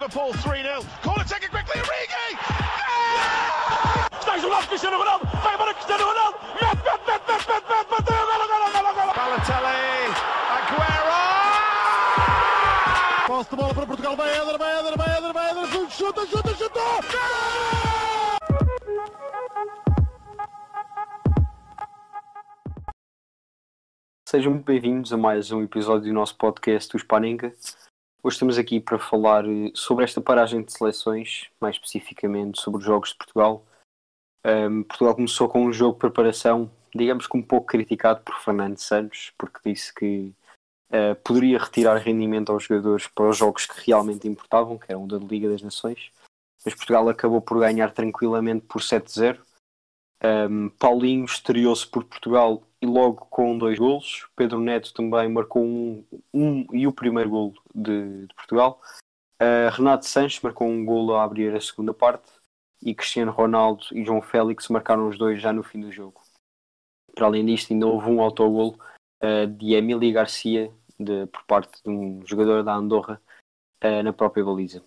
Liverpool 0.00 0.32
3 0.32 0.62
0. 0.62 1.15
Sejam 24.46 24.54
muito 24.54 24.66
bem-vindos 24.66 25.12
a 25.12 25.16
mais 25.16 25.50
um 25.50 25.60
episódio 25.60 26.06
do 26.06 26.14
nosso 26.14 26.36
podcast 26.36 26.92
do 26.92 26.98
Spaninga. 27.00 27.52
Hoje 28.22 28.36
estamos 28.36 28.56
aqui 28.56 28.78
para 28.78 28.96
falar 28.96 29.44
eh, 29.44 29.72
sobre 29.74 30.04
esta 30.04 30.20
paragem 30.20 30.62
de 30.62 30.72
seleções, 30.72 31.50
mais 31.60 31.74
especificamente 31.74 32.60
sobre 32.60 32.78
os 32.78 32.84
Jogos 32.84 33.08
de 33.08 33.16
Portugal. 33.16 33.66
Um, 34.46 34.84
Portugal 34.84 35.16
começou 35.16 35.48
com 35.48 35.64
um 35.64 35.72
jogo 35.72 35.94
de 35.94 35.98
preparação, 35.98 36.70
digamos 36.94 37.26
que 37.26 37.36
um 37.36 37.42
pouco 37.42 37.66
criticado 37.66 38.20
por 38.20 38.36
Fernando 38.36 38.78
Santos, 38.78 39.32
porque 39.36 39.58
disse 39.68 39.92
que 39.92 40.32
uh, 40.92 41.16
poderia 41.24 41.58
retirar 41.58 41.96
rendimento 41.96 42.52
aos 42.52 42.62
jogadores 42.62 43.08
para 43.08 43.28
os 43.28 43.36
jogos 43.36 43.66
que 43.66 43.90
realmente 43.90 44.28
importavam, 44.28 44.78
que 44.78 44.92
eram 44.92 45.06
o 45.06 45.08
da 45.08 45.18
Liga 45.18 45.48
das 45.48 45.62
Nações. 45.62 46.12
Mas 46.64 46.72
Portugal 46.72 47.08
acabou 47.08 47.40
por 47.40 47.58
ganhar 47.58 47.90
tranquilamente 47.90 48.64
por 48.66 48.80
7-0. 48.80 49.40
Um, 50.22 50.70
Paulinho 50.70 51.24
estreou-se 51.24 51.86
por 51.86 52.04
Portugal 52.04 52.62
e 52.80 52.86
logo 52.86 53.26
com 53.26 53.56
dois 53.58 53.78
golos. 53.78 54.26
Pedro 54.34 54.60
Neto 54.60 54.92
também 54.94 55.28
marcou 55.28 55.62
um, 55.64 56.04
um 56.32 56.66
e 56.72 56.86
o 56.86 56.92
primeiro 56.92 57.30
golo 57.30 57.54
de, 57.74 58.26
de 58.26 58.34
Portugal. 58.34 58.80
Uh, 59.40 59.70
Renato 59.70 60.06
Sanches 60.06 60.40
marcou 60.40 60.66
um 60.66 60.84
golo 60.84 61.14
a 61.14 61.24
abrir 61.24 61.54
a 61.54 61.60
segunda 61.60 61.92
parte 61.92 62.30
e 62.82 62.94
Cristiano 62.94 63.32
Ronaldo 63.32 63.84
e 63.92 64.04
João 64.04 64.22
Félix 64.22 64.68
marcaram 64.68 65.08
os 65.08 65.18
dois 65.18 65.40
já 65.40 65.52
no 65.52 65.62
fim 65.62 65.80
do 65.80 65.92
jogo. 65.92 66.22
Para 67.14 67.26
além 67.26 67.44
disto, 67.44 67.72
ainda 67.72 67.86
houve 67.86 68.10
um 68.10 68.20
autogolo 68.20 68.78
uh, 69.22 69.46
de 69.46 69.74
Emília 69.74 70.12
Garcia 70.12 70.72
de, 70.98 71.26
por 71.26 71.44
parte 71.44 71.82
de 71.82 71.90
um 71.90 72.24
jogador 72.26 72.62
da 72.62 72.74
Andorra 72.74 73.20
uh, 73.84 74.02
na 74.02 74.12
própria 74.12 74.44
baliza. 74.44 74.82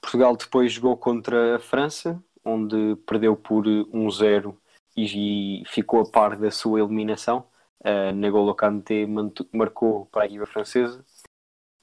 Portugal 0.00 0.36
depois 0.36 0.72
jogou 0.72 0.96
contra 0.96 1.56
a 1.56 1.58
França, 1.58 2.22
onde 2.48 2.96
perdeu 3.06 3.36
por 3.36 3.64
1-0 3.64 4.56
e, 4.96 5.60
e 5.60 5.64
ficou 5.66 6.00
a 6.00 6.10
par 6.10 6.36
da 6.36 6.50
sua 6.50 6.80
eliminação. 6.80 7.46
Uh, 7.80 8.12
N'Golo 8.12 8.54
Kanté 8.54 9.06
marcou 9.52 10.06
para 10.06 10.22
a 10.22 10.26
equipa 10.26 10.46
francesa. 10.46 11.04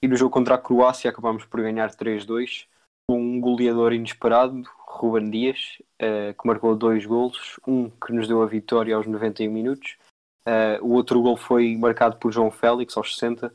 E 0.01 0.07
no 0.07 0.15
jogo 0.17 0.31
contra 0.31 0.55
a 0.55 0.57
Croácia 0.57 1.09
acabámos 1.09 1.45
por 1.45 1.61
ganhar 1.61 1.89
3-2 1.91 2.67
com 3.07 3.21
um 3.21 3.39
goleador 3.39 3.93
inesperado, 3.93 4.63
Ruben 4.87 5.29
Dias, 5.29 5.77
uh, 6.01 6.33
que 6.33 6.47
marcou 6.47 6.75
dois 6.75 7.05
golos, 7.05 7.59
um 7.67 7.89
que 7.89 8.11
nos 8.11 8.27
deu 8.27 8.41
a 8.41 8.47
vitória 8.47 8.95
aos 8.95 9.05
91 9.05 9.51
minutos. 9.51 9.97
Uh, 10.47 10.83
o 10.83 10.93
outro 10.93 11.21
gol 11.21 11.37
foi 11.37 11.75
marcado 11.77 12.17
por 12.17 12.31
João 12.31 12.51
Félix 12.51 12.97
aos 12.97 13.15
60 13.15 13.53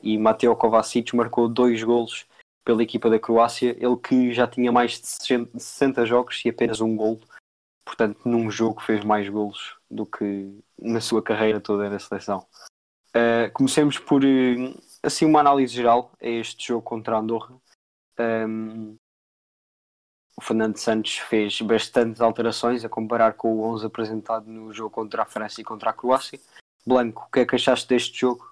e 0.00 0.16
Mateo 0.16 0.54
Kovacic 0.54 1.12
marcou 1.16 1.48
dois 1.48 1.82
golos 1.82 2.24
pela 2.66 2.82
equipa 2.82 3.08
da 3.08 3.18
Croácia, 3.18 3.76
ele 3.78 3.96
que 3.96 4.34
já 4.34 4.46
tinha 4.46 4.72
mais 4.72 5.00
de 5.00 5.06
60 5.06 6.04
jogos 6.04 6.44
e 6.44 6.50
apenas 6.50 6.80
um 6.82 6.94
golo 6.94 7.20
portanto 7.86 8.28
num 8.28 8.50
jogo 8.50 8.82
fez 8.82 9.04
mais 9.04 9.28
golos 9.28 9.76
do 9.88 10.04
que 10.04 10.60
na 10.76 11.00
sua 11.00 11.22
carreira 11.22 11.60
toda 11.60 11.88
na 11.88 11.98
seleção. 12.00 12.44
Uh, 13.10 13.50
comecemos 13.54 13.98
por 13.98 14.24
uh, 14.24 14.82
assim 15.02 15.24
uma 15.24 15.40
análise 15.40 15.72
geral 15.72 16.12
a 16.20 16.26
este 16.26 16.66
jogo 16.66 16.82
contra 16.82 17.16
a 17.16 17.20
Andorra. 17.20 17.56
Um, 18.18 18.96
o 20.36 20.42
Fernando 20.42 20.76
Santos 20.76 21.16
fez 21.16 21.60
bastantes 21.62 22.20
alterações 22.20 22.84
a 22.84 22.88
comparar 22.88 23.34
com 23.34 23.54
o 23.54 23.62
11 23.62 23.86
apresentado 23.86 24.50
no 24.50 24.72
jogo 24.72 24.90
contra 24.90 25.22
a 25.22 25.26
França 25.26 25.60
e 25.60 25.64
contra 25.64 25.90
a 25.90 25.94
Croácia. 25.94 26.38
Blanco, 26.84 27.26
o 27.26 27.30
que 27.30 27.40
é 27.40 27.46
que 27.46 27.54
achaste 27.54 27.88
deste 27.88 28.18
jogo? 28.18 28.44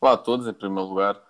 Olá 0.00 0.14
a 0.14 0.18
todos, 0.18 0.48
em 0.48 0.54
primeiro 0.54 0.88
lugar. 0.88 1.29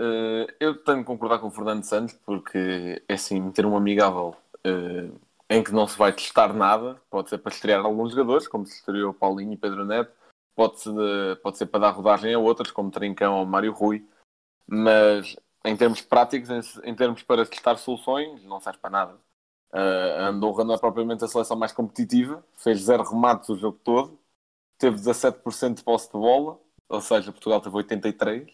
Uh, 0.00 0.50
eu 0.58 0.82
tenho 0.82 0.98
que 0.98 1.04
concordar 1.04 1.38
com 1.38 1.48
o 1.48 1.50
Fernando 1.50 1.84
Santos 1.84 2.14
porque 2.24 3.02
é 3.08 3.14
assim, 3.14 3.40
meter 3.40 3.66
um 3.66 3.76
amigável 3.76 4.34
uh, 4.66 5.20
em 5.48 5.62
que 5.62 5.72
não 5.72 5.86
se 5.86 5.98
vai 5.98 6.12
testar 6.12 6.52
nada, 6.54 7.00
pode 7.10 7.28
ser 7.28 7.38
para 7.38 7.52
estrear 7.52 7.84
alguns 7.84 8.12
jogadores, 8.12 8.48
como 8.48 8.64
se 8.64 8.76
estreou 8.76 9.12
Paulinho 9.12 9.52
e 9.52 9.56
Pedro 9.56 9.84
Neto, 9.84 10.12
pode 10.54 10.80
ser, 10.80 11.36
pode 11.42 11.58
ser 11.58 11.66
para 11.66 11.80
dar 11.80 11.90
rodagem 11.90 12.32
a 12.32 12.38
outros, 12.38 12.70
como 12.70 12.90
Trincão 12.90 13.38
ou 13.38 13.46
Mário 13.46 13.72
Rui, 13.72 14.06
mas 14.66 15.36
em 15.64 15.76
termos 15.76 16.00
práticos, 16.00 16.50
em, 16.50 16.90
em 16.90 16.94
termos 16.94 17.22
para 17.22 17.46
testar 17.46 17.76
soluções, 17.76 18.42
não 18.44 18.60
serve 18.60 18.78
para 18.78 18.90
nada. 18.90 19.14
Uh, 19.72 20.20
Andorra 20.28 20.64
não 20.64 20.74
é 20.74 20.78
propriamente 20.78 21.24
a 21.24 21.28
seleção 21.28 21.56
mais 21.56 21.72
competitiva, 21.72 22.44
fez 22.56 22.80
zero 22.82 23.02
remates 23.04 23.48
o 23.48 23.56
jogo 23.56 23.78
todo, 23.82 24.18
teve 24.78 24.96
17% 24.96 25.76
de 25.76 25.84
posse 25.84 26.06
de 26.06 26.12
bola, 26.12 26.58
ou 26.88 27.00
seja, 27.00 27.32
Portugal 27.32 27.60
teve 27.60 27.76
83%, 27.76 28.52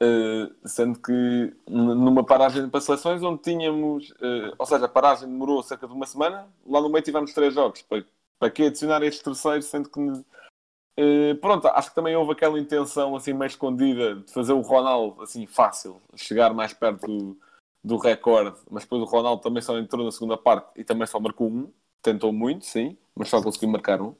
Uh, 0.00 0.52
sendo 0.68 0.98
que 0.98 1.54
numa 1.68 2.24
paragem 2.24 2.68
para 2.68 2.80
seleções 2.80 3.22
onde 3.22 3.42
tínhamos, 3.42 4.10
uh, 4.10 4.54
ou 4.58 4.66
seja, 4.66 4.86
a 4.86 4.88
paragem 4.88 5.28
demorou 5.28 5.62
cerca 5.62 5.86
de 5.86 5.92
uma 5.92 6.06
semana, 6.06 6.48
lá 6.66 6.80
no 6.80 6.88
meio 6.88 7.04
tivemos 7.04 7.32
três 7.32 7.54
jogos. 7.54 7.82
Para, 7.82 8.04
para 8.38 8.50
que 8.50 8.64
adicionar 8.64 9.02
este 9.02 9.22
terceiro, 9.22 9.62
sendo 9.62 9.88
que 9.88 10.00
uh, 10.00 11.36
pronto, 11.40 11.68
acho 11.68 11.90
que 11.90 11.94
também 11.94 12.16
houve 12.16 12.32
aquela 12.32 12.58
intenção 12.58 13.14
assim 13.14 13.32
meio 13.32 13.46
escondida 13.46 14.16
de 14.16 14.32
fazer 14.32 14.52
o 14.52 14.60
Ronaldo 14.60 15.22
assim 15.22 15.46
fácil, 15.46 16.02
chegar 16.16 16.52
mais 16.52 16.72
perto 16.72 17.06
do, 17.06 17.38
do 17.82 17.96
recorde, 17.96 18.58
mas 18.70 18.82
depois 18.82 19.02
o 19.02 19.06
Ronaldo 19.06 19.42
também 19.42 19.62
só 19.62 19.78
entrou 19.78 20.04
na 20.04 20.10
segunda 20.10 20.36
parte 20.36 20.68
e 20.76 20.84
também 20.84 21.06
só 21.06 21.20
marcou 21.20 21.48
um, 21.48 21.72
tentou 22.02 22.32
muito, 22.32 22.64
sim, 22.64 22.96
mas 23.14 23.28
só 23.28 23.40
conseguiu 23.42 23.68
marcar 23.68 24.02
um. 24.02 24.14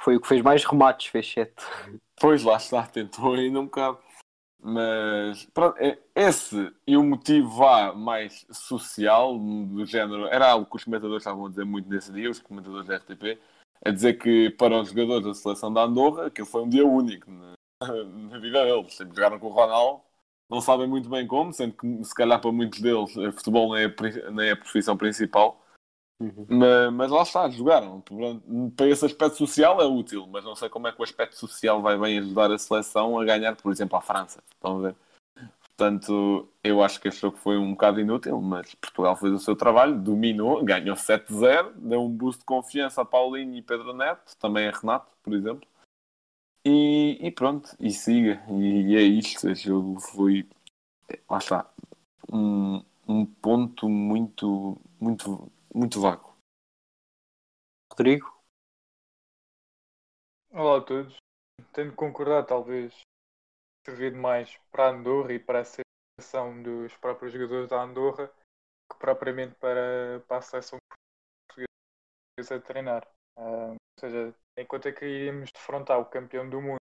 Foi 0.00 0.16
o 0.16 0.20
que 0.20 0.28
fez 0.28 0.42
mais 0.42 0.64
remates, 0.64 1.06
fez 1.06 1.30
sete. 1.32 1.64
Pois 2.20 2.42
lá 2.42 2.56
está, 2.56 2.86
tentou 2.86 3.34
ainda 3.34 3.60
um 3.60 3.64
bocado. 3.64 3.98
Mas 4.66 5.46
é, 5.76 5.98
esse 6.14 6.72
e 6.86 6.96
o 6.96 7.04
motivo 7.04 7.50
vá 7.50 7.92
mais 7.92 8.46
social, 8.50 9.38
do 9.38 9.84
género, 9.84 10.26
era 10.28 10.50
algo 10.52 10.64
que 10.64 10.76
os 10.76 10.84
comentadores 10.84 11.20
estavam 11.20 11.44
a 11.44 11.48
dizer 11.50 11.66
muito 11.66 11.86
nesse 11.86 12.10
dia, 12.10 12.30
os 12.30 12.40
comentadores 12.40 12.86
da 12.86 12.96
RTP, 12.96 13.38
a 13.84 13.90
dizer 13.90 14.14
que 14.14 14.48
para 14.48 14.80
os 14.80 14.88
jogadores 14.88 15.26
da 15.26 15.34
seleção 15.34 15.70
da 15.70 15.82
Andorra, 15.82 16.28
aquilo 16.28 16.46
foi 16.46 16.62
um 16.62 16.68
dia 16.70 16.86
único 16.86 17.30
na, 17.30 17.54
na 18.30 18.38
vida 18.38 18.64
deles. 18.64 18.94
Sempre 18.94 19.14
jogaram 19.14 19.38
com 19.38 19.48
o 19.48 19.52
Ronaldo, 19.52 20.00
não 20.48 20.62
sabem 20.62 20.86
muito 20.86 21.10
bem 21.10 21.26
como, 21.26 21.52
sendo 21.52 21.74
que 21.74 22.04
se 22.04 22.14
calhar 22.14 22.40
para 22.40 22.50
muitos 22.50 22.80
deles 22.80 23.12
futebol 23.34 23.68
não 23.68 23.76
é, 23.76 23.94
não 24.30 24.42
é 24.42 24.52
a 24.52 24.56
profissão 24.56 24.96
principal. 24.96 25.62
Uhum. 26.20 26.46
Mas, 26.48 26.92
mas, 26.92 27.10
lá 27.10 27.22
está, 27.22 27.48
jogaram. 27.50 28.02
Para 28.76 28.88
esse 28.88 29.04
aspecto 29.04 29.36
social 29.36 29.80
é 29.80 29.84
útil, 29.84 30.26
mas 30.28 30.44
não 30.44 30.54
sei 30.54 30.68
como 30.68 30.86
é 30.86 30.92
que 30.92 31.00
o 31.00 31.04
aspecto 31.04 31.36
social 31.36 31.82
vai 31.82 31.98
bem 31.98 32.18
ajudar 32.18 32.52
a 32.52 32.58
seleção 32.58 33.18
a 33.18 33.24
ganhar, 33.24 33.56
por 33.56 33.72
exemplo, 33.72 33.96
a 33.96 34.00
França. 34.00 34.42
Estão 34.54 34.78
a 34.78 34.80
ver? 34.80 34.96
Portanto, 35.76 36.48
eu 36.62 36.82
acho 36.84 37.00
que 37.00 37.08
este 37.08 37.20
jogo 37.22 37.36
foi 37.36 37.58
um 37.58 37.72
bocado 37.72 38.00
inútil, 38.00 38.40
mas 38.40 38.76
Portugal 38.76 39.16
fez 39.16 39.32
o 39.32 39.40
seu 39.40 39.56
trabalho, 39.56 39.98
dominou, 39.98 40.64
ganhou 40.64 40.94
7-0, 40.94 41.72
deu 41.74 42.04
um 42.04 42.08
boost 42.08 42.40
de 42.40 42.46
confiança 42.46 43.02
a 43.02 43.04
Paulinho 43.04 43.56
e 43.56 43.62
Pedro 43.62 43.92
Neto, 43.92 44.36
também 44.38 44.68
a 44.68 44.70
Renato, 44.70 45.10
por 45.20 45.34
exemplo. 45.34 45.68
E, 46.64 47.18
e 47.20 47.30
pronto, 47.32 47.70
e 47.80 47.90
siga. 47.90 48.40
E, 48.50 48.92
e 48.92 48.96
é 48.96 49.02
isto. 49.02 49.48
Este 49.50 49.66
jogo 49.66 49.98
foi, 49.98 50.48
lá 51.28 51.38
está, 51.38 51.68
um, 52.32 52.80
um 53.08 53.26
ponto 53.26 53.88
muito, 53.88 54.80
muito 55.00 55.50
muito 55.74 56.00
vago. 56.00 56.36
Rodrigo? 57.90 58.32
Olá 60.50 60.78
a 60.78 60.80
todos. 60.80 61.16
Tenho 61.72 61.90
de 61.90 61.96
concordar, 61.96 62.46
talvez, 62.46 63.00
servido 63.84 64.16
mais 64.16 64.56
para 64.70 64.86
a 64.86 64.90
Andorra 64.90 65.32
e 65.32 65.38
para 65.38 65.60
a 65.60 65.64
seleção 65.64 66.62
dos 66.62 66.96
próprios 66.98 67.32
jogadores 67.32 67.68
da 67.68 67.82
Andorra 67.82 68.32
que 68.90 68.98
propriamente 68.98 69.54
para, 69.56 70.20
para 70.28 70.38
a 70.38 70.42
seleção 70.42 70.78
portuguesa 71.48 72.56
a 72.56 72.60
treinar. 72.60 73.06
Uh, 73.36 73.72
ou 73.72 73.76
seja, 73.98 74.34
enquanto 74.56 74.86
é 74.86 74.92
que 74.92 75.04
iríamos 75.04 75.50
defrontar 75.52 75.98
o 75.98 76.06
campeão 76.06 76.48
do 76.48 76.60
mundo, 76.60 76.78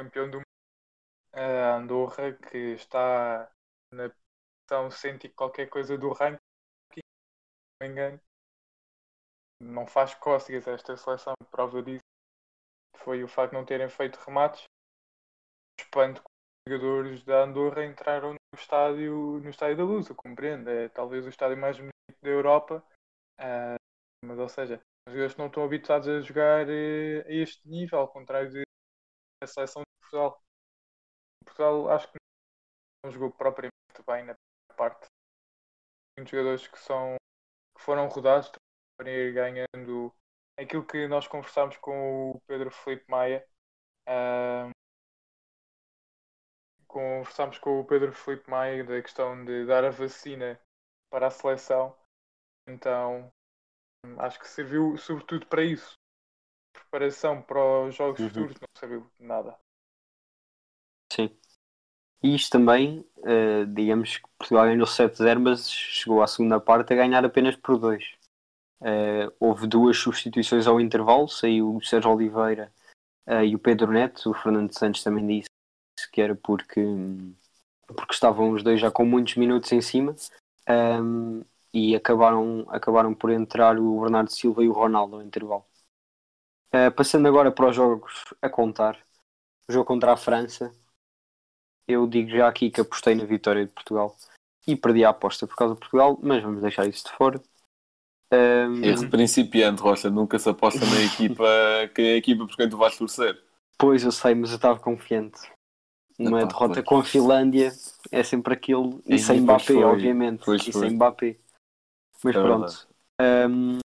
campeão 0.00 0.30
do 0.30 0.36
mundo, 0.36 0.46
a 1.32 1.76
Andorra, 1.76 2.32
que 2.32 2.74
está 2.74 3.50
na 3.92 4.08
posição 4.08 4.90
cento 4.90 5.24
e 5.24 5.30
qualquer 5.30 5.68
coisa 5.68 5.98
do 5.98 6.12
ranking, 6.12 6.38
não 7.80 7.88
me 7.88 7.92
engano, 7.92 8.20
não 9.60 9.86
faz 9.86 10.14
cócegas 10.14 10.66
esta 10.66 10.96
seleção. 10.96 11.34
Prova 11.50 11.82
disso 11.82 12.04
foi 12.96 13.22
o 13.22 13.28
facto 13.28 13.52
de 13.52 13.58
não 13.58 13.64
terem 13.64 13.88
feito 13.88 14.16
remates. 14.16 14.64
Espanto 15.78 16.22
que 16.22 16.72
os 16.74 16.80
jogadores 16.80 17.24
da 17.24 17.44
Andorra 17.44 17.84
entraram 17.84 18.32
no 18.32 18.58
estádio, 18.58 19.40
no 19.40 19.50
estádio 19.50 19.76
da 19.76 20.08
eu 20.08 20.16
compreendo. 20.16 20.68
É 20.68 20.88
talvez 20.88 21.24
o 21.24 21.28
estádio 21.28 21.56
mais 21.56 21.76
bonito 21.76 21.92
da 22.22 22.28
Europa. 22.28 22.84
Uh, 23.38 23.76
mas, 24.24 24.38
ou 24.38 24.48
seja, 24.48 24.80
os 25.06 25.12
jogadores 25.12 25.36
não 25.36 25.46
estão 25.46 25.64
habituados 25.64 26.08
a 26.08 26.20
jogar 26.20 26.66
uh, 26.66 27.26
a 27.26 27.32
este 27.32 27.68
nível, 27.68 28.00
ao 28.00 28.08
contrário 28.08 28.50
de 28.50 28.62
a 29.42 29.46
seleção 29.46 29.82
de 29.82 30.00
Portugal. 30.00 30.42
Portugal 31.44 31.90
acho 31.90 32.10
que 32.10 32.18
não 33.04 33.12
jogou 33.12 33.30
propriamente 33.30 33.72
bem 34.06 34.24
na 34.24 34.34
parte. 34.76 35.06
Muitos 36.18 36.30
jogadores 36.30 36.66
que 36.66 36.78
são 36.78 37.16
que 37.76 37.82
foram 37.82 38.08
rodados 38.08 38.50
para 38.96 39.10
ir 39.10 39.32
ganhando 39.32 40.12
aquilo 40.58 40.84
que 40.86 41.06
nós 41.06 41.28
conversámos 41.28 41.76
com 41.78 42.30
o 42.30 42.40
Pedro 42.46 42.70
Felipe 42.70 43.04
Maia. 43.10 43.46
Uh, 44.08 44.70
conversámos 46.86 47.58
com 47.58 47.80
o 47.80 47.84
Pedro 47.84 48.12
Felipe 48.12 48.50
Maia 48.50 48.84
da 48.84 49.00
questão 49.02 49.44
de 49.44 49.66
dar 49.66 49.84
a 49.84 49.90
vacina 49.90 50.58
para 51.10 51.26
a 51.26 51.30
seleção. 51.30 51.94
Então 52.68 53.30
acho 54.18 54.38
que 54.40 54.48
serviu 54.48 54.96
sobretudo 54.96 55.46
para 55.46 55.62
isso. 55.62 55.94
Preparação 56.72 57.42
para 57.42 57.86
os 57.86 57.94
jogos 57.94 58.20
Uhum. 58.20 58.28
futuros 58.28 58.56
não 58.60 58.68
serviu 58.78 59.10
de 59.18 59.26
nada. 59.26 59.58
Sim. 61.12 61.30
E 62.22 62.34
isto 62.34 62.50
também, 62.52 63.04
eh, 63.24 63.64
digamos 63.66 64.18
que 64.18 64.28
Portugal 64.38 64.66
ganhou 64.66 64.86
7-0, 64.86 65.40
mas 65.40 65.70
chegou 65.70 66.22
à 66.22 66.26
segunda 66.26 66.60
parte 66.60 66.92
a 66.92 66.96
ganhar 66.96 67.24
apenas 67.24 67.56
por 67.56 67.78
2. 67.78 68.04
Houve 69.40 69.66
duas 69.66 69.96
substituições 69.96 70.66
ao 70.66 70.80
intervalo, 70.80 71.28
saiu 71.28 71.76
o 71.76 71.82
Sérgio 71.82 72.12
Oliveira 72.12 72.72
eh, 73.26 73.46
e 73.46 73.54
o 73.56 73.58
Pedro 73.58 73.92
Neto. 73.92 74.30
O 74.30 74.34
Fernando 74.34 74.72
Santos 74.72 75.02
também 75.02 75.26
disse 75.26 75.48
que 76.12 76.20
era 76.20 76.34
porque, 76.34 76.80
porque 77.86 78.14
estavam 78.14 78.50
os 78.50 78.62
dois 78.62 78.80
já 78.80 78.90
com 78.90 79.04
muitos 79.04 79.36
minutos 79.36 79.72
em 79.72 79.80
cima 79.80 80.14
ehm, 80.66 81.42
e 81.72 81.94
acabaram, 81.96 82.66
acabaram 82.68 83.14
por 83.14 83.30
entrar 83.30 83.78
o 83.78 84.00
Bernardo 84.00 84.30
Silva 84.30 84.62
e 84.62 84.68
o 84.68 84.72
Ronaldo 84.72 85.16
ao 85.16 85.22
intervalo. 85.22 85.64
Eh, 86.72 86.90
passando 86.90 87.26
agora 87.28 87.50
para 87.50 87.68
os 87.68 87.76
jogos 87.76 88.24
a 88.40 88.48
contar, 88.48 88.98
o 89.68 89.72
jogo 89.72 89.86
contra 89.86 90.12
a 90.12 90.16
França, 90.16 90.72
eu 91.88 92.06
digo 92.06 92.30
já 92.30 92.48
aqui 92.48 92.70
que 92.70 92.80
apostei 92.80 93.14
na 93.14 93.24
vitória 93.24 93.64
de 93.66 93.72
Portugal 93.72 94.16
e 94.66 94.76
perdi 94.76 95.04
a 95.04 95.10
aposta 95.10 95.46
por 95.46 95.56
causa 95.56 95.74
de 95.74 95.80
Portugal, 95.80 96.18
mas 96.22 96.42
vamos 96.42 96.60
deixar 96.60 96.86
isso 96.86 97.04
de 97.04 97.12
fora. 97.12 97.40
Ehm, 98.32 98.84
Esse 98.84 99.08
principiante, 99.08 99.80
Rocha, 99.80 100.10
nunca 100.10 100.38
se 100.38 100.48
aposta 100.48 100.84
na 100.84 101.00
equipa 101.00 101.44
que 101.94 102.02
é 102.02 102.14
a 102.14 102.16
equipa 102.16 102.46
por 102.46 102.56
quem 102.56 102.68
tu 102.68 102.76
vais 102.76 102.96
torcer. 102.96 103.40
Pois 103.78 104.02
eu 104.02 104.12
sei, 104.12 104.34
mas 104.34 104.50
eu 104.50 104.56
estava 104.56 104.78
confiante. 104.78 105.40
Numa 106.18 106.40
Epá, 106.40 106.48
derrota 106.48 106.82
com 106.82 106.98
a 106.98 107.04
Finlândia 107.04 107.72
é 108.10 108.22
sempre 108.22 108.54
aquilo. 108.54 109.02
E 109.06 109.16
E 109.16 109.18
sem 109.18 109.40
Mbappé, 109.40 109.64
foi. 109.64 109.84
obviamente. 109.84 110.42
Pois 110.44 110.66
e 110.66 110.72
foi. 110.72 110.88
sem 110.88 110.96
Mbappé. 110.96 111.36
Mas 112.24 112.34
É 112.34 112.40
pronto. 112.42 112.88
Ehm, 113.20 113.78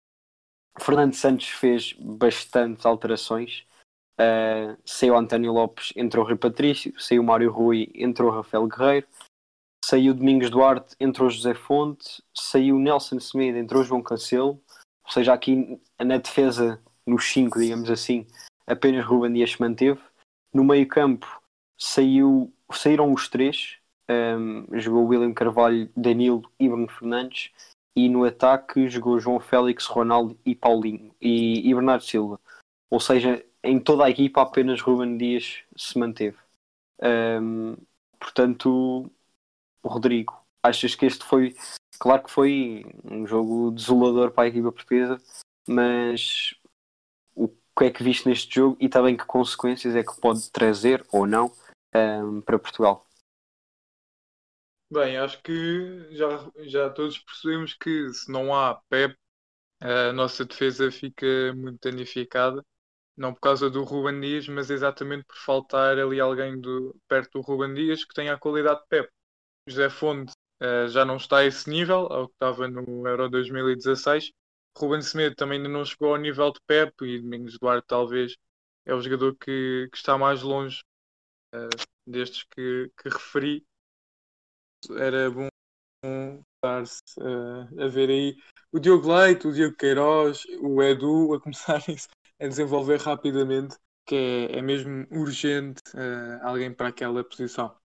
Fernando 0.78 1.14
Santos 1.14 1.48
fez 1.48 1.92
bastantes 1.94 2.86
alterações. 2.86 3.64
Uh, 4.20 4.76
saiu 4.84 5.16
António 5.16 5.52
Lopes, 5.52 5.92
entrou 5.96 6.24
Rui 6.24 6.36
Patrício. 6.36 6.92
Saiu 7.00 7.22
Mário 7.22 7.50
Rui, 7.50 7.90
entrou 7.94 8.30
Rafael 8.30 8.66
Guerreiro. 8.66 9.06
Saiu 9.90 10.14
Domingos 10.14 10.50
Duarte, 10.50 10.94
entrou 11.00 11.28
José 11.28 11.52
Fonte. 11.52 12.22
Saiu 12.32 12.78
Nelson 12.78 13.18
Semedo, 13.18 13.58
entrou 13.58 13.82
João 13.82 14.00
Cancelo. 14.00 14.62
Ou 15.04 15.10
seja, 15.10 15.32
aqui 15.32 15.80
na 15.98 16.16
defesa, 16.16 16.80
nos 17.04 17.24
5, 17.32 17.58
digamos 17.58 17.90
assim, 17.90 18.24
apenas 18.68 19.04
Ruben 19.04 19.32
Dias 19.32 19.50
se 19.50 19.60
manteve. 19.60 19.98
No 20.54 20.62
meio 20.62 20.86
campo 20.86 21.26
saiu, 21.76 22.54
saíram 22.72 23.12
os 23.12 23.28
três. 23.28 23.78
Um, 24.08 24.64
jogou 24.78 25.08
William 25.08 25.34
Carvalho, 25.34 25.90
Danilo 25.96 26.48
e 26.56 26.68
Bruno 26.68 26.86
Fernandes. 26.86 27.50
E 27.96 28.08
no 28.08 28.22
ataque 28.22 28.88
jogou 28.88 29.18
João 29.18 29.40
Félix, 29.40 29.86
Ronaldo 29.86 30.38
e 30.46 30.54
Paulinho 30.54 31.12
e, 31.20 31.68
e 31.68 31.74
Bernardo 31.74 32.04
Silva. 32.04 32.38
Ou 32.88 33.00
seja, 33.00 33.44
em 33.64 33.80
toda 33.80 34.04
a 34.04 34.10
equipa 34.10 34.40
apenas 34.40 34.80
Ruben 34.80 35.16
Dias 35.16 35.64
se 35.76 35.98
manteve. 35.98 36.36
Um, 37.02 37.76
portanto, 38.20 39.10
Rodrigo, 39.84 40.44
achas 40.62 40.94
que 40.94 41.06
este 41.06 41.24
foi, 41.24 41.54
claro 41.98 42.22
que 42.24 42.30
foi 42.30 42.84
um 43.04 43.26
jogo 43.26 43.70
desolador 43.70 44.30
para 44.30 44.44
a 44.44 44.48
equipa 44.48 44.72
portuguesa, 44.72 45.18
mas 45.68 46.54
o 47.34 47.48
que 47.48 47.84
é 47.84 47.90
que 47.90 48.02
viste 48.02 48.28
neste 48.28 48.54
jogo 48.54 48.76
e 48.80 48.88
também 48.88 49.16
que 49.16 49.24
consequências 49.24 49.94
é 49.94 50.02
que 50.02 50.20
pode 50.20 50.50
trazer 50.50 51.04
ou 51.12 51.26
não 51.26 51.52
um, 51.94 52.40
para 52.40 52.58
Portugal? 52.58 53.06
Bem, 54.92 55.16
acho 55.18 55.40
que 55.42 56.08
já, 56.10 56.50
já 56.64 56.90
todos 56.90 57.18
percebemos 57.18 57.74
que 57.74 58.12
se 58.12 58.30
não 58.30 58.52
há 58.52 58.74
Pep, 58.88 59.16
a 59.80 60.12
nossa 60.12 60.44
defesa 60.44 60.90
fica 60.90 61.54
muito 61.54 61.78
danificada. 61.88 62.64
Não 63.16 63.34
por 63.34 63.40
causa 63.40 63.68
do 63.68 63.84
Ruben 63.84 64.20
Dias, 64.20 64.48
mas 64.48 64.70
exatamente 64.70 65.24
por 65.26 65.36
faltar 65.36 65.98
ali 65.98 66.18
alguém 66.20 66.58
do, 66.60 66.98
perto 67.06 67.38
do 67.38 67.40
Ruben 67.40 67.74
Dias 67.74 68.04
que 68.04 68.14
tenha 68.14 68.34
a 68.34 68.38
qualidade 68.38 68.80
de 68.80 68.86
Pep. 68.88 69.10
José 69.70 69.88
Fonte 69.88 70.32
eh, 70.60 70.88
já 70.88 71.04
não 71.04 71.16
está 71.16 71.38
a 71.38 71.46
esse 71.46 71.70
nível, 71.70 72.06
ao 72.12 72.28
que 72.28 72.34
estava 72.34 72.68
no 72.68 73.06
Euro 73.06 73.30
2016. 73.30 74.32
Ruben 74.76 75.02
Semedo 75.02 75.34
também 75.36 75.58
ainda 75.58 75.68
não 75.68 75.84
chegou 75.84 76.12
ao 76.12 76.20
nível 76.20 76.52
de 76.52 76.60
Pep 76.66 76.92
e 77.04 77.20
Domingos 77.20 77.58
Duarte 77.58 77.86
talvez 77.88 78.36
é 78.86 78.94
o 78.94 79.00
jogador 79.00 79.36
que, 79.36 79.88
que 79.90 79.96
está 79.96 80.16
mais 80.18 80.42
longe 80.42 80.82
eh, 81.54 81.68
destes 82.06 82.44
que, 82.44 82.90
que 82.96 83.08
referi. 83.08 83.64
Era 84.98 85.30
bom 85.30 85.48
estar-se 86.56 87.02
eh, 87.20 87.84
a 87.84 87.88
ver 87.88 88.10
aí 88.10 88.36
o 88.72 88.78
Diogo 88.78 89.12
Leite, 89.12 89.46
o 89.48 89.52
Diogo 89.52 89.76
Queiroz, 89.76 90.44
o 90.60 90.82
Edu 90.82 91.34
a 91.34 91.40
começarem 91.40 91.96
a 92.40 92.46
desenvolver 92.46 93.00
rapidamente, 93.00 93.76
que 94.06 94.16
é, 94.16 94.58
é 94.58 94.62
mesmo 94.62 95.06
urgente 95.10 95.82
eh, 95.94 96.40
alguém 96.42 96.72
para 96.72 96.88
aquela 96.88 97.22
posição. 97.24 97.79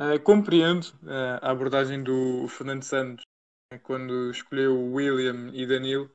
Eh, 0.00 0.18
compreendo 0.18 0.86
eh, 1.06 1.38
a 1.42 1.50
abordagem 1.50 2.02
do 2.02 2.48
Fernando 2.48 2.82
Santos 2.82 3.24
eh, 3.72 3.78
quando 3.78 4.30
escolheu 4.30 4.74
William 4.94 5.50
e 5.54 5.66
Danilo. 5.66 6.10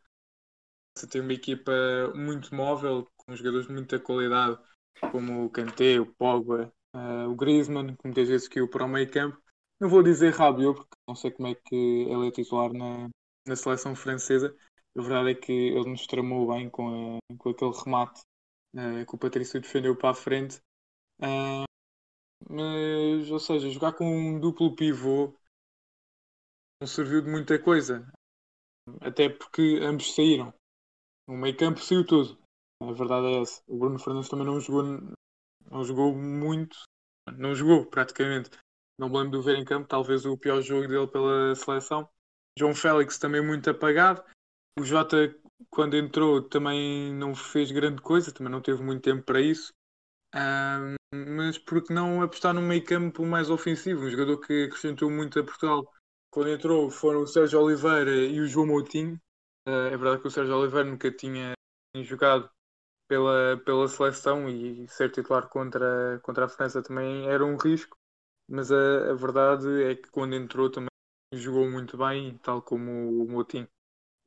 Você 0.97 1.07
tem 1.07 1.21
uma 1.21 1.33
equipa 1.33 1.71
muito 2.15 2.53
móvel, 2.55 3.07
com 3.17 3.35
jogadores 3.35 3.67
de 3.67 3.73
muita 3.73 3.99
qualidade, 3.99 4.57
como 5.11 5.45
o 5.45 5.49
Kanté, 5.49 5.99
o 5.99 6.05
Pogba, 6.05 6.73
eh, 6.93 7.25
o 7.27 7.35
Griezmann, 7.35 7.95
que 7.95 8.05
muitas 8.05 8.27
vezes 8.29 8.47
caiu 8.47 8.69
para 8.69 8.85
o 8.85 8.87
meio 8.89 9.09
campo. 9.11 9.37
Não 9.79 9.89
vou 9.89 10.01
dizer 10.03 10.33
Rabiot, 10.33 10.75
porque 10.77 10.95
não 11.07 11.15
sei 11.15 11.31
como 11.31 11.49
é 11.49 11.55
que 11.55 11.75
ele 11.75 12.27
é 12.27 12.31
titular 12.31 12.71
na, 12.73 13.09
na 13.45 13.55
seleção 13.55 13.95
francesa. 13.95 14.55
A 14.97 15.01
verdade 15.01 15.31
é 15.31 15.35
que 15.35 15.51
ele 15.51 15.89
nos 15.89 16.07
tramou 16.07 16.47
bem 16.53 16.69
com, 16.69 17.17
a- 17.17 17.35
com 17.37 17.49
aquele 17.49 17.71
remate 17.85 18.21
que 19.07 19.15
o 19.15 19.17
Patrício 19.17 19.59
defendeu 19.61 19.95
para 19.95 20.09
a 20.11 20.13
frente. 20.13 20.61
Ah, 21.21 21.65
mas, 22.49 23.29
ou 23.31 23.39
seja, 23.39 23.69
jogar 23.69 23.93
com 23.93 24.05
um 24.05 24.39
duplo 24.39 24.75
pivô 24.75 25.33
não 26.79 26.87
serviu 26.87 27.21
de 27.21 27.29
muita 27.29 27.57
coisa. 27.57 28.07
Até 29.01 29.29
porque 29.29 29.79
ambos 29.81 30.13
saíram. 30.13 30.53
O 31.27 31.35
meio 31.35 31.57
campo 31.57 31.79
saiu 31.79 32.05
tudo. 32.05 32.37
A 32.81 32.91
verdade 32.91 33.27
é 33.27 33.41
essa. 33.41 33.61
O 33.67 33.77
Bruno 33.77 33.97
Fernandes 33.97 34.29
também 34.29 34.45
não 34.45 34.59
jogou, 34.59 34.83
não 35.71 35.83
jogou 35.83 36.15
muito. 36.15 36.77
Não 37.37 37.55
jogou, 37.55 37.85
praticamente. 37.85 38.51
Não 38.99 39.09
me 39.09 39.17
lembro 39.17 39.31
de 39.31 39.37
o 39.37 39.41
ver 39.41 39.57
em 39.57 39.65
campo. 39.65 39.87
Talvez 39.87 40.25
o 40.25 40.37
pior 40.37 40.61
jogo 40.61 40.87
dele 40.87 41.07
pela 41.07 41.55
seleção. 41.55 42.07
João 42.57 42.75
Félix 42.75 43.17
também 43.17 43.43
muito 43.43 43.69
apagado. 43.69 44.23
O 44.77 44.83
Jota, 44.83 45.35
quando 45.69 45.95
entrou, 45.95 46.47
também 46.47 47.13
não 47.13 47.33
fez 47.33 47.71
grande 47.71 48.01
coisa. 48.01 48.31
Também 48.31 48.51
não 48.51 48.61
teve 48.61 48.83
muito 48.83 49.01
tempo 49.01 49.23
para 49.23 49.41
isso. 49.41 49.73
Ahm, 50.33 50.95
mas 51.27 51.57
por 51.57 51.83
que 51.83 51.93
não 51.93 52.21
apostar 52.21 52.53
num 52.53 52.61
meio 52.61 52.83
campo 52.83 53.25
mais 53.25 53.49
ofensivo? 53.49 54.03
Um 54.05 54.09
jogador 54.09 54.39
que 54.39 54.65
acrescentou 54.65 55.09
muito 55.09 55.39
a 55.39 55.43
Portugal. 55.43 55.91
Quando 56.29 56.49
entrou 56.49 56.89
foram 56.91 57.21
o 57.21 57.27
Sérgio 57.27 57.61
Oliveira 57.61 58.11
e 58.15 58.39
o 58.39 58.47
João 58.47 58.67
Moutinho. 58.67 59.19
Ah, 59.65 59.87
é 59.91 59.97
verdade 59.97 60.21
que 60.21 60.27
o 60.27 60.31
Sérgio 60.31 60.55
Oliveira 60.57 60.89
nunca 60.89 61.11
tinha 61.11 61.53
jogado 62.03 62.49
pela, 63.07 63.57
pela 63.65 63.87
seleção 63.87 64.49
e 64.49 64.87
ser 64.89 65.11
titular 65.11 65.49
contra, 65.49 66.19
contra 66.23 66.45
a 66.45 66.49
França 66.49 66.83
também 66.83 67.27
era 67.29 67.45
um 67.45 67.57
risco. 67.57 67.97
Mas 68.49 68.71
a, 68.71 69.11
a 69.11 69.13
verdade 69.15 69.67
é 69.83 69.95
que 69.95 70.09
quando 70.11 70.35
entrou 70.35 70.69
também 70.71 70.89
jogou 71.33 71.69
muito 71.69 71.97
bem, 71.97 72.37
tal 72.39 72.61
como 72.61 73.23
o 73.23 73.29
Moutinho. 73.29 73.67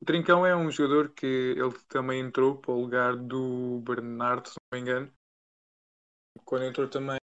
O 0.01 0.05
Trincão 0.05 0.45
é 0.45 0.55
um 0.55 0.71
jogador 0.71 1.09
que 1.11 1.25
ele 1.25 1.73
também 1.89 2.21
entrou 2.21 2.57
para 2.57 2.71
o 2.73 2.81
lugar 2.81 3.15
do 3.17 3.81
Bernardo, 3.81 4.49
se 4.49 4.55
não 4.71 4.79
me 4.79 4.81
engano. 4.83 5.13
Quando 6.49 6.65
entrou 6.65 6.87
também 6.89 7.19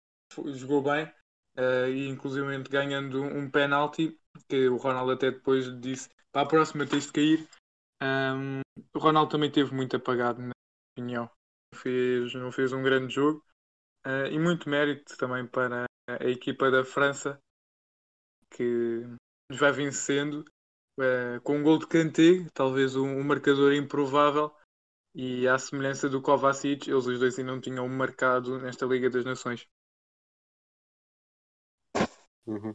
jogou 0.54 0.82
bem, 0.82 1.12
eh, 1.56 1.90
e 1.90 2.08
inclusive 2.08 2.62
ganhando 2.70 3.22
um 3.22 3.50
penalti, 3.50 4.18
que 4.48 4.66
o 4.66 4.78
Ronaldo 4.78 5.12
até 5.12 5.30
depois 5.30 5.78
disse 5.78 6.08
para 6.32 6.42
a 6.42 6.46
próxima 6.46 6.86
tens 6.86 7.04
de 7.06 7.12
cair. 7.12 7.48
Ahm, 8.02 8.62
o 8.94 8.98
Ronaldo 8.98 9.32
também 9.32 9.50
teve 9.50 9.74
muito 9.74 9.94
apagado, 9.96 10.40
na 10.40 10.46
minha 10.46 10.54
opinião. 10.96 11.30
Fez, 11.74 12.32
não 12.34 12.50
fez 12.50 12.72
um 12.72 12.82
grande 12.82 13.12
jogo. 13.12 13.44
eh, 14.06 14.30
e 14.32 14.38
muito 14.38 14.70
mérito 14.70 15.16
também 15.18 15.46
para 15.46 15.84
a 16.08 16.24
equipa 16.26 16.70
da 16.70 16.84
França, 16.84 17.38
que 18.50 19.06
nos 19.50 19.58
vai 19.58 19.72
vencendo 19.72 20.44
eh, 21.00 21.40
com 21.44 21.58
um 21.58 21.62
gol 21.62 21.78
de 21.78 21.86
Kanté, 21.86 22.46
talvez 22.54 22.96
um, 22.96 23.08
um 23.08 23.24
marcador 23.24 23.72
improvável, 23.74 24.52
E 25.14 25.48
à 25.48 25.58
semelhança 25.58 26.08
do 26.08 26.22
Kovacic, 26.22 26.88
eles 26.88 27.06
os 27.06 27.18
dois 27.18 27.38
ainda 27.38 27.52
não 27.52 27.60
tinham 27.60 27.88
marcado 27.88 28.58
nesta 28.60 28.86
Liga 28.86 29.10
das 29.10 29.24
Nações. 29.24 29.68
Uhum. 32.46 32.74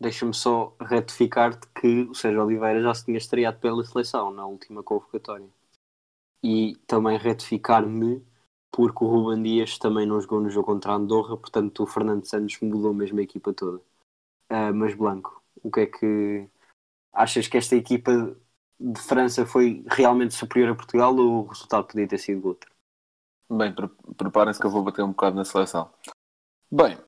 Deixa-me 0.00 0.34
só 0.34 0.76
retificar-te 0.80 1.66
que 1.68 2.02
o 2.02 2.14
Sérgio 2.14 2.44
Oliveira 2.44 2.82
já 2.82 2.94
se 2.94 3.04
tinha 3.04 3.18
estreado 3.18 3.58
pela 3.58 3.84
seleção 3.84 4.30
na 4.32 4.46
última 4.46 4.82
convocatória. 4.82 5.48
E 6.42 6.76
também 6.86 7.16
retificar-me 7.16 8.22
porque 8.70 9.04
o 9.04 9.06
Ruben 9.06 9.42
Dias 9.42 9.78
também 9.78 10.04
não 10.06 10.20
jogou 10.20 10.40
no 10.40 10.50
jogo 10.50 10.66
contra 10.66 10.92
a 10.92 10.96
Andorra, 10.96 11.36
portanto 11.36 11.82
o 11.82 11.86
Fernando 11.86 12.26
Santos 12.26 12.58
mudou 12.60 12.92
mesmo 12.92 13.20
a 13.20 13.22
equipa 13.22 13.52
toda. 13.52 13.80
Ah, 14.48 14.72
mas 14.72 14.94
Blanco, 14.94 15.42
o 15.62 15.70
que 15.70 15.80
é 15.80 15.86
que 15.86 16.48
achas 17.12 17.46
que 17.48 17.56
esta 17.56 17.76
equipa 17.76 18.36
de 18.78 19.00
França 19.00 19.46
foi 19.46 19.84
realmente 19.88 20.34
superior 20.34 20.72
a 20.72 20.74
Portugal 20.74 21.14
ou 21.16 21.44
o 21.44 21.46
resultado 21.46 21.86
podia 21.86 22.08
ter 22.08 22.18
sido 22.18 22.46
outro? 22.48 22.70
Bem, 23.50 23.74
pre- 23.74 23.88
preparem-se 24.16 24.60
que 24.60 24.66
eu 24.66 24.70
vou 24.70 24.82
bater 24.82 25.02
um 25.02 25.10
bocado 25.10 25.36
na 25.36 25.44
seleção. 25.44 25.92
Bem, 26.70 26.98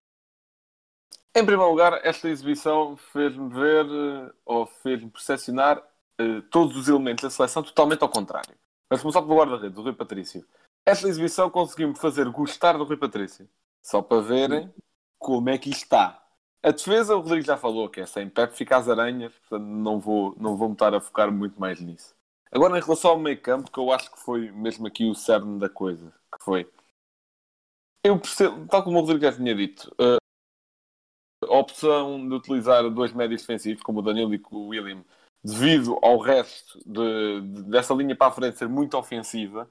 em 1.34 1.44
primeiro 1.44 1.70
lugar, 1.70 2.00
esta 2.02 2.28
exibição 2.28 2.96
fez-me 2.96 3.48
ver, 3.50 3.84
eh, 3.84 4.32
ou 4.44 4.66
fez-me 4.66 5.10
percepcionar 5.10 5.82
eh, 6.18 6.40
todos 6.50 6.76
os 6.76 6.88
elementos 6.88 7.24
da 7.24 7.30
seleção 7.30 7.62
totalmente 7.62 8.02
ao 8.02 8.08
contrário. 8.08 8.54
Mas 8.90 9.02
começar 9.02 9.20
pelo 9.20 9.36
guarda-redes, 9.36 9.74
do 9.74 9.82
Rui 9.82 9.92
Patrício. 9.92 10.46
Esta 10.86 11.08
exibição 11.08 11.50
conseguiu-me 11.50 11.96
fazer 11.96 12.28
gostar 12.30 12.78
do 12.78 12.84
Rui 12.84 12.96
Patrício. 12.96 13.48
Só 13.82 14.00
para 14.00 14.22
verem 14.22 14.72
como 15.18 15.50
é 15.50 15.58
que 15.58 15.68
está. 15.68 16.25
A 16.66 16.70
defesa, 16.72 17.14
o 17.16 17.20
Rodrigo 17.20 17.46
já 17.46 17.56
falou, 17.56 17.88
que 17.88 18.00
é 18.00 18.06
sem 18.06 18.28
Pepe, 18.28 18.54
fica 18.56 18.76
às 18.76 18.88
aranhas, 18.88 19.32
portanto 19.38 19.64
não 19.66 19.98
vou, 20.00 20.34
não 20.38 20.56
vou 20.56 20.68
me 20.68 20.74
estar 20.74 20.92
a 20.94 21.00
focar 21.00 21.30
muito 21.32 21.58
mais 21.60 21.80
nisso. 21.80 22.14
Agora, 22.50 22.76
em 22.76 22.82
relação 22.82 23.12
ao 23.12 23.18
meio 23.18 23.40
campo, 23.40 23.70
que 23.70 23.78
eu 23.78 23.90
acho 23.92 24.10
que 24.10 24.20
foi 24.20 24.50
mesmo 24.50 24.86
aqui 24.86 25.08
o 25.08 25.14
cerne 25.14 25.58
da 25.58 25.68
coisa, 25.68 26.12
que 26.36 26.44
foi... 26.44 26.68
Eu 28.02 28.18
percebo, 28.18 28.66
tal 28.68 28.82
como 28.84 28.96
o 28.98 29.00
Rodrigo 29.02 29.20
já 29.22 29.32
tinha 29.32 29.54
dito, 29.54 29.94
eh, 30.00 30.16
a 31.44 31.54
opção 31.58 32.26
de 32.28 32.34
utilizar 32.34 32.88
dois 32.90 33.12
médios 33.12 33.42
defensivos, 33.42 33.82
como 33.82 34.00
o 34.00 34.02
Danilo 34.02 34.34
e 34.34 34.42
o 34.50 34.68
William, 34.68 35.04
devido 35.44 35.98
ao 36.02 36.18
resto 36.18 36.78
de- 36.86 37.40
de- 37.42 37.62
dessa 37.70 37.94
linha 37.94 38.16
para 38.16 38.28
a 38.28 38.32
frente 38.32 38.58
ser 38.58 38.68
muito 38.68 38.96
ofensiva, 38.96 39.68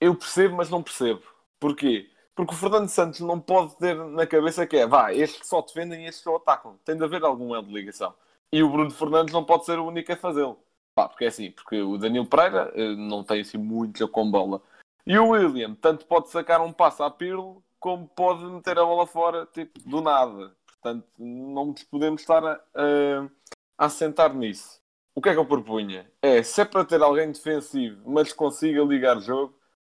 eu 0.00 0.14
percebo, 0.16 0.56
mas 0.56 0.70
não 0.70 0.82
percebo. 0.82 1.22
Porquê? 1.60 2.10
Porque 2.38 2.54
o 2.54 2.56
Fernando 2.56 2.88
Santos 2.88 3.18
não 3.18 3.40
pode 3.40 3.74
ter 3.78 3.96
na 3.96 4.24
cabeça 4.24 4.64
que 4.64 4.76
é, 4.76 4.86
vá, 4.86 5.12
estes 5.12 5.48
só 5.48 5.60
defendem 5.60 6.04
e 6.04 6.06
estes 6.06 6.22
só 6.22 6.36
atacam. 6.36 6.78
Tem 6.84 6.96
de 6.96 7.02
haver 7.02 7.24
algum 7.24 7.52
elo 7.52 7.66
de 7.66 7.74
ligação. 7.74 8.14
E 8.52 8.62
o 8.62 8.70
Bruno 8.70 8.92
Fernandes 8.92 9.34
não 9.34 9.42
pode 9.42 9.64
ser 9.64 9.76
o 9.80 9.86
único 9.88 10.12
a 10.12 10.16
fazê-lo. 10.16 10.56
Pá, 10.94 11.08
porque 11.08 11.24
é 11.24 11.26
assim, 11.26 11.50
porque 11.50 11.82
o 11.82 11.98
Danilo 11.98 12.26
Pereira 12.26 12.70
eh, 12.76 12.94
não 12.94 13.24
tem 13.24 13.40
assim 13.40 13.58
muito 13.58 14.06
com 14.06 14.30
bola. 14.30 14.62
E 15.04 15.18
o 15.18 15.30
William, 15.30 15.74
tanto 15.74 16.06
pode 16.06 16.28
sacar 16.28 16.60
um 16.60 16.72
passo 16.72 17.02
à 17.02 17.10
Pirlo, 17.10 17.60
como 17.80 18.06
pode 18.06 18.44
meter 18.44 18.78
a 18.78 18.84
bola 18.84 19.04
fora, 19.04 19.44
tipo, 19.52 19.80
do 19.80 20.00
nada. 20.00 20.54
Portanto, 20.64 21.08
não 21.18 21.66
nos 21.66 21.82
podemos 21.82 22.20
estar 22.20 22.46
a, 22.46 22.52
a, 22.52 23.24
a 23.76 23.86
assentar 23.86 24.32
nisso. 24.32 24.80
O 25.12 25.20
que 25.20 25.30
é 25.30 25.32
que 25.32 25.40
eu 25.40 25.44
propunha? 25.44 26.08
É, 26.22 26.40
se 26.44 26.60
é 26.60 26.64
para 26.64 26.84
ter 26.84 27.02
alguém 27.02 27.32
defensivo, 27.32 28.00
mas 28.08 28.32
consiga 28.32 28.80
ligar 28.84 29.18
jogo, 29.18 29.57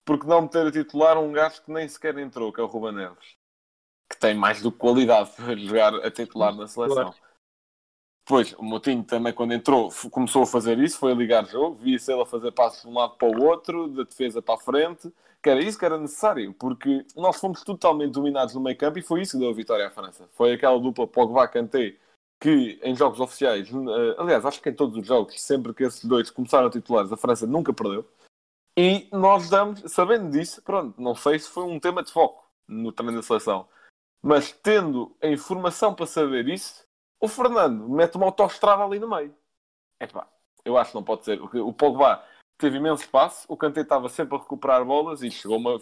porque 0.09 0.25
não 0.25 0.41
meter 0.41 0.65
a 0.65 0.71
titular 0.71 1.19
um 1.19 1.31
gajo 1.31 1.61
que 1.61 1.71
nem 1.71 1.87
sequer 1.87 2.17
entrou, 2.17 2.51
que 2.51 2.59
é 2.59 2.63
o 2.63 2.65
Ruben 2.65 2.93
Neves. 2.93 3.35
Que 4.09 4.17
tem 4.17 4.33
mais 4.33 4.59
do 4.59 4.71
que 4.71 4.79
qualidade 4.79 5.29
para 5.35 5.55
jogar 5.55 5.93
a 5.93 6.09
titular 6.09 6.51
na 6.55 6.67
seleção. 6.67 7.11
Claro. 7.11 7.15
Depois, 8.25 8.53
o 8.53 8.63
Moutinho 8.63 9.03
também, 9.03 9.31
quando 9.31 9.53
entrou, 9.53 9.91
começou 10.09 10.41
a 10.41 10.47
fazer 10.47 10.79
isso, 10.79 10.97
foi 10.97 11.11
a 11.11 11.15
ligar 11.15 11.45
jogo, 11.45 11.75
via-se 11.75 12.11
ele 12.11 12.23
a 12.23 12.25
fazer 12.25 12.51
passos 12.51 12.81
de 12.81 12.87
um 12.87 12.95
lado 12.95 13.17
para 13.17 13.27
o 13.27 13.43
outro, 13.43 13.87
da 13.87 14.01
defesa 14.01 14.41
para 14.41 14.55
a 14.55 14.57
frente, 14.57 15.13
que 15.43 15.49
era 15.49 15.61
isso 15.61 15.77
que 15.77 15.85
era 15.85 15.99
necessário, 15.99 16.55
porque 16.55 17.05
nós 17.15 17.39
fomos 17.39 17.63
totalmente 17.63 18.13
dominados 18.13 18.55
no 18.55 18.61
meio 18.61 18.77
campo 18.79 18.97
e 18.97 19.03
foi 19.03 19.21
isso 19.21 19.33
que 19.33 19.37
deu 19.37 19.51
a 19.51 19.55
vitória 19.55 19.85
à 19.85 19.91
França. 19.91 20.27
Foi 20.33 20.53
aquela 20.53 20.79
dupla 20.79 21.05
Pogba-Kanté 21.05 21.97
que 22.41 22.79
em 22.81 22.95
jogos 22.95 23.19
oficiais, 23.19 23.69
eh, 23.69 24.15
aliás, 24.17 24.43
acho 24.43 24.59
que 24.59 24.69
em 24.69 24.73
todos 24.73 24.97
os 24.97 25.05
jogos, 25.05 25.39
sempre 25.39 25.71
que 25.71 25.83
esses 25.83 26.03
dois 26.03 26.31
começaram 26.31 26.67
titulares, 26.71 27.11
a 27.11 27.17
França 27.17 27.45
nunca 27.45 27.71
perdeu. 27.71 28.07
E 28.81 29.09
nós 29.11 29.49
damos, 29.49 29.81
sabendo 29.91 30.31
disso, 30.31 30.61
pronto, 30.61 31.01
não 31.01 31.13
sei 31.13 31.37
se 31.37 31.49
foi 31.49 31.65
um 31.65 31.81
tema 31.81 32.01
de 32.01 32.13
foco 32.13 32.49
no 32.65 32.93
treino 32.93 33.17
da 33.17 33.21
seleção, 33.21 33.67
mas 34.21 34.53
tendo 34.53 35.13
a 35.21 35.27
informação 35.27 35.93
para 35.93 36.05
saber 36.05 36.47
isso, 36.47 36.87
o 37.19 37.27
Fernando 37.27 37.89
mete 37.89 38.15
uma 38.15 38.27
autoestrada 38.27 38.81
ali 38.81 38.97
no 38.97 39.09
meio. 39.09 39.35
Epá, 39.99 40.29
eu 40.63 40.77
acho 40.77 40.91
que 40.91 40.95
não 40.95 41.03
pode 41.03 41.25
ser. 41.25 41.41
O 41.41 41.73
Pogba 41.73 42.23
teve 42.57 42.77
imenso 42.77 43.03
espaço, 43.03 43.45
o 43.49 43.57
Kanté 43.57 43.81
estava 43.81 44.07
sempre 44.07 44.37
a 44.37 44.39
recuperar 44.39 44.85
bolas 44.85 45.23
e 45.23 45.29
chegou 45.29 45.57
a 45.57 45.59
uma, 45.59 45.77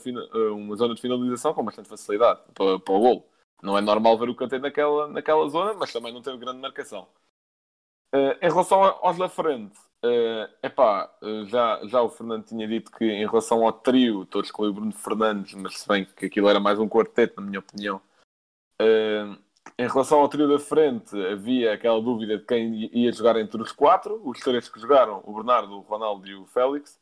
uma 0.56 0.75
zona 0.75 0.96
de 0.96 1.01
finalização 1.01 1.54
com 1.54 1.63
bastante 1.63 1.89
facilidade 1.89 2.42
para, 2.56 2.80
para 2.80 2.96
o 2.96 3.00
golo. 3.00 3.24
Não 3.62 3.77
é 3.77 3.82
normal 3.82 4.18
ver 4.18 4.30
o 4.30 4.36
Kanté 4.36 4.58
naquela, 4.58 5.08
naquela 5.08 5.48
zona, 5.50 5.75
mas 5.75 5.94
também 5.94 6.12
não 6.12 6.24
teve 6.24 6.39
grande 6.39 6.62
marcação. 6.62 7.08
Eh, 8.12 8.39
em 8.42 8.50
relação 8.50 8.82
aos 8.82 9.20
da 9.20 9.30
frente, 9.30 9.77
eh, 10.04 10.50
epá, 10.63 11.12
já, 11.48 11.86
já 11.86 12.01
o 12.01 12.10
Fernando 12.10 12.46
tinha 12.46 12.68
dito 12.68 12.92
que 12.92 13.06
em 13.06 13.25
relação 13.25 13.66
ao 13.66 13.74
trio, 13.74 14.25
todos 14.25 14.51
com 14.51 14.63
o 14.63 14.74
Bruno 14.74 14.92
Fernandes, 14.94 15.54
mas 15.56 15.80
se 15.80 15.88
bem 15.88 16.06
que 16.06 16.27
aquilo 16.27 16.50
era 16.50 16.60
mais 16.60 16.80
um 16.80 16.88
quarteto, 16.88 17.42
na 17.42 17.48
minha 17.48 17.60
opinião. 17.60 18.01
Eh, 18.80 19.38
em 19.77 19.88
relação 19.88 20.20
ao 20.20 20.30
trio 20.30 20.48
da 20.48 20.60
frente, 20.60 21.16
havia 21.27 21.74
aquela 21.74 22.01
dúvida 22.01 22.38
de 22.38 22.46
quem 22.46 22.89
ia 22.96 23.12
jogar 23.12 23.38
entre 23.38 23.62
os 23.62 23.72
quatro, 23.72 24.22
os 24.27 24.39
três 24.39 24.70
que 24.70 24.80
jogaram, 24.80 25.22
o 25.25 25.34
Bernardo, 25.34 25.77
o 25.77 25.82
Ronaldo 25.82 26.27
e 26.27 26.36
o 26.36 26.46
Félix, 26.46 27.00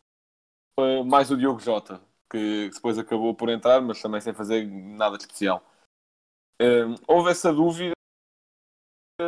eh, 0.80 1.04
mais 1.04 1.30
o 1.32 1.38
Diogo 1.38 1.60
Jota, 1.60 2.02
que 2.32 2.70
depois 2.74 2.98
acabou 2.98 3.36
por 3.36 3.50
entrar, 3.50 3.82
mas 3.82 4.02
também 4.02 4.22
sem 4.22 4.34
fazer 4.34 4.66
nada 4.66 5.18
especial. 5.18 5.62
Houve 7.08 7.32
essa 7.32 7.52
dúvida, 7.54 7.94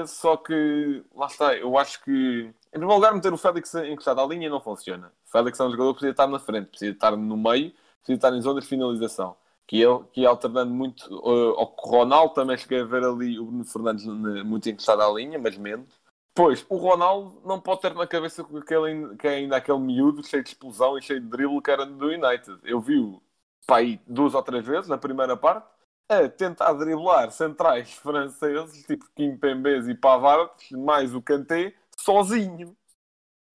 só 0.07 0.37
que 0.37 1.03
lá 1.13 1.27
está, 1.27 1.55
eu 1.55 1.77
acho 1.77 2.01
que 2.03 2.53
em 2.77 2.79
primeiro 2.79 2.95
lugar 2.95 3.13
meter 3.13 3.33
o 3.33 3.37
Félix 3.37 3.73
encostado 3.75 4.21
à 4.21 4.25
linha 4.25 4.49
não 4.49 4.61
funciona. 4.61 5.11
O 5.27 5.31
Félix 5.31 5.59
é 5.59 5.63
um 5.63 5.71
jogador 5.71 5.93
que 5.93 5.99
precisa 5.99 6.11
estar 6.11 6.27
na 6.27 6.39
frente, 6.39 6.67
precisa 6.67 6.91
estar 6.91 7.17
no 7.17 7.37
meio, 7.37 7.71
precisa 7.99 8.15
estar 8.15 8.33
em 8.33 8.41
zonas 8.41 8.63
de 8.63 8.69
finalização. 8.69 9.35
Que 9.65 9.81
ele 9.81 10.03
que 10.13 10.21
ia 10.21 10.29
alternando 10.29 10.73
muito 10.73 11.13
ao 11.13 11.75
Ronaldo, 11.79 12.33
também 12.33 12.57
cheguei 12.57 12.81
a 12.81 12.85
ver 12.85 13.03
ali 13.03 13.37
o 13.39 13.45
Bruno 13.45 13.65
Fernandes 13.65 14.05
muito 14.05 14.69
encostado 14.69 15.01
à 15.01 15.09
linha, 15.11 15.37
mas 15.37 15.57
menos. 15.57 15.99
Pois, 16.33 16.65
o 16.69 16.77
Ronaldo 16.77 17.41
não 17.43 17.59
pode 17.59 17.81
ter 17.81 17.93
na 17.95 18.05
cabeça 18.05 18.43
que, 18.43 18.57
aquele, 18.57 19.17
que 19.17 19.27
é 19.27 19.31
ainda 19.31 19.57
aquele 19.57 19.79
miúdo 19.79 20.23
cheio 20.23 20.43
de 20.43 20.49
explosão 20.49 20.97
e 20.97 21.01
cheio 21.01 21.19
de 21.19 21.27
drible 21.27 21.61
que 21.61 21.71
era 21.71 21.85
do 21.85 22.05
United. 22.05 22.59
Eu 22.63 22.79
vi-o 22.79 23.21
pá, 23.65 23.77
aí 23.77 23.99
duas 24.07 24.35
ou 24.35 24.43
três 24.43 24.65
vezes 24.65 24.87
na 24.87 24.97
primeira 24.97 25.35
parte 25.35 25.67
a 26.09 26.29
tentar 26.29 26.73
driblar 26.73 27.31
centrais 27.31 27.91
franceses, 27.97 28.85
tipo 28.85 29.05
Kim 29.15 29.35
Pembes 29.35 29.87
e 29.87 29.95
Pavard, 29.95 30.51
mais 30.71 31.13
o 31.13 31.21
Kanté, 31.21 31.73
sozinho. 32.07 32.77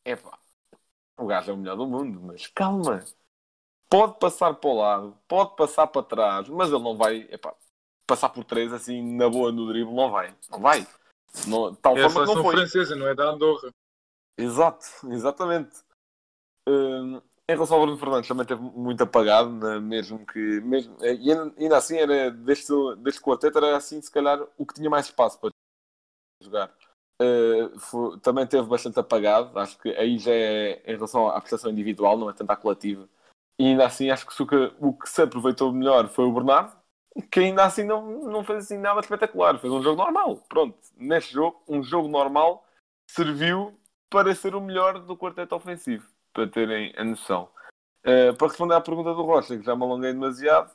Epá, 0.05 0.39
o 1.17 1.27
gajo 1.27 1.51
é 1.51 1.55
o 1.55 1.57
melhor 1.57 1.77
do 1.77 1.87
mundo, 1.87 2.21
mas 2.21 2.47
calma. 2.49 3.03
Pode 3.89 4.19
passar 4.19 4.53
para 4.55 4.71
o 4.71 4.75
lado, 4.75 5.19
pode 5.27 5.57
passar 5.57 5.87
para 5.87 6.03
trás, 6.03 6.49
mas 6.51 6.69
ele 6.69 6.83
não 6.83 6.95
vai, 6.95 7.23
epá, 7.31 7.55
passar 8.07 8.29
por 8.29 8.45
três 8.45 8.71
assim 8.71 9.17
na 9.17 9.29
boa 9.29 9.51
no 9.51 9.67
drible, 9.69 9.95
não 9.95 10.11
vai. 10.11 10.37
Não 10.51 10.61
vai. 10.61 10.87
Não, 11.47 11.75
tal 11.77 11.97
É 11.97 12.05
a 12.05 12.11
forma 12.11 12.27
seleção 12.27 12.43
foi. 12.43 12.57
francesa, 12.57 12.95
não 12.95 13.09
é 13.09 13.15
da 13.15 13.31
Andorra. 13.31 13.71
Exato, 14.37 14.87
exatamente. 15.11 15.83
Hum, 16.69 17.23
em 17.49 17.55
relação 17.55 17.77
ao 17.79 17.83
Bruno 17.85 17.99
Fernandes, 17.99 18.29
também 18.29 18.47
teve 18.47 18.61
muito 18.61 19.03
apagado, 19.03 19.51
né, 19.51 19.79
mesmo 19.79 20.27
que. 20.27 20.61
Mesmo, 20.61 20.97
e 21.03 21.31
ainda, 21.31 21.55
ainda 21.59 21.77
assim, 21.79 21.97
era, 21.97 22.31
deste, 22.31 22.73
deste 22.99 23.21
quarteto, 23.21 23.59
era 23.59 23.77
assim, 23.77 24.01
se 24.01 24.11
calhar, 24.11 24.47
o 24.59 24.67
que 24.67 24.75
tinha 24.75 24.91
mais 24.91 25.07
espaço 25.07 25.41
para 25.41 25.51
jogar. 26.43 26.75
Uh, 27.23 27.79
foi- 27.79 28.19
também 28.21 28.47
teve 28.47 28.67
bastante 28.67 28.99
apagado, 28.99 29.57
acho 29.59 29.79
que 29.79 29.91
aí 29.91 30.19
já 30.19 30.33
é 30.33 30.83
em 30.87 30.95
relação 30.95 31.29
à 31.29 31.39
prestação 31.41 31.71
individual, 31.71 32.19
não 32.19 32.31
é 32.31 32.33
tanto 32.33 32.51
à 32.51 32.57
coletiva. 32.57 33.09
E 33.59 33.67
ainda 33.67 33.87
assim, 33.87 34.11
acho 34.11 34.27
que, 34.27 34.35
se 34.35 34.43
o 34.43 34.47
que 34.47 34.73
o 34.81 34.93
que 34.95 35.09
se 35.09 35.23
aproveitou 35.23 35.73
melhor 35.73 36.09
foi 36.09 36.25
o 36.25 36.33
Bernardo, 36.33 36.73
que 37.31 37.41
ainda 37.41 37.65
assim 37.65 37.85
não, 37.85 38.25
não 38.25 38.43
fez 38.43 38.65
assim 38.65 38.79
nada 38.79 39.01
espetacular, 39.01 39.59
fez 39.59 39.73
um 39.73 39.83
jogo 39.83 40.03
normal. 40.03 40.37
Pronto, 40.49 40.77
neste 40.97 41.35
jogo, 41.35 41.63
um 41.69 41.83
jogo 41.83 42.09
normal 42.09 42.67
serviu 43.07 43.79
para 44.11 44.35
ser 44.35 44.55
o 44.55 44.61
melhor 44.61 44.99
do 45.01 45.17
quarteto 45.17 45.55
ofensivo, 45.55 46.07
para 46.33 46.49
terem 46.49 46.93
a 46.97 47.05
noção. 47.05 47.51
Uh, 48.05 48.35
para 48.37 48.49
responder 48.49 48.75
à 48.75 48.81
pergunta 48.81 49.15
do 49.15 49.23
Rocha, 49.23 49.57
que 49.57 49.65
já 49.65 49.77
me 49.77 49.83
alonguei 49.85 50.13
demasiado, 50.13 50.75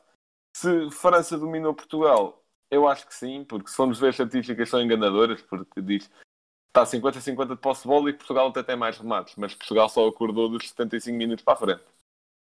se 0.55 0.89
França 0.91 1.37
dominou 1.37 1.73
Portugal, 1.73 2.43
eu 2.69 2.87
acho 2.87 3.07
que 3.07 3.13
sim, 3.15 3.43
porque 3.43 3.69
se 3.69 3.75
formos 3.75 3.99
ver 3.99 4.09
as 4.09 4.15
estatísticas 4.15 4.69
são 4.69 4.81
enganadoras, 4.81 5.41
porque 5.41 5.81
diz 5.81 6.09
está 6.77 6.85
50-50 6.85 7.55
de 7.55 7.55
posse 7.55 7.81
de 7.83 7.87
bola 7.87 8.09
e 8.09 8.13
Portugal 8.13 8.49
até 8.49 8.61
tem 8.61 8.75
mais 8.75 8.97
remates, 8.97 9.35
mas 9.35 9.55
Portugal 9.55 9.89
só 9.89 10.07
acordou 10.07 10.49
dos 10.49 10.69
75 10.69 11.17
minutos 11.17 11.43
para 11.43 11.53
a 11.53 11.57
frente. 11.57 11.83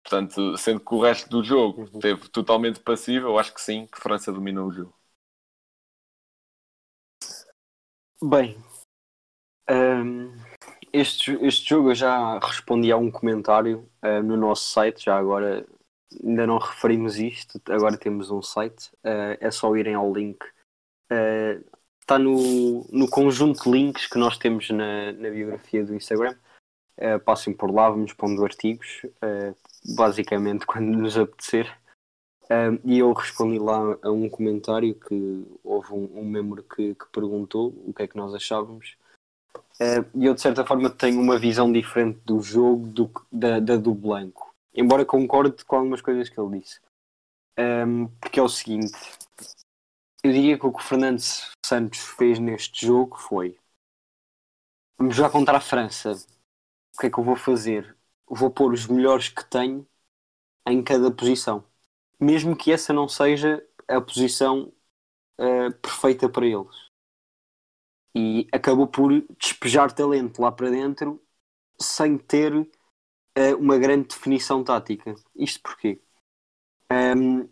Portanto, 0.03 0.57
sendo 0.57 0.79
que 0.79 0.93
o 0.93 1.01
resto 1.01 1.29
do 1.29 1.43
jogo 1.43 1.81
Uhum. 1.81 1.89
esteve 1.93 2.29
totalmente 2.29 2.79
passivo, 2.79 3.27
eu 3.27 3.39
acho 3.39 3.53
que 3.53 3.61
sim, 3.61 3.87
que 3.87 3.99
França 3.99 4.31
dominou 4.31 4.67
o 4.67 4.71
jogo. 4.71 4.93
Bem, 8.21 8.57
hum, 9.69 10.33
este, 10.91 11.33
este 11.45 11.69
jogo 11.69 11.91
eu 11.91 11.95
já 11.95 12.39
respondi 12.39 12.91
a 12.91 12.97
um 12.97 13.11
comentário 13.11 13.89
uh, 14.03 14.23
no 14.23 14.35
nosso 14.35 14.69
site, 14.71 15.05
já 15.05 15.17
agora 15.17 15.65
ainda 16.23 16.47
não 16.47 16.57
referimos 16.57 17.17
isto, 17.17 17.61
agora 17.69 17.97
temos 17.97 18.31
um 18.31 18.41
site, 18.41 18.89
uh, 19.05 19.37
é 19.39 19.51
só 19.51 19.75
irem 19.75 19.93
ao 19.93 20.11
link. 20.11 20.43
Uh, 21.11 21.76
está 22.07 22.17
no, 22.17 22.85
no 22.89 23.09
conjunto 23.09 23.63
de 23.63 23.69
links 23.69 24.07
que 24.07 24.17
nós 24.17 24.37
temos 24.37 24.69
na, 24.69 25.11
na 25.11 25.29
biografia 25.29 25.83
do 25.83 25.93
Instagram. 25.93 26.35
passem 27.25 27.53
por 27.53 27.69
lá, 27.69 27.89
vamos 27.89 28.13
pondo 28.13 28.43
artigos, 28.45 29.05
basicamente 29.95 30.63
quando 30.67 30.85
nos 30.97 31.17
apetecer. 31.17 31.69
e 32.85 32.99
eu 32.99 33.11
respondi 33.11 33.59
lá 33.59 33.97
a 34.01 34.09
um 34.09 34.29
comentário 34.29 34.95
que 34.95 35.45
houve 35.63 35.91
um, 35.91 36.21
um 36.21 36.25
membro 36.25 36.63
que, 36.63 36.95
que 36.95 37.05
perguntou 37.11 37.75
o 37.85 37.93
que 37.93 38.03
é 38.03 38.07
que 38.07 38.15
nós 38.15 38.33
achávamos 38.33 38.95
Uh, 39.79 40.01
e 40.15 40.25
eu, 40.25 40.33
de 40.33 40.41
certa 40.41 40.65
forma, 40.65 40.89
tenho 40.89 41.21
uma 41.21 41.37
visão 41.37 41.71
diferente 41.71 42.19
do 42.25 42.41
jogo 42.41 42.87
do, 42.87 43.11
da, 43.31 43.59
da 43.59 43.75
do 43.75 43.93
Blanco. 43.93 44.53
Embora 44.73 45.05
concorde 45.05 45.63
com 45.65 45.75
algumas 45.75 46.01
coisas 46.01 46.29
que 46.29 46.39
ele 46.39 46.59
disse. 46.59 46.79
Um, 47.59 48.07
porque 48.19 48.39
é 48.39 48.43
o 48.43 48.49
seguinte: 48.49 48.97
eu 50.23 50.31
diria 50.31 50.57
que 50.57 50.65
o 50.65 50.71
que 50.71 50.79
o 50.79 50.83
Fernando 50.83 51.19
Santos 51.65 51.99
fez 51.99 52.39
neste 52.39 52.85
jogo 52.85 53.17
foi: 53.17 53.59
vamos 54.97 55.15
jogar 55.15 55.29
contra 55.29 55.57
a 55.57 55.61
França. 55.61 56.11
O 56.95 56.99
que 56.99 57.07
é 57.07 57.11
que 57.11 57.17
eu 57.17 57.23
vou 57.23 57.35
fazer? 57.35 57.95
Vou 58.27 58.51
pôr 58.51 58.73
os 58.73 58.87
melhores 58.87 59.29
que 59.29 59.45
tenho 59.45 59.87
em 60.67 60.83
cada 60.83 61.11
posição, 61.11 61.63
mesmo 62.19 62.55
que 62.55 62.71
essa 62.71 62.91
não 62.91 63.07
seja 63.07 63.65
a 63.87 64.01
posição 64.01 64.73
uh, 65.39 65.73
perfeita 65.81 66.27
para 66.27 66.45
eles 66.45 66.87
e 68.17 68.47
acabou 68.51 68.87
por 68.87 69.11
despejar 69.39 69.93
talento 69.93 70.41
lá 70.41 70.51
para 70.51 70.71
dentro 70.71 71.21
sem 71.79 72.17
ter 72.17 72.51
uh, 72.55 72.67
uma 73.59 73.77
grande 73.77 74.07
definição 74.07 74.63
tática. 74.63 75.13
Isto 75.35 75.61
porquê? 75.61 76.01
Um, 76.91 77.47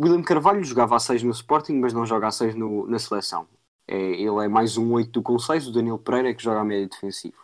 William 0.00 0.22
Carvalho 0.22 0.62
jogava 0.62 0.96
a 0.96 1.00
6 1.00 1.22
no 1.22 1.30
Sporting, 1.30 1.74
mas 1.74 1.92
não 1.92 2.04
joga 2.04 2.28
a 2.28 2.30
6 2.30 2.54
no, 2.54 2.86
na 2.86 2.98
seleção. 2.98 3.48
É, 3.88 3.96
ele 3.96 4.44
é 4.44 4.48
mais 4.48 4.76
um 4.76 4.92
8 4.92 5.20
do 5.20 5.38
6, 5.38 5.68
o 5.68 5.72
Daniel 5.72 5.98
Pereira 5.98 6.30
é 6.30 6.34
que 6.34 6.42
joga 6.42 6.60
a 6.60 6.64
médio 6.64 6.88
defensivo. 6.88 7.36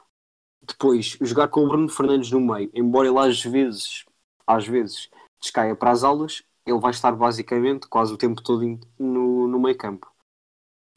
Depois, 0.66 1.18
jogar 1.21 1.49
com 1.49 1.64
o 1.64 1.68
Bruno 1.68 1.88
Fernandes 1.88 2.30
no 2.30 2.40
meio, 2.40 2.71
embora 2.75 3.09
ele 3.09 3.18
às 3.18 3.42
vezes, 3.42 4.04
às 4.47 4.66
vezes 4.66 5.09
descaia 5.40 5.75
para 5.75 5.90
as 5.90 6.04
aulas, 6.04 6.42
ele 6.66 6.78
vai 6.78 6.90
estar 6.90 7.12
basicamente 7.12 7.88
quase 7.88 8.12
o 8.12 8.18
tempo 8.18 8.42
todo 8.42 8.78
no, 8.99 9.49
no 9.49 9.59
meio 9.59 9.76
campo 9.76 10.12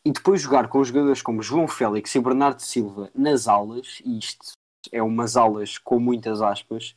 e 0.06 0.12
depois 0.12 0.40
jogar 0.40 0.70
com 0.70 0.84
jogadores 0.84 1.24
como 1.24 1.42
João 1.42 1.68
Félix 1.68 2.14
e 2.14 2.20
Bernardo 2.20 2.60
Silva 2.60 3.10
nas 3.16 3.48
aulas, 3.48 4.00
e 4.06 4.20
isto 4.20 4.52
é 4.92 5.02
umas 5.02 5.36
aulas 5.36 5.80
com 5.80 6.00
muitas 6.00 6.44
aspas, 6.44 6.96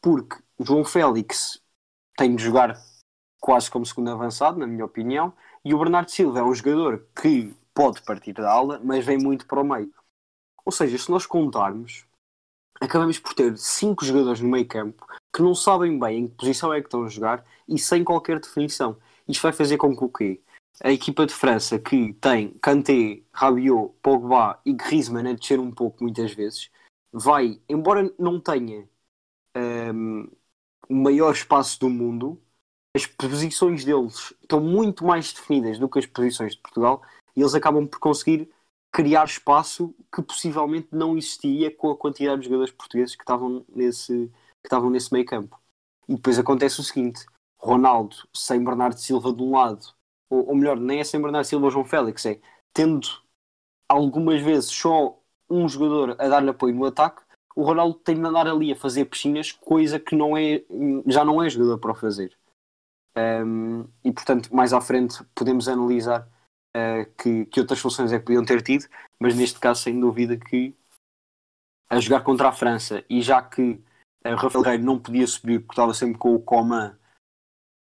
porque 0.00 0.36
João 0.58 0.82
Félix 0.82 1.62
tem 2.16 2.34
de 2.34 2.42
jogar 2.42 2.82
quase 3.40 3.70
como 3.70 3.86
segundo 3.86 4.10
avançado, 4.10 4.58
na 4.58 4.66
minha 4.66 4.84
opinião, 4.84 5.32
e 5.64 5.74
o 5.74 5.78
Bernardo 5.78 6.10
Silva 6.10 6.40
é 6.40 6.42
um 6.42 6.54
jogador 6.54 7.06
que 7.20 7.54
pode 7.74 8.02
partir 8.02 8.32
da 8.32 8.50
aula, 8.50 8.80
mas 8.82 9.04
vem 9.04 9.18
muito 9.18 9.46
para 9.46 9.60
o 9.60 9.64
meio. 9.64 9.92
Ou 10.64 10.72
seja, 10.72 10.98
se 10.98 11.10
nós 11.10 11.26
contarmos, 11.26 12.04
acabamos 12.80 13.18
por 13.18 13.34
ter 13.34 13.56
cinco 13.56 14.04
jogadores 14.04 14.40
no 14.40 14.48
meio 14.48 14.66
campo 14.66 15.06
que 15.34 15.42
não 15.42 15.54
sabem 15.54 15.98
bem 15.98 16.20
em 16.20 16.28
que 16.28 16.34
posição 16.34 16.72
é 16.72 16.80
que 16.80 16.86
estão 16.86 17.04
a 17.04 17.08
jogar 17.08 17.44
e 17.68 17.78
sem 17.78 18.02
qualquer 18.02 18.40
definição. 18.40 18.96
Isto 19.26 19.42
vai 19.42 19.52
fazer 19.52 19.76
com 19.76 19.96
que 19.96 20.04
o 20.04 20.08
quê? 20.08 20.40
a 20.82 20.92
equipa 20.92 21.26
de 21.26 21.34
França 21.34 21.78
que 21.78 22.12
tem 22.14 22.50
Kanté, 22.60 23.22
Rabiot, 23.32 23.92
Pogba 24.02 24.60
e 24.64 24.72
Griezmann 24.72 25.30
a 25.30 25.32
descer 25.34 25.58
um 25.58 25.70
pouco 25.70 26.02
muitas 26.02 26.32
vezes, 26.32 26.70
vai, 27.12 27.60
embora 27.68 28.12
não 28.18 28.40
tenha 28.40 28.88
um, 29.56 30.28
o 30.88 30.94
maior 30.94 31.32
espaço 31.32 31.80
do 31.80 31.90
mundo, 31.90 32.40
as 32.96 33.06
posições 33.06 33.84
deles 33.84 34.34
estão 34.42 34.60
muito 34.60 35.04
mais 35.04 35.32
definidas 35.32 35.78
do 35.78 35.88
que 35.88 35.98
as 35.98 36.06
posições 36.06 36.54
de 36.54 36.60
Portugal 36.60 37.02
e 37.36 37.40
eles 37.40 37.54
acabam 37.54 37.86
por 37.86 37.98
conseguir 37.98 38.48
criar 38.90 39.24
espaço 39.24 39.94
que 40.12 40.22
possivelmente 40.22 40.88
não 40.92 41.16
existia 41.16 41.70
com 41.70 41.90
a 41.90 41.96
quantidade 41.96 42.40
de 42.40 42.46
jogadores 42.46 42.72
portugueses 42.72 43.14
que 43.14 43.22
estavam 43.22 43.64
nesse, 43.68 44.28
que 44.62 44.66
estavam 44.66 44.90
nesse 44.90 45.12
meio 45.12 45.24
campo. 45.24 45.60
E 46.08 46.14
depois 46.14 46.38
acontece 46.38 46.80
o 46.80 46.84
seguinte: 46.84 47.24
Ronaldo 47.58 48.16
sem 48.34 48.64
Bernardo 48.64 48.98
Silva 48.98 49.32
de 49.32 49.42
um 49.42 49.52
lado 49.52 49.98
ou, 50.30 50.48
ou 50.48 50.54
melhor, 50.54 50.78
nem 50.78 51.00
é 51.00 51.04
sem 51.04 51.20
Bernardo 51.20 51.46
Silva 51.46 51.66
ou 51.66 51.70
João 51.70 51.84
Félix, 51.84 52.24
é 52.26 52.40
tendo 52.72 53.08
algumas 53.88 54.40
vezes 54.42 54.70
só 54.70 55.18
um 55.48 55.68
jogador 55.68 56.16
a 56.18 56.28
dar-lhe 56.28 56.50
apoio 56.50 56.74
no 56.74 56.84
ataque, 56.84 57.22
o 57.56 57.62
Ronaldo 57.62 57.94
tem 57.94 58.14
de 58.14 58.24
andar 58.24 58.46
ali 58.46 58.70
a 58.70 58.76
fazer 58.76 59.06
piscinas, 59.06 59.50
coisa 59.50 59.98
que 59.98 60.14
não 60.14 60.36
é, 60.36 60.62
já 61.06 61.24
não 61.24 61.42
é 61.42 61.48
jogador 61.48 61.78
para 61.78 61.94
fazer. 61.94 62.37
Um, 63.18 63.88
e 64.04 64.12
portanto, 64.12 64.54
mais 64.54 64.72
à 64.72 64.80
frente 64.80 65.24
podemos 65.34 65.66
analisar 65.66 66.28
uh, 66.76 67.10
que, 67.20 67.46
que 67.46 67.60
outras 67.60 67.80
funções 67.80 68.12
é 68.12 68.18
que 68.18 68.26
podiam 68.26 68.44
ter 68.44 68.62
tido, 68.62 68.86
mas 69.20 69.34
neste 69.34 69.58
caso, 69.58 69.82
sem 69.82 69.98
dúvida, 69.98 70.36
que 70.36 70.76
a 71.90 71.98
jogar 71.98 72.20
contra 72.22 72.48
a 72.48 72.52
França 72.52 73.02
e 73.08 73.20
já 73.22 73.42
que 73.42 73.80
uh, 74.24 74.34
Rafael 74.36 74.62
Guerreiro 74.62 74.84
não 74.84 74.98
podia 74.98 75.26
subir 75.26 75.60
porque 75.60 75.72
estava 75.72 75.94
sempre 75.94 76.18
com 76.18 76.34
o 76.34 76.40
Coman 76.40 76.96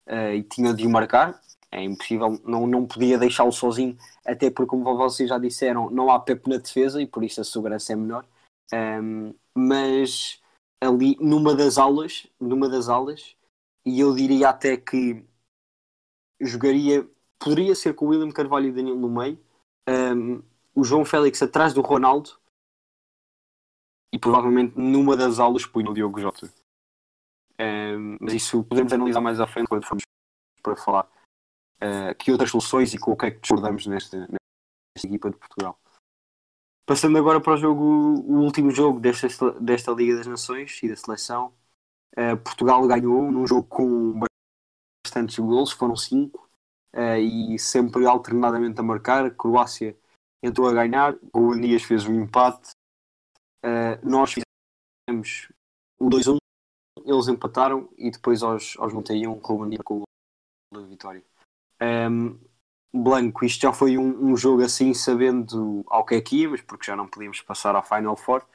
uh, 0.08 0.34
e 0.34 0.43
tinha 0.43 0.74
de 0.74 0.86
o 0.86 0.89
marcar, 0.89 1.41
é 1.71 1.84
impossível, 1.84 2.39
não, 2.45 2.65
não 2.65 2.86
podia 2.86 3.17
deixá-lo 3.17 3.52
sozinho, 3.52 3.98
até 4.26 4.50
porque, 4.50 4.69
como 4.69 4.84
vocês 4.95 5.28
já 5.28 5.38
disseram, 5.38 5.89
não 5.89 6.10
há 6.10 6.19
Pepe 6.19 6.50
na 6.50 6.58
defesa 6.58 7.02
e 7.02 7.08
por 7.08 7.24
isso 7.24 7.41
a 7.41 7.43
segurança 7.43 7.91
é 7.91 7.95
menor. 7.95 8.26
Um, 8.74 9.34
mas 9.54 10.41
ali 10.82 11.17
numa 11.19 11.54
das 11.54 11.78
aulas, 11.78 12.28
numa 12.39 12.69
das 12.69 12.88
aulas, 12.88 13.35
e 13.86 14.00
eu 14.00 14.15
diria 14.15 14.50
até 14.50 14.76
que 14.76 15.24
jogaria, 16.41 17.08
poderia 17.39 17.76
ser 17.76 17.93
com 17.93 18.06
o 18.06 18.10
William 18.10 18.32
Carvalho 18.32 18.67
e 18.67 18.71
Danilo 18.71 19.00
no 19.00 19.10
meio, 19.10 19.39
um, 19.88 20.41
o 20.74 20.84
João 20.84 21.06
Félix 21.06 21.41
atrás 21.41 21.74
do 21.74 21.82
Ronaldo 21.82 22.32
e 24.13 24.19
provavelmente 24.19 24.78
numa 24.78 25.15
das 25.15 25.39
aulas 25.39 25.65
punha 25.65 25.89
o 25.89 25.93
Diogo 25.93 26.19
Jota. 26.19 26.52
Um, 27.60 28.17
mas 28.19 28.34
isso 28.34 28.63
podemos 28.63 28.91
analisar 28.91 29.21
mais 29.21 29.39
à 29.39 29.48
frente 29.48 29.67
quando 29.67 29.86
formos 29.86 30.04
para 30.62 30.76
falar 30.76 31.10
uh, 31.78 32.15
que 32.17 32.32
outras 32.32 32.50
soluções 32.50 32.93
e 32.93 32.98
com 32.98 33.12
o 33.12 33.17
que 33.17 33.28
é 33.28 33.32
que 33.32 33.39
discordamos 33.39 33.86
nesta, 33.86 34.17
nesta 34.17 35.08
equipa 35.08 35.30
de 35.30 35.38
Portugal. 35.38 35.80
Passando 36.86 37.17
agora 37.17 37.41
para 37.41 37.54
o 37.54 37.58
jogo, 37.58 37.84
o 37.84 38.43
último 38.43 38.71
jogo 38.71 39.00
desta, 39.00 39.28
desta 39.60 39.91
Liga 39.91 40.17
das 40.17 40.28
Nações 40.28 40.82
e 40.84 40.89
da 40.89 40.95
seleção. 40.95 41.54
Uh, 42.17 42.38
Portugal 42.38 42.88
ganhou 42.88 43.32
num 43.32 43.45
jogo 43.45 43.67
com 43.67 44.19
bastantes 45.06 45.38
gols, 45.38 45.71
foram 45.71 45.95
cinco, 45.95 46.49
uh, 46.95 47.17
e 47.17 47.60
sempre 47.60 48.06
alternadamente 48.06 48.80
a 48.80 48.84
marcar. 48.84 49.32
Croácia 49.36 49.97
entrou 50.43 50.69
a 50.69 50.73
ganhar, 50.73 51.15
Dias 51.62 51.84
fez 51.84 52.06
um 52.06 52.21
empate. 52.21 52.71
Uh, 53.65 53.97
nós 54.04 54.34
fizemos 54.34 55.49
o 55.99 56.10
2-1, 56.10 56.38
eles 57.04 57.28
empataram 57.28 57.89
e 57.97 58.12
depois 58.12 58.43
aos, 58.43 58.78
aos 58.78 58.93
91 58.93 59.32
o 59.32 59.39
Ruben 59.39 59.69
Dias 59.71 59.82
com 59.84 59.95
o 59.95 60.04
gol 60.73 60.82
da 60.82 60.88
vitória. 60.88 61.23
Um, 61.82 62.39
Blanco, 62.93 63.43
isto 63.43 63.62
já 63.62 63.73
foi 63.73 63.97
um, 63.97 64.32
um, 64.32 64.38
jogo 64.38 64.63
assim, 64.63 64.93
sabendo 64.93 65.84
ao 65.88 66.06
que 66.06 66.15
é 66.15 66.21
que 66.21 66.43
íamos, 66.43 66.62
porque 66.62 66.86
já 66.86 66.95
não 66.95 67.08
podíamos 67.08 67.41
passar 67.41 67.75
à 67.75 67.82
Final 67.82 68.15
Four. 68.15 68.45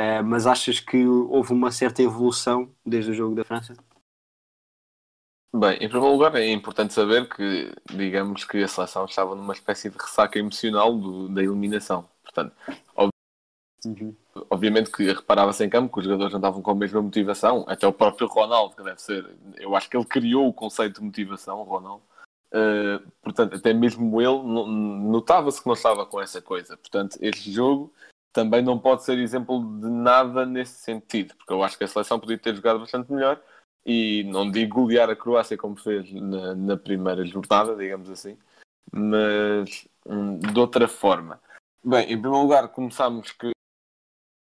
Uh, 0.00 0.24
mas 0.24 0.46
achas 0.46 0.80
que 0.80 1.06
houve 1.06 1.52
uma 1.52 1.70
certa 1.70 2.02
evolução 2.02 2.74
desde 2.86 3.10
o 3.10 3.14
jogo 3.14 3.34
da 3.34 3.44
França? 3.44 3.74
Bem, 5.54 5.74
em 5.74 5.88
primeiro 5.88 6.14
lugar, 6.14 6.34
é 6.36 6.48
importante 6.50 6.94
saber 6.94 7.28
que, 7.28 7.72
digamos 7.90 8.44
que 8.44 8.62
a 8.62 8.68
seleção 8.68 9.04
estava 9.04 9.34
numa 9.34 9.52
espécie 9.52 9.90
de 9.90 9.98
ressaca 9.98 10.38
emocional 10.38 10.96
do, 10.96 11.28
da 11.28 11.42
eliminação. 11.42 12.08
Portanto, 12.22 12.54
ob 12.94 13.10
uhum. 13.84 14.16
obviamente 14.48 14.90
que 14.90 15.12
reparava-se 15.12 15.64
em 15.64 15.68
campo 15.68 15.92
que 15.92 15.98
os 15.98 16.04
jogadores 16.04 16.34
andavam 16.34 16.62
com 16.62 16.70
a 16.70 16.74
mesma 16.74 17.02
motivação, 17.02 17.64
até 17.68 17.86
o 17.86 17.92
próprio 17.92 18.28
Ronaldo, 18.28 18.76
que 18.76 18.84
deve 18.84 19.02
ser, 19.02 19.28
eu 19.56 19.74
acho 19.74 19.90
que 19.90 19.96
ele 19.96 20.06
criou 20.06 20.48
o 20.48 20.54
conceito 20.54 21.00
de 21.00 21.04
motivação, 21.06 21.58
o 21.58 21.64
Ronaldo 21.64 22.04
Uh, 22.52 23.08
portanto, 23.22 23.54
até 23.54 23.72
mesmo 23.72 24.20
ele 24.20 24.42
notava-se 24.42 25.60
que 25.60 25.68
não 25.68 25.74
estava 25.74 26.04
com 26.04 26.20
essa 26.20 26.42
coisa. 26.42 26.76
Portanto, 26.76 27.16
este 27.20 27.50
jogo 27.50 27.92
também 28.32 28.62
não 28.62 28.78
pode 28.78 29.04
ser 29.04 29.18
exemplo 29.18 29.60
de 29.80 29.88
nada 29.88 30.46
nesse 30.46 30.74
sentido, 30.80 31.34
porque 31.36 31.52
eu 31.52 31.62
acho 31.62 31.76
que 31.76 31.84
a 31.84 31.88
seleção 31.88 32.20
podia 32.20 32.38
ter 32.38 32.54
jogado 32.54 32.80
bastante 32.80 33.12
melhor 33.12 33.40
e 33.84 34.24
não 34.24 34.50
digo 34.50 34.82
golear 34.82 35.10
a 35.10 35.16
Croácia 35.16 35.56
como 35.56 35.76
fez 35.76 36.12
na, 36.12 36.54
na 36.54 36.76
primeira 36.76 37.24
jornada, 37.24 37.74
digamos 37.76 38.10
assim, 38.10 38.38
mas 38.92 39.88
hum, 40.06 40.38
de 40.38 40.58
outra 40.58 40.86
forma. 40.86 41.40
Bem, 41.82 42.04
em 42.04 42.20
primeiro 42.20 42.42
lugar, 42.42 42.68
começámos 42.68 43.32
que 43.32 43.50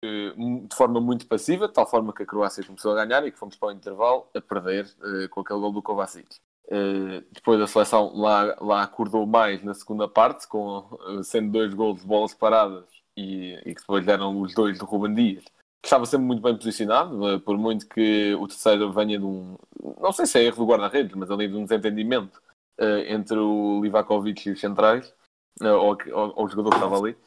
de 0.04 0.76
forma 0.76 1.00
muito 1.00 1.26
passiva, 1.26 1.68
de 1.68 1.74
tal 1.74 1.90
forma 1.90 2.14
que 2.14 2.24
a 2.24 2.26
Croácia 2.26 2.66
começou 2.66 2.92
a 2.92 3.06
ganhar 3.06 3.26
e 3.26 3.32
que 3.32 3.40
fomos 3.40 3.56
para 3.56 3.70
o 3.70 3.72
intervalo 3.72 4.28
a 4.36 4.42
perder 4.42 4.86
uh, 5.00 5.30
com 5.30 5.40
aquele 5.40 5.60
gol 5.60 5.72
do 5.72 5.82
Kovacic. 5.82 6.28
Uh, 6.68 7.24
depois 7.32 7.62
a 7.62 7.68
seleção 7.68 8.14
lá, 8.14 8.56
lá 8.60 8.84
acordou 8.84 9.26
mais 9.26 9.64
na 9.64 9.74
segunda 9.74 10.08
parte, 10.08 10.46
com, 10.48 10.80
uh, 10.80 11.24
sendo 11.24 11.52
dois 11.52 11.74
gols 11.74 12.02
de 12.02 12.08
bolas 12.08 12.34
paradas 12.34 12.86
e, 13.18 13.56
e 13.66 13.76
que 13.76 13.82
depois 13.82 14.06
deram 14.06 14.40
os 14.40 14.54
dois 14.54 14.78
de 14.78 14.86
Ruben 14.86 15.14
Dias. 15.14 15.44
que 15.44 15.88
Estava 15.88 16.06
sempre 16.06 16.26
muito 16.26 16.42
bem 16.42 16.56
posicionado, 16.56 17.30
eh, 17.30 17.40
por 17.40 17.58
muito 17.58 17.88
que 17.88 18.34
o 18.36 18.48
terceiro 18.48 18.92
venha 18.92 19.20
de 19.20 19.26
um. 19.26 19.58
Não 20.00 20.12
sei 20.12 20.26
se 20.26 20.40
é 20.40 20.44
erro 20.44 20.58
do 20.58 20.66
guarda-redes, 20.66 21.16
mas 21.16 21.30
ali 21.30 21.48
de 21.48 21.56
um 21.56 21.64
desentendimento 21.64 22.42
eh, 22.78 23.14
entre 23.14 23.38
o 23.38 23.82
Livakovic 23.82 24.48
e 24.48 24.52
os 24.54 24.60
centrais, 24.60 25.14
eh, 25.62 25.72
ou, 25.72 25.98
ou, 26.12 26.34
ou 26.36 26.46
o 26.46 26.50
jogador 26.50 26.72
que 26.72 26.76
estava 26.78 26.98
ali. 26.98 27.18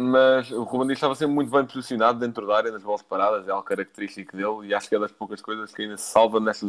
Mas 0.00 0.50
o 0.52 0.62
Ruben 0.62 0.86
Dias 0.86 0.98
estava 0.98 1.14
sempre 1.16 1.34
muito 1.34 1.50
bem 1.50 1.66
posicionado 1.66 2.20
dentro 2.20 2.46
da 2.46 2.56
área, 2.56 2.70
nas 2.70 2.84
bolas 2.84 3.02
paradas, 3.02 3.48
é 3.48 3.50
algo 3.50 3.64
característico 3.64 4.36
dele, 4.36 4.68
e 4.68 4.74
acho 4.74 4.88
que 4.88 4.94
é 4.94 4.98
das 4.98 5.10
poucas 5.10 5.42
coisas 5.42 5.72
que 5.74 5.82
ainda 5.82 5.96
se 5.96 6.04
salva 6.04 6.38
nesta, 6.38 6.66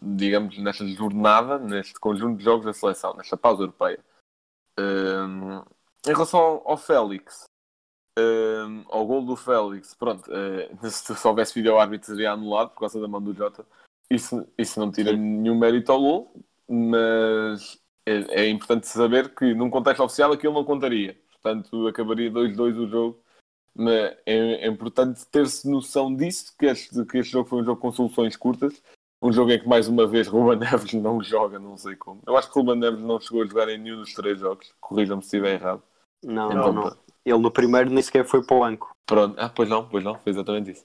digamos, 0.00 0.58
nesta 0.58 0.86
jornada, 0.86 1.58
neste 1.58 1.98
conjunto 1.98 2.36
de 2.36 2.44
jogos 2.44 2.66
da 2.66 2.74
seleção, 2.74 3.14
nesta 3.14 3.34
pausa 3.34 3.62
europeia. 3.62 3.98
Hum, 4.78 5.62
em 6.06 6.12
relação 6.12 6.38
ao, 6.38 6.70
ao 6.72 6.76
Félix, 6.76 7.46
ao 8.88 9.06
gol 9.06 9.24
do 9.24 9.36
Félix, 9.36 9.94
pronto, 9.94 10.30
eh, 10.32 10.70
se, 10.88 11.14
se 11.14 11.26
houvesse 11.26 11.54
vídeo 11.54 11.78
árbitro 11.78 12.06
seria 12.06 12.32
anulado 12.32 12.70
por 12.70 12.80
causa 12.80 13.00
da 13.00 13.08
mão 13.08 13.20
do 13.20 13.34
Jota. 13.34 13.66
Isso, 14.10 14.46
isso 14.56 14.78
não 14.78 14.90
tira 14.90 15.12
nenhum 15.12 15.58
mérito 15.58 15.90
ao 15.92 16.00
gol, 16.00 16.44
mas 16.68 17.78
é, 18.06 18.44
é 18.44 18.48
importante 18.48 18.86
saber 18.86 19.34
que 19.34 19.52
num 19.54 19.68
contexto 19.68 20.02
oficial 20.02 20.32
aquilo 20.32 20.54
não 20.54 20.64
contaria. 20.64 21.18
Portanto, 21.42 21.86
acabaria 21.86 22.30
2-2 22.30 22.78
o 22.78 22.88
jogo. 22.88 23.22
Mas 23.74 24.16
é, 24.24 24.64
é 24.64 24.66
importante 24.66 25.26
ter-se 25.26 25.68
noção 25.68 26.14
disso, 26.14 26.54
que 26.58 26.64
este, 26.66 27.04
que 27.04 27.18
este 27.18 27.32
jogo 27.32 27.48
foi 27.48 27.60
um 27.60 27.64
jogo 27.64 27.80
com 27.80 27.92
soluções 27.92 28.34
curtas. 28.34 28.82
Um 29.20 29.32
jogo 29.32 29.50
em 29.50 29.58
que, 29.58 29.68
mais 29.68 29.86
uma 29.86 30.06
vez, 30.06 30.28
Ruben 30.28 30.58
Neves 30.58 30.92
não 30.94 31.22
joga, 31.22 31.58
não 31.58 31.76
sei 31.76 31.94
como. 31.94 32.22
Eu 32.26 32.36
acho 32.36 32.50
que 32.50 32.58
Ruben 32.58 32.76
Neves 32.76 33.02
não 33.02 33.20
chegou 33.20 33.42
a 33.42 33.46
jogar 33.46 33.68
em 33.68 33.78
nenhum 33.78 33.96
dos 33.96 34.14
três 34.14 34.38
jogos. 34.38 34.72
Corrijam-me 34.80 35.22
se 35.22 35.26
estiver 35.26 35.54
errado. 35.54 35.82
Não, 36.24 36.50
Então, 36.50 36.72
não, 36.72 36.84
não. 36.84 36.96
Ele 37.26 37.38
no 37.38 37.50
primeiro 37.50 37.90
nem 37.90 38.02
sequer 38.02 38.26
foi 38.26 38.42
para 38.44 38.56
o 38.56 38.60
banco. 38.60 38.96
Pronto. 39.06 39.36
Ah, 39.38 39.48
pois 39.50 39.68
não, 39.68 39.88
pois 39.88 40.04
não, 40.04 40.18
foi 40.20 40.32
exatamente 40.32 40.70
isso. 40.72 40.84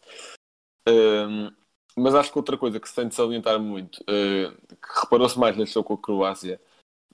Hum, 0.88 1.52
mas 1.98 2.16
acho 2.16 2.32
que 2.32 2.38
outra 2.38 2.58
coisa 2.58 2.80
que 2.80 2.90
se 2.90 2.96
tem 2.96 3.08
de 3.08 3.16
salientar 3.16 3.60
muito, 3.60 4.04
eh, 4.10 4.52
que 4.68 5.02
reparou-se 5.02 5.38
mais 5.40 5.56
jogo 5.72 5.88
com 5.88 5.94
a 5.96 5.98
Croácia, 6.02 6.62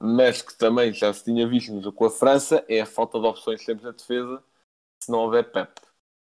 mas 0.02 0.42
que 0.42 0.56
também 0.58 0.94
já 0.94 1.14
se 1.14 1.24
tinha 1.26 1.48
visto 1.48 1.92
com 1.94 2.06
a 2.06 2.10
França, 2.10 2.66
é 2.70 2.82
a 2.82 2.86
falta 2.86 3.20
de 3.20 3.26
opções 3.28 3.64
sempre 3.66 3.86
na 3.86 3.92
defesa, 3.92 4.44
se 5.04 5.12
não 5.12 5.20
houver 5.22 5.52
Pep. 5.52 5.72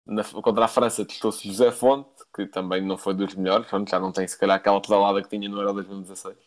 Na- 0.06 0.24
contra 0.24 0.64
a 0.66 0.68
França 0.68 1.04
testou-se 1.06 1.46
José 1.48 1.72
Fonte, 1.72 2.10
que 2.34 2.46
também 2.46 2.82
não 2.82 2.98
foi 2.98 3.14
dos 3.14 3.34
melhores, 3.34 3.68
já 3.90 4.00
não 4.00 4.12
tem 4.12 4.28
se 4.28 4.38
calhar 4.38 4.56
aquela 4.58 4.80
pedalada 4.82 5.22
que 5.22 5.28
tinha 5.30 5.48
no 5.48 5.58
Euro 5.60 5.74
2016. 5.74 6.38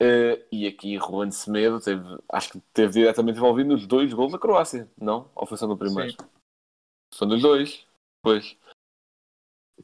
Eh, 0.00 0.44
e 0.50 0.66
aqui 0.66 0.96
Ruben 0.96 1.30
Semedo 1.30 1.80
teve, 1.80 2.04
acho 2.28 2.52
que 2.52 2.60
teve 2.72 2.92
diretamente 2.94 3.38
envolvido 3.38 3.70
nos 3.70 3.86
dois 3.86 4.12
gols 4.12 4.32
da 4.32 4.38
Croácia, 4.38 4.88
não? 5.00 5.30
Ou 5.34 5.46
foi 5.46 5.56
só 5.56 5.66
no 5.66 5.76
primeiro? 5.76 6.10
Sim. 6.10 6.28
São 7.12 7.28
dos 7.28 7.42
dois, 7.42 7.86
pois. 8.20 8.56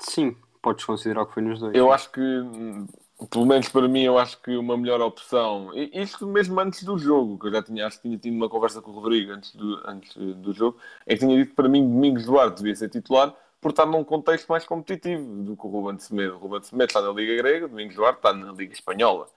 Sim, 0.00 0.36
podes 0.60 0.84
considerar 0.84 1.26
que 1.26 1.34
foi 1.34 1.42
nos 1.42 1.60
dois. 1.60 1.74
Eu 1.74 1.92
acho 1.92 2.10
que, 2.10 2.20
hum, 2.20 2.86
pelo 3.30 3.46
menos 3.46 3.68
para 3.68 3.86
mim, 3.86 4.02
eu 4.02 4.18
acho 4.18 4.40
que 4.42 4.56
uma 4.56 4.76
melhor 4.76 5.00
opção, 5.00 5.72
e 5.74 5.90
isto 6.00 6.26
mesmo 6.26 6.58
antes 6.58 6.82
do 6.82 6.98
jogo, 6.98 7.38
que 7.38 7.46
eu 7.46 7.52
já 7.52 7.62
tinha, 7.62 7.86
acho 7.86 7.96
que 7.98 8.08
tinha 8.08 8.18
tido 8.18 8.34
uma 8.34 8.48
conversa 8.48 8.82
com 8.82 8.90
o 8.90 8.94
Rodrigo 8.94 9.32
antes 9.32 9.54
do, 9.54 9.80
antes 9.88 10.16
eh, 10.16 10.34
do 10.34 10.52
jogo, 10.52 10.78
é 11.06 11.14
que 11.14 11.20
tinha 11.20 11.36
dito 11.36 11.50
que 11.50 11.56
para 11.56 11.68
mim 11.68 11.86
Domingos 11.86 12.24
Duarte 12.26 12.56
devia 12.56 12.74
ser 12.74 12.88
titular 12.88 13.34
por 13.60 13.70
estar 13.70 13.86
num 13.86 14.02
contexto 14.02 14.48
mais 14.48 14.64
competitivo 14.64 15.22
do 15.44 15.56
que 15.56 15.66
o 15.66 15.70
Ruben 15.70 15.98
Semedo. 15.98 16.34
O 16.34 16.38
Ruben 16.38 16.62
Semedo 16.62 16.88
está 16.88 17.00
na 17.00 17.10
Liga 17.10 17.36
Grega, 17.36 17.66
o 17.66 17.68
Domingos 17.68 17.94
Duarte 17.94 18.18
está 18.18 18.32
na 18.32 18.52
Liga 18.52 18.72
Espanhola. 18.72 19.28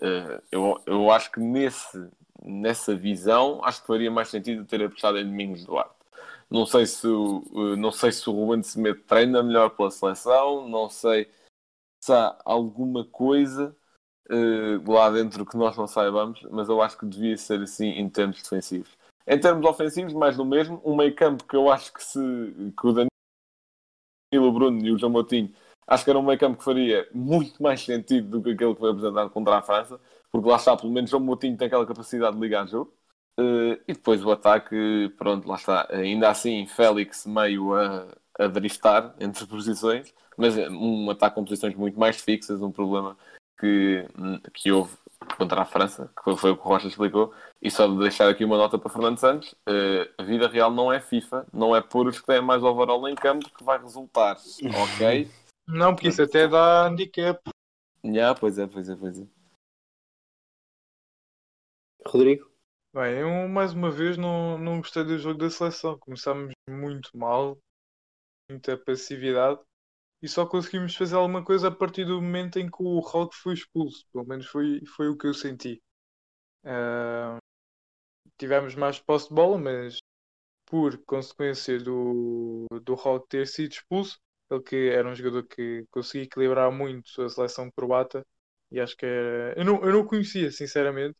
Eh, 0.00 0.40
eu, 0.50 0.80
eu 0.86 1.10
acho 1.10 1.30
que 1.30 1.40
nesse, 1.40 2.10
nessa 2.42 2.94
visão, 2.94 3.62
acho 3.64 3.80
que 3.82 3.86
faria 3.86 4.10
mais 4.10 4.28
sentido 4.28 4.64
ter 4.64 4.82
apostado 4.82 5.18
em 5.18 5.24
Domingos 5.24 5.64
Duarte. 5.64 5.94
Não 6.50 6.66
sei 6.66 6.86
se, 6.86 7.06
eh, 7.06 7.76
não 7.76 7.92
sei 7.92 8.10
se 8.12 8.28
o 8.28 8.32
Ruben 8.32 8.62
Semedo 8.62 9.00
treina 9.02 9.42
melhor 9.42 9.70
pela 9.70 9.90
seleção, 9.90 10.68
não 10.68 10.88
sei 10.88 11.30
se 12.02 12.12
há 12.12 12.36
alguma 12.44 13.04
coisa 13.04 13.76
eh, 14.30 14.80
lá 14.86 15.10
dentro 15.10 15.44
que 15.46 15.56
nós 15.56 15.76
não 15.76 15.86
saibamos, 15.86 16.42
mas 16.50 16.68
eu 16.68 16.80
acho 16.80 16.98
que 16.98 17.06
devia 17.06 17.36
ser 17.36 17.60
assim 17.62 17.90
em 17.90 18.08
termos 18.08 18.42
defensivos. 18.42 18.98
Em 19.26 19.38
termos 19.38 19.64
ofensivos, 19.68 20.12
mais 20.14 20.36
do 20.36 20.44
mesmo, 20.44 20.80
um 20.84 20.96
meio 20.96 21.14
campo 21.14 21.44
que 21.44 21.54
eu 21.54 21.70
acho 21.70 21.92
que 21.92 22.02
se 22.02 22.18
que 22.18 22.86
o 22.86 22.92
Danilo, 22.92 23.10
Bruno 24.52 24.84
e 24.84 24.92
o 24.92 24.98
João 24.98 25.12
Moutinho, 25.12 25.54
acho 25.86 26.04
que 26.04 26.10
era 26.10 26.18
um 26.18 26.22
meio 26.22 26.38
campo 26.38 26.58
que 26.58 26.64
faria 26.64 27.08
muito 27.12 27.62
mais 27.62 27.80
sentido 27.82 28.38
do 28.38 28.42
que 28.42 28.50
aquele 28.50 28.74
que 28.74 28.80
foi 28.80 28.90
apresentado 28.90 29.30
contra 29.30 29.58
a 29.58 29.62
França, 29.62 30.00
porque 30.30 30.48
lá 30.48 30.56
está, 30.56 30.76
pelo 30.76 30.92
menos 30.92 31.10
João 31.10 31.22
Moutinho 31.22 31.56
tem 31.56 31.66
aquela 31.66 31.86
capacidade 31.86 32.36
de 32.36 32.42
ligar 32.42 32.66
jogo. 32.66 32.92
Eh, 33.38 33.80
e 33.88 33.92
depois 33.94 34.24
o 34.24 34.30
ataque, 34.30 35.12
pronto, 35.18 35.48
lá 35.48 35.56
está. 35.56 35.86
Ainda 35.90 36.28
assim, 36.30 36.66
Félix 36.66 37.26
meio 37.26 37.74
a, 37.74 38.06
a 38.38 38.46
driftar 38.46 39.14
entre 39.18 39.46
posições, 39.46 40.12
mas 40.36 40.56
é 40.58 40.68
um 40.70 41.10
ataque 41.10 41.34
com 41.36 41.44
posições 41.44 41.74
muito 41.74 41.98
mais 41.98 42.20
fixas, 42.20 42.60
um 42.62 42.70
problema 42.70 43.16
que, 43.58 44.06
que 44.54 44.72
houve 44.72 44.92
contra 45.36 45.62
a 45.62 45.64
França, 45.64 46.10
que 46.16 46.36
foi 46.36 46.50
o 46.50 46.56
que 46.56 46.62
o 46.62 46.68
Rocha 46.68 46.88
explicou. 46.88 47.32
E 47.60 47.70
só 47.70 47.86
de 47.86 47.98
deixar 47.98 48.28
aqui 48.28 48.44
uma 48.44 48.56
nota 48.56 48.78
para 48.78 48.90
Fernando 48.90 49.18
Santos: 49.18 49.54
eh, 49.66 50.08
a 50.18 50.22
vida 50.22 50.48
real 50.48 50.70
não 50.70 50.92
é 50.92 51.00
FIFA, 51.00 51.46
não 51.52 51.74
é 51.74 51.80
por 51.80 52.06
os 52.06 52.20
que 52.20 52.26
têm 52.26 52.40
mais 52.40 52.62
overall 52.62 53.06
em 53.08 53.14
campo 53.14 53.50
que 53.56 53.64
vai 53.64 53.78
resultar, 53.78 54.36
ok? 54.94 55.28
Não, 55.72 55.94
porque 55.94 56.08
isso 56.08 56.22
até 56.22 56.48
dá 56.48 56.86
handicap. 56.86 57.40
Já, 58.04 58.34
pois 58.34 58.58
é, 58.58 58.66
pois 58.66 58.88
é, 58.88 58.96
pois 58.96 59.20
é. 59.20 59.26
Rodrigo? 62.06 62.50
Bem, 62.92 63.18
eu 63.18 63.48
mais 63.48 63.72
uma 63.72 63.90
vez 63.90 64.16
não, 64.16 64.58
não 64.58 64.78
gostei 64.78 65.04
do 65.04 65.18
jogo 65.18 65.38
da 65.38 65.50
seleção. 65.50 65.98
Começámos 65.98 66.52
muito 66.68 67.16
mal, 67.16 67.58
muita 68.50 68.76
passividade 68.76 69.60
e 70.22 70.28
só 70.28 70.44
conseguimos 70.44 70.94
fazer 70.94 71.14
alguma 71.14 71.44
coisa 71.44 71.68
a 71.68 71.70
partir 71.70 72.04
do 72.04 72.20
momento 72.20 72.58
em 72.58 72.70
que 72.70 72.82
o 72.82 72.98
Hulk 73.00 73.34
foi 73.36 73.54
expulso. 73.54 74.04
Pelo 74.12 74.26
menos 74.26 74.46
foi, 74.46 74.84
foi 74.96 75.08
o 75.08 75.16
que 75.16 75.26
eu 75.26 75.34
senti. 75.34 75.80
Ah, 76.64 77.38
tivemos 78.38 78.74
mais 78.74 78.98
posse 78.98 79.28
de 79.28 79.34
bola, 79.34 79.58
mas 79.58 79.98
por 80.66 80.98
consequência 81.04 81.78
do, 81.78 82.66
do 82.82 82.94
Hulk 82.94 83.28
ter 83.28 83.46
sido 83.46 83.72
expulso, 83.72 84.18
ele 84.50 84.62
que 84.62 84.88
era 84.90 85.08
um 85.08 85.14
jogador 85.14 85.44
que 85.44 85.86
conseguia 85.90 86.24
equilibrar 86.24 86.70
muito 86.72 87.22
a 87.22 87.28
seleção 87.28 87.70
croata 87.70 88.26
e 88.70 88.80
acho 88.80 88.96
que 88.96 89.06
era. 89.06 89.54
Eu 89.58 89.64
não, 89.64 89.84
eu 89.84 89.92
não 89.92 90.00
o 90.00 90.06
conhecia, 90.06 90.50
sinceramente. 90.50 91.16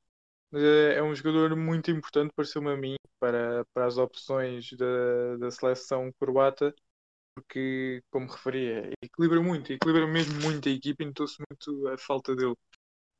Mas 0.50 0.62
é, 0.62 0.96
é 0.96 1.02
um 1.02 1.14
jogador 1.14 1.56
muito 1.56 1.90
importante, 1.90 2.32
pareceu-me 2.34 2.70
a 2.72 2.76
mim, 2.76 2.96
para, 3.20 3.64
para 3.74 3.86
as 3.86 3.98
opções 3.98 4.72
da, 4.72 5.36
da 5.38 5.50
seleção 5.50 6.12
croata, 6.20 6.74
porque, 7.34 8.02
como 8.10 8.26
referia, 8.30 8.92
equilibra 9.02 9.40
muito, 9.42 9.72
equilibra 9.72 10.06
mesmo 10.08 10.40
muito 10.42 10.68
a 10.68 10.72
equipa 10.72 11.02
e 11.04 11.06
notou-se 11.06 11.36
muito 11.50 11.88
a 11.88 11.98
falta 11.98 12.34
dele. 12.36 12.56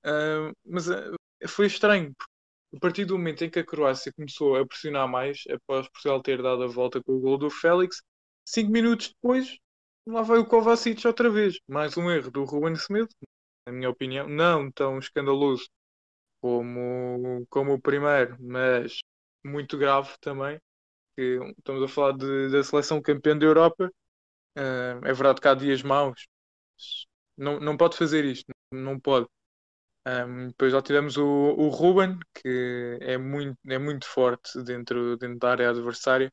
Ah, 0.04 0.52
mas 0.64 0.90
ah, 0.90 1.12
foi 1.48 1.66
estranho, 1.66 2.14
porque 2.16 2.32
a 2.76 2.80
partir 2.80 3.04
do 3.04 3.18
momento 3.18 3.44
em 3.44 3.50
que 3.50 3.58
a 3.58 3.66
Croácia 3.66 4.12
começou 4.12 4.56
a 4.56 4.66
pressionar 4.66 5.08
mais, 5.08 5.44
após 5.50 5.88
Portugal 5.88 6.22
ter 6.22 6.42
dado 6.42 6.62
a 6.64 6.66
volta 6.68 7.02
com 7.02 7.12
o 7.14 7.20
gol 7.20 7.38
do 7.38 7.50
Félix, 7.50 8.02
cinco 8.44 8.70
minutos 8.72 9.08
depois, 9.10 9.58
lá 10.10 10.22
vai 10.22 10.38
o 10.38 10.46
Kovacic 10.46 11.06
outra 11.06 11.30
vez. 11.30 11.58
Mais 11.68 11.96
um 11.96 12.10
erro 12.10 12.30
do 12.30 12.44
Ruben 12.44 12.76
Semedo, 12.76 13.08
na 13.66 13.72
minha 13.72 13.90
opinião, 13.90 14.28
não 14.28 14.70
tão 14.72 14.98
escandaloso 14.98 15.68
como, 16.40 17.46
como 17.50 17.74
o 17.74 17.80
primeiro, 17.82 18.36
mas 18.40 18.98
muito 19.44 19.78
grave 19.78 20.10
também. 20.20 20.60
Que 21.16 21.38
estamos 21.58 21.82
a 21.84 21.88
falar 21.88 22.12
de- 22.18 22.50
da 22.50 22.64
seleção 22.64 23.02
campeã 23.02 23.36
da 23.38 23.46
Europa. 23.46 23.90
Ah, 24.56 25.00
é 25.04 25.12
verdade 25.14 25.40
que 25.40 25.48
há 25.48 25.54
dias 25.54 25.82
maus. 25.82 26.26
Não, 27.36 27.58
não 27.60 27.76
pode 27.76 27.96
fazer 27.96 28.24
isto, 28.24 28.46
não 28.72 28.98
pode. 29.00 29.26
Um, 30.06 30.48
depois 30.48 30.72
já 30.72 30.82
tivemos 30.82 31.16
o, 31.18 31.24
o 31.26 31.68
Ruben, 31.70 32.18
que 32.34 32.98
é 33.02 33.18
muito, 33.18 33.58
é 33.68 33.78
muito 33.78 34.06
forte 34.08 34.62
dentro, 34.64 35.16
dentro 35.18 35.38
da 35.40 35.50
área 35.52 35.70
adversária. 35.70 36.32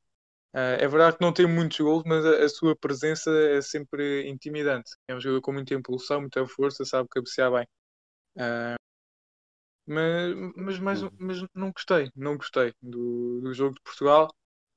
Ah, 0.53 0.77
é 0.79 0.87
verdade 0.87 1.17
que 1.17 1.23
não 1.23 1.33
tem 1.33 1.45
muitos 1.47 1.79
gols, 1.79 2.03
mas 2.05 2.25
a, 2.25 2.43
a 2.45 2.49
sua 2.49 2.75
presença 2.75 3.29
é 3.31 3.61
sempre 3.61 4.27
intimidante. 4.29 4.91
É 5.07 5.15
um 5.15 5.19
jogador 5.21 5.41
com 5.41 5.53
muita 5.53 5.73
impulsão, 5.73 6.21
muita 6.21 6.45
força, 6.47 6.83
sabe 6.85 7.07
cabecear 7.09 7.51
bem. 7.51 7.67
Ah, 8.39 8.77
mas, 9.85 10.35
mas, 10.55 10.79
mais 10.79 11.03
um- 11.03 11.09
mas 11.19 11.37
não 11.53 11.71
gostei, 11.71 12.11
não 12.15 12.37
gostei 12.37 12.73
do, 12.81 13.39
do 13.41 13.53
jogo 13.53 13.75
de 13.75 13.81
Portugal. 13.81 14.27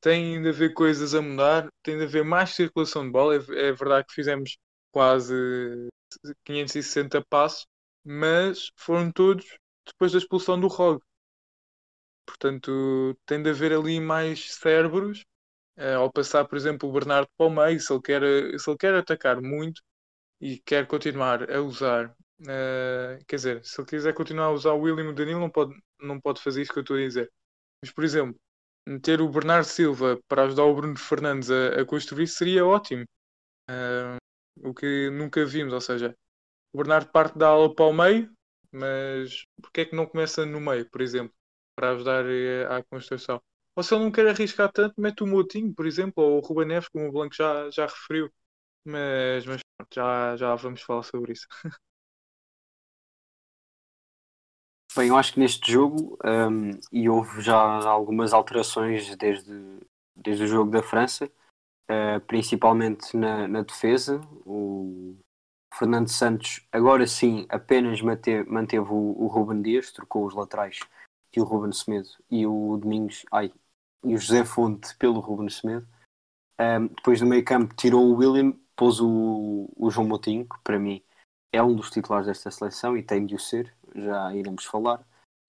Tem 0.00 0.40
de 0.42 0.48
haver 0.48 0.72
coisas 0.74 1.14
a 1.14 1.20
mudar, 1.20 1.68
tem 1.82 1.98
de 1.98 2.04
haver 2.04 2.24
mais 2.24 2.50
circulação 2.50 3.04
de 3.04 3.10
bola. 3.12 3.34
É, 3.36 3.68
é 3.68 3.72
verdade 3.72 4.06
que 4.08 4.14
fizemos 4.14 4.56
quase 4.92 5.34
560 6.44 7.24
passos, 7.28 7.66
mas 8.04 8.70
foram 8.76 9.10
todos 9.12 9.46
depois 9.86 10.12
da 10.12 10.18
expulsão 10.18 10.58
do 10.60 10.68
Rog. 10.68 11.00
Portanto, 12.26 13.14
tem 13.26 13.42
de 13.42 13.50
haver 13.50 13.72
ali 13.72 14.00
mais 14.00 14.54
cérebros 14.54 15.24
eh, 15.80 15.94
ao 15.94 16.12
passar, 16.12 16.46
por 16.46 16.56
exemplo, 16.58 16.88
o 16.88 16.92
Bernardo 16.92 17.28
para 17.38 17.46
o 17.46 17.50
meio, 17.50 17.80
se 17.80 17.92
ele 17.92 18.02
quer, 18.02 18.22
se 18.60 18.70
ele 18.70 18.78
quer 18.78 18.94
atacar 18.96 19.40
muito 19.42 19.82
e 20.40 20.58
quer 20.60 20.86
continuar 20.86 21.50
a 21.50 21.60
usar, 21.62 22.14
eh, 22.48 23.18
quer 23.28 23.36
dizer, 23.36 23.64
se 23.64 23.80
ele 23.80 23.88
quiser 23.88 24.14
continuar 24.14 24.46
a 24.46 24.52
usar 24.52 24.72
o 24.72 24.80
William 24.82 25.06
e 25.06 25.08
o 25.08 25.14
Danilo, 25.14 25.40
não 25.40 25.50
pode, 25.50 25.74
não 26.00 26.20
pode 26.20 26.42
fazer 26.42 26.62
isso 26.62 26.72
que 26.72 26.78
eu 26.80 26.82
estou 26.82 26.96
a 26.96 27.00
dizer. 27.00 27.32
Mas, 27.82 27.92
por 27.92 28.04
exemplo, 28.04 28.36
meter 28.88 29.20
o 29.22 29.28
Bernardo 29.30 29.66
Silva 29.66 30.20
para 30.28 30.44
ajudar 30.44 30.64
o 30.64 30.74
Bruno 30.74 30.98
Fernandes 30.98 31.50
a, 31.50 31.80
a 31.82 31.86
construir 31.86 32.26
seria 32.28 32.66
ótimo. 32.66 33.04
Ah, 33.68 34.18
o 34.64 34.74
que 34.74 35.10
nunca 35.10 35.44
vimos, 35.46 35.72
ou 35.72 35.80
seja, 35.80 36.14
o 36.72 36.78
Bernardo 36.78 37.10
parte 37.12 37.38
da 37.38 37.48
ala 37.48 37.74
para 37.74 37.86
o 37.86 37.92
meio, 37.92 38.30
mas 38.72 39.44
porque 39.62 39.82
é 39.82 39.84
que 39.86 39.96
não 39.96 40.06
começa 40.06 40.46
no 40.46 40.60
meio, 40.60 40.88
por 40.90 41.00
exemplo, 41.02 41.34
para 41.76 41.92
ajudar 41.92 42.24
à 42.70 42.82
construção? 42.84 43.40
Ou 43.80 43.82
se 43.82 43.94
ele 43.94 44.04
não 44.04 44.12
quer 44.12 44.28
arriscar 44.28 44.70
tanto, 44.70 45.00
mete 45.00 45.22
o 45.22 45.26
Moutinho, 45.26 45.72
por 45.72 45.86
exemplo, 45.86 46.22
ou 46.22 46.36
o 46.36 46.40
Ruben 46.40 46.66
Neves, 46.66 46.86
como 46.90 47.08
o 47.08 47.12
Blanco 47.12 47.34
já, 47.34 47.70
já 47.70 47.86
referiu. 47.86 48.30
Mas, 48.84 49.46
mas 49.46 49.60
já, 49.90 50.36
já 50.36 50.54
vamos 50.54 50.82
falar 50.82 51.02
sobre 51.02 51.32
isso. 51.32 51.46
Bem, 54.94 55.08
eu 55.08 55.16
acho 55.16 55.32
que 55.32 55.40
neste 55.40 55.72
jogo, 55.72 56.18
um, 56.22 56.78
e 56.92 57.08
houve 57.08 57.40
já 57.40 57.56
algumas 57.56 58.34
alterações 58.34 59.16
desde, 59.16 59.50
desde 60.14 60.44
o 60.44 60.46
jogo 60.46 60.70
da 60.70 60.82
França, 60.82 61.32
uh, 61.90 62.20
principalmente 62.26 63.16
na, 63.16 63.48
na 63.48 63.62
defesa. 63.62 64.20
O 64.44 65.16
Fernando 65.74 66.10
Santos, 66.10 66.68
agora 66.70 67.06
sim, 67.06 67.46
apenas 67.48 68.02
manteve, 68.02 68.46
manteve 68.46 68.90
o, 68.90 69.22
o 69.22 69.26
Ruben 69.26 69.62
Dias, 69.62 69.90
trocou 69.90 70.26
os 70.26 70.34
laterais 70.34 70.80
e 71.34 71.40
o 71.40 71.44
Ruben 71.44 71.72
Semedo 71.72 72.10
e 72.30 72.46
o 72.46 72.76
Domingos, 72.76 73.24
ai, 73.32 73.50
e 74.04 74.14
o 74.14 74.18
José 74.18 74.44
Fonte 74.44 74.94
pelo 74.96 75.20
Ruben 75.20 75.48
Semedo. 75.48 75.86
Um, 76.60 76.88
depois 76.88 77.20
do 77.20 77.26
meio 77.26 77.44
campo 77.44 77.74
tirou 77.74 78.04
o 78.04 78.16
William, 78.16 78.52
pôs 78.76 79.00
o, 79.00 79.70
o 79.76 79.90
João 79.90 80.06
Moutinho, 80.06 80.44
que 80.44 80.58
para 80.62 80.78
mim 80.78 81.02
é 81.52 81.62
um 81.62 81.74
dos 81.74 81.90
titulares 81.90 82.26
desta 82.26 82.50
seleção 82.50 82.96
e 82.96 83.02
tem 83.02 83.26
de 83.26 83.34
o 83.34 83.38
ser, 83.38 83.74
já 83.94 84.34
iremos 84.34 84.64
falar. 84.64 85.00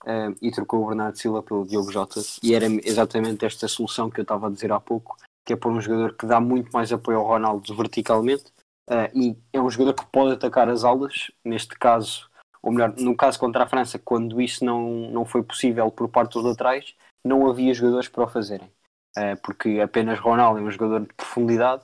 Uh, 0.04 0.34
e 0.42 0.50
trocou 0.50 0.84
o 0.84 0.88
Bernardo 0.88 1.16
Silva 1.16 1.44
pelo 1.44 1.64
Diogo 1.64 1.92
Jota 1.92 2.20
e 2.42 2.56
era 2.56 2.66
exatamente 2.84 3.46
esta 3.46 3.68
solução 3.68 4.10
que 4.10 4.20
eu 4.20 4.24
estava 4.24 4.48
a 4.48 4.50
dizer 4.50 4.72
há 4.72 4.80
pouco 4.80 5.16
que 5.46 5.54
é 5.54 5.56
por 5.56 5.72
um 5.72 5.80
jogador 5.80 6.16
que 6.16 6.26
dá 6.26 6.40
muito 6.40 6.72
mais 6.72 6.92
apoio 6.92 7.20
ao 7.20 7.28
Ronaldo 7.28 7.76
verticalmente 7.76 8.46
uh, 8.90 9.16
e 9.16 9.38
é 9.54 9.62
um 9.62 9.70
jogador 9.70 9.94
que 9.94 10.12
pode 10.12 10.34
atacar 10.34 10.70
as 10.70 10.84
aulas 10.84 11.30
neste 11.46 11.78
caso, 11.78 12.28
ou 12.64 12.72
melhor, 12.72 12.96
no 12.98 13.16
caso 13.16 13.40
contra 13.40 13.64
a 13.64 13.68
França 13.68 14.00
quando 14.00 14.42
isso 14.42 14.66
não, 14.66 15.12
não 15.12 15.24
foi 15.24 15.44
possível 15.44 15.92
por 15.92 16.10
parte 16.10 16.34
dos 16.34 16.46
laterais 16.46 16.96
não 17.24 17.48
havia 17.50 17.74
jogadores 17.74 18.08
para 18.08 18.24
o 18.24 18.28
fazerem 18.28 18.72
uh, 19.18 19.40
porque 19.44 19.80
apenas 19.80 20.20
Ronaldo 20.20 20.60
é 20.60 20.64
um 20.64 20.72
jogador 20.72 21.02
de 21.02 21.14
profundidade 21.14 21.84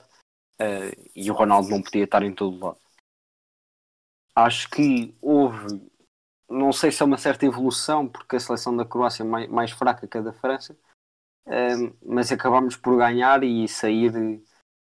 e 1.14 1.30
o 1.30 1.34
Ronaldo 1.34 1.68
não 1.68 1.80
podia 1.80 2.02
estar 2.02 2.20
em 2.24 2.34
todo 2.34 2.58
lado 2.58 2.80
acho 4.34 4.68
que 4.68 5.14
houve 5.22 5.88
não 6.48 6.72
sei 6.72 6.90
se 6.90 7.02
é 7.02 7.06
uma 7.06 7.18
certa 7.18 7.44
evolução, 7.44 8.08
porque 8.08 8.36
a 8.36 8.40
seleção 8.40 8.74
da 8.74 8.84
Croácia 8.84 9.22
é 9.22 9.26
mais, 9.26 9.48
mais 9.48 9.70
fraca 9.70 10.06
que 10.06 10.16
a 10.16 10.22
da 10.22 10.32
França, 10.32 10.76
um, 11.46 11.92
mas 12.04 12.32
acabámos 12.32 12.76
por 12.76 12.96
ganhar 12.96 13.44
e 13.44 13.68
sair, 13.68 14.12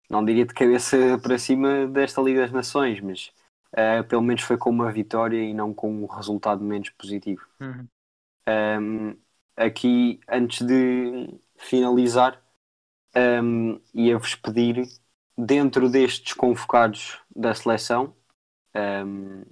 não 0.10 0.23
diria 0.23 0.45
de 0.45 0.53
cabeça 0.53 0.97
para 1.21 1.38
cima 1.38 1.88
desta 1.88 2.21
Liga 2.21 2.41
das 2.41 2.51
Nações, 2.51 3.01
mas 3.01 3.33
uh, 3.73 4.03
pelo 4.07 4.21
menos 4.21 4.43
foi 4.43 4.57
com 4.57 4.69
uma 4.69 4.91
vitória 4.91 5.43
e 5.43 5.53
não 5.53 5.73
com 5.73 5.91
um 5.91 6.05
resultado 6.05 6.63
menos 6.63 6.89
positivo. 6.91 7.45
Uhum. 7.60 7.88
Um, 8.47 9.17
aqui, 9.58 10.20
antes 10.30 10.65
de 10.65 11.28
finalizar, 11.58 12.41
um, 13.43 13.82
ia-vos 13.93 14.36
pedir, 14.36 14.88
dentro 15.38 15.89
destes 15.89 16.34
convocados 16.34 17.20
da 17.36 17.54
seleção, 17.54 18.15
um, 18.76 19.43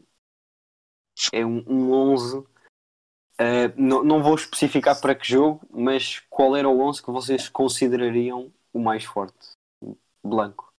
é 1.34 1.46
um, 1.46 1.63
um 1.68 1.91
11. 1.91 2.38
Uh, 2.38 3.74
não, 3.76 4.04
não 4.04 4.24
vou 4.24 4.36
especificar 4.36 5.00
para 5.02 5.15
que 5.15 5.28
jogo, 5.28 5.62
mas 5.70 6.20
qual 6.30 6.56
era 6.56 6.70
o 6.70 6.80
11 6.80 7.04
que 7.04 7.12
vocês 7.12 7.50
considerariam 7.50 8.54
o 8.72 8.80
mais 8.80 9.04
forte? 9.04 9.52
Blanco. 10.24 10.72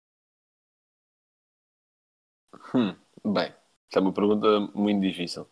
Hum, 2.74 2.96
bem, 3.24 3.54
é 3.94 4.00
uma 4.00 4.14
pergunta 4.14 4.60
muito 4.74 5.02
difícil. 5.02 5.48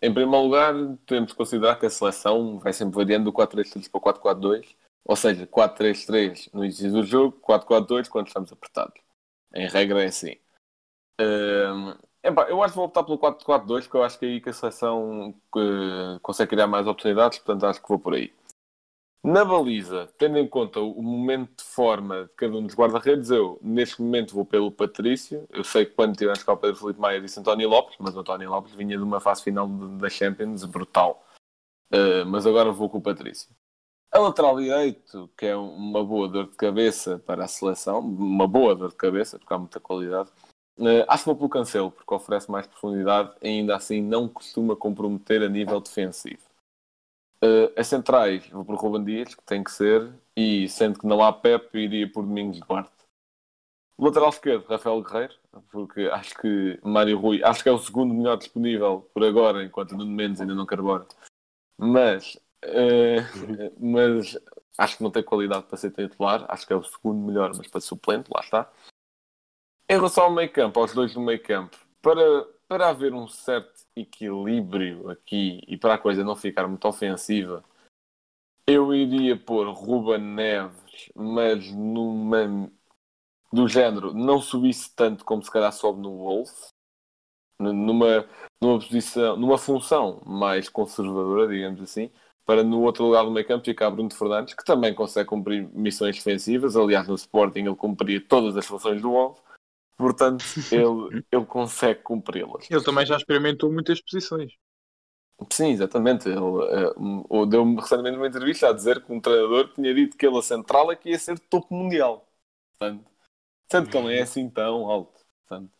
Em 0.00 0.12
primeiro 0.12 0.44
lugar, 0.44 0.74
temos 1.06 1.30
de 1.30 1.34
considerar 1.34 1.76
que 1.76 1.86
a 1.86 1.90
seleção 1.90 2.58
vai 2.58 2.72
sempre 2.72 2.96
variando 2.96 3.24
do 3.24 3.32
4-3-3 3.32 3.90
para 3.90 3.98
o 3.98 4.00
4-4-2, 4.00 4.74
ou 5.04 5.16
seja, 5.16 5.46
4-3-3 5.46 6.48
no 6.52 6.64
início 6.64 6.90
do 6.90 7.02
jogo, 7.02 7.38
4-4-2 7.40 8.08
quando 8.08 8.28
estamos 8.28 8.52
apertados. 8.52 9.00
Em 9.54 9.68
regra 9.68 10.02
é 10.02 10.06
assim. 10.06 10.36
Uh, 11.20 11.98
eu 12.22 12.62
acho 12.62 12.72
que 12.72 12.76
vou 12.76 12.86
optar 12.86 13.02
pelo 13.02 13.18
4-4-2, 13.18 13.88
que 13.88 13.94
eu 13.94 14.04
acho 14.04 14.18
que 14.18 14.24
é 14.24 14.28
aí 14.28 14.40
que 14.40 14.50
a 14.50 14.52
seleção 14.52 15.30
uh, 15.56 16.20
consegue 16.20 16.50
criar 16.50 16.66
mais 16.66 16.86
oportunidades, 16.86 17.38
portanto 17.38 17.66
acho 17.66 17.82
que 17.82 17.88
vou 17.88 17.98
por 17.98 18.14
aí. 18.14 18.32
Na 19.24 19.44
baliza, 19.44 20.12
tendo 20.18 20.36
em 20.36 20.48
conta 20.48 20.80
o 20.80 21.00
momento 21.00 21.58
de 21.58 21.62
forma 21.62 22.24
de 22.24 22.30
cada 22.30 22.56
um 22.56 22.66
dos 22.66 22.74
guarda-redes, 22.74 23.30
eu 23.30 23.56
neste 23.62 24.02
momento 24.02 24.34
vou 24.34 24.44
pelo 24.44 24.72
Patrício. 24.72 25.46
Eu 25.50 25.62
sei 25.62 25.86
que 25.86 25.92
quando 25.92 26.16
tivemos 26.16 26.42
cá 26.42 26.54
o 26.54 26.74
Felipe 26.74 26.98
Maia 26.98 27.20
disse 27.20 27.38
António 27.38 27.68
Lopes, 27.68 27.94
mas 28.00 28.16
o 28.16 28.20
António 28.20 28.50
Lopes 28.50 28.74
vinha 28.74 28.96
de 28.96 29.02
uma 29.02 29.20
fase 29.20 29.44
final 29.44 29.68
da 29.68 30.10
Champions 30.10 30.64
brutal. 30.64 31.24
Uh, 31.92 32.26
mas 32.26 32.46
agora 32.46 32.72
vou 32.72 32.90
com 32.90 32.98
o 32.98 33.02
Patrício. 33.02 33.48
A 34.10 34.18
lateral 34.18 34.58
direito, 34.58 35.30
que 35.38 35.46
é 35.46 35.54
uma 35.54 36.04
boa 36.04 36.28
dor 36.28 36.48
de 36.48 36.56
cabeça 36.56 37.20
para 37.20 37.44
a 37.44 37.48
seleção, 37.48 38.00
uma 38.00 38.48
boa 38.48 38.74
dor 38.74 38.90
de 38.90 38.96
cabeça, 38.96 39.38
porque 39.38 39.54
há 39.54 39.58
muita 39.58 39.78
qualidade. 39.78 40.30
Uh, 40.76 41.06
acho 41.06 41.22
que 41.22 41.26
vou 41.26 41.36
pelo 41.36 41.48
Cancelo, 41.48 41.92
porque 41.92 42.12
oferece 42.12 42.50
mais 42.50 42.66
profundidade 42.66 43.32
e 43.40 43.46
ainda 43.46 43.76
assim 43.76 44.02
não 44.02 44.28
costuma 44.28 44.74
comprometer 44.74 45.44
a 45.44 45.48
nível 45.48 45.80
defensivo. 45.80 46.51
Uh, 47.42 47.72
as 47.76 47.88
centrais, 47.88 48.48
vou 48.50 48.64
por 48.64 48.76
Ruben 48.76 49.02
Dias, 49.02 49.34
que 49.34 49.42
tem 49.42 49.64
que 49.64 49.72
ser, 49.72 50.14
e 50.36 50.68
sendo 50.68 51.00
que 51.00 51.06
não 51.06 51.20
há 51.20 51.32
Pep, 51.32 51.76
iria 51.76 52.10
por 52.10 52.22
Domingos 52.22 52.60
Duarte. 52.60 52.92
Lateral 53.98 54.28
esquerdo, 54.28 54.66
Rafael 54.66 55.02
Guerreiro, 55.02 55.34
porque 55.70 56.02
acho 56.02 56.36
que 56.36 56.78
Mário 56.84 57.18
Rui, 57.18 57.42
acho 57.42 57.62
que 57.62 57.68
é 57.68 57.72
o 57.72 57.78
segundo 57.78 58.14
melhor 58.14 58.36
disponível 58.36 59.10
por 59.12 59.24
agora, 59.24 59.64
enquanto 59.64 59.96
Nuno 59.96 60.10
Mendes 60.10 60.40
ainda 60.40 60.54
não 60.54 60.64
carbora. 60.64 61.06
Mas, 61.76 62.36
uh, 62.64 63.74
mas 63.80 64.38
acho 64.78 64.96
que 64.96 65.02
não 65.02 65.10
tem 65.10 65.22
qualidade 65.22 65.66
para 65.66 65.76
ser 65.76 65.90
titular, 65.90 66.46
acho 66.48 66.64
que 66.64 66.72
é 66.72 66.76
o 66.76 66.84
segundo 66.84 67.26
melhor, 67.26 67.52
mas 67.56 67.66
para 67.66 67.80
suplente, 67.80 68.30
lá 68.32 68.40
está. 68.40 68.72
Em 69.88 69.94
relação 69.94 70.24
ao 70.24 70.32
meio 70.32 70.50
campo, 70.52 70.78
aos 70.78 70.94
dois 70.94 71.12
do 71.12 71.20
meio 71.20 71.42
campo, 71.42 71.76
para, 72.00 72.46
para 72.72 72.88
haver 72.88 73.12
um 73.12 73.28
certo 73.28 73.84
equilíbrio 73.94 75.10
aqui 75.10 75.60
e 75.68 75.76
para 75.76 75.92
a 75.92 75.98
coisa 75.98 76.24
não 76.24 76.34
ficar 76.34 76.66
muito 76.66 76.88
ofensiva, 76.88 77.62
eu 78.66 78.94
iria 78.94 79.36
pôr 79.36 79.70
Ruben 79.74 80.18
Neves, 80.18 81.10
mas 81.14 81.70
numa 81.70 82.70
do 83.52 83.68
género 83.68 84.14
não 84.14 84.40
subisse 84.40 84.90
tanto 84.96 85.22
como 85.22 85.42
se 85.42 85.50
calhar 85.50 85.70
sobe 85.70 86.00
no 86.00 86.16
Wolf, 86.16 86.68
numa, 87.60 88.26
numa 88.58 88.78
posição, 88.78 89.36
numa 89.36 89.58
função 89.58 90.22
mais 90.24 90.70
conservadora, 90.70 91.46
digamos 91.52 91.82
assim, 91.82 92.10
para 92.46 92.64
no 92.64 92.80
outro 92.80 93.04
lugar 93.04 93.22
do 93.22 93.30
meio 93.30 93.46
campo 93.46 93.66
ficar 93.66 93.90
Bruno 93.90 94.14
Fernandes, 94.14 94.54
que 94.54 94.64
também 94.64 94.94
consegue 94.94 95.28
cumprir 95.28 95.68
missões 95.74 96.16
defensivas. 96.16 96.74
Aliás, 96.74 97.06
no 97.06 97.16
Sporting 97.16 97.66
ele 97.66 97.76
cumpria 97.76 98.18
todas 98.18 98.56
as 98.56 98.64
funções 98.64 99.02
do 99.02 99.10
Wolf. 99.10 99.38
Portanto, 99.96 100.44
ele, 100.70 101.24
ele 101.30 101.46
consegue 101.46 102.00
cumpri-las. 102.02 102.70
Ele 102.70 102.82
também 102.82 103.06
já 103.06 103.16
experimentou 103.16 103.72
muitas 103.72 104.00
posições. 104.00 104.52
Sim, 105.50 105.70
exatamente. 105.70 106.28
Ele 106.28 106.38
uh, 106.38 107.46
deu-me 107.46 107.76
recentemente 107.80 108.16
uma 108.16 108.28
entrevista 108.28 108.68
a 108.68 108.72
dizer 108.72 109.04
que 109.04 109.12
um 109.12 109.20
treinador 109.20 109.72
tinha 109.72 109.94
dito 109.94 110.16
que 110.16 110.26
ele 110.26 110.38
a 110.38 110.42
central 110.42 110.92
é 110.92 110.96
que 110.96 111.10
ia 111.10 111.18
ser 111.18 111.38
topo 111.38 111.74
mundial. 111.74 112.26
Portanto, 112.78 113.04
sendo 113.70 113.90
que 113.90 113.96
ele 113.96 114.04
não 114.04 114.10
é 114.10 114.20
assim 114.20 114.48
tão 114.48 114.90
alto. 114.90 115.20
Portanto, 115.48 115.72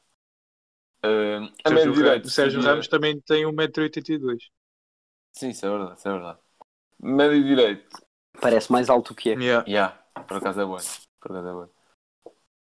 uh, 1.05 1.53
a 1.65 1.69
Sérgio, 1.69 1.93
direito, 1.93 2.31
Sérgio 2.31 2.61
seria... 2.61 2.71
Ramos 2.71 2.89
também 2.89 3.21
tem 3.21 3.45
1,82m. 3.45 4.39
Sim, 5.33 5.51
isso 5.51 5.65
é 5.65 5.71
verdade, 5.71 5.99
isso 5.99 6.09
é 6.09 6.13
verdade. 6.13 6.39
Médio 7.01 7.45
direito. 7.45 7.97
Parece 8.41 8.71
mais 8.71 8.89
alto 8.89 9.15
que 9.15 9.31
é. 9.31 9.35
Yeah. 9.35 9.65
yeah. 9.69 9.99
Por 10.27 10.37
acaso 10.37 10.61
é 10.61 10.65
bom. 10.65 10.77
Por 11.21 11.31
acaso 11.31 11.49
é 11.49 11.53
bom. 11.53 11.82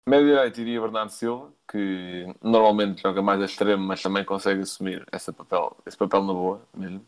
Médio 0.07 0.27
direito 0.27 0.59
iria 0.59 0.81
Bernardo 0.81 1.11
Silva, 1.11 1.53
que 1.69 2.25
normalmente 2.41 3.01
joga 3.01 3.21
mais 3.21 3.41
a 3.41 3.45
extremo, 3.45 3.83
mas 3.85 4.01
também 4.01 4.25
consegue 4.25 4.61
assumir 4.61 5.05
esse 5.13 5.31
papel, 5.31 5.77
esse 5.85 5.97
papel 5.97 6.23
na 6.23 6.33
boa 6.33 6.67
mesmo. 6.75 7.05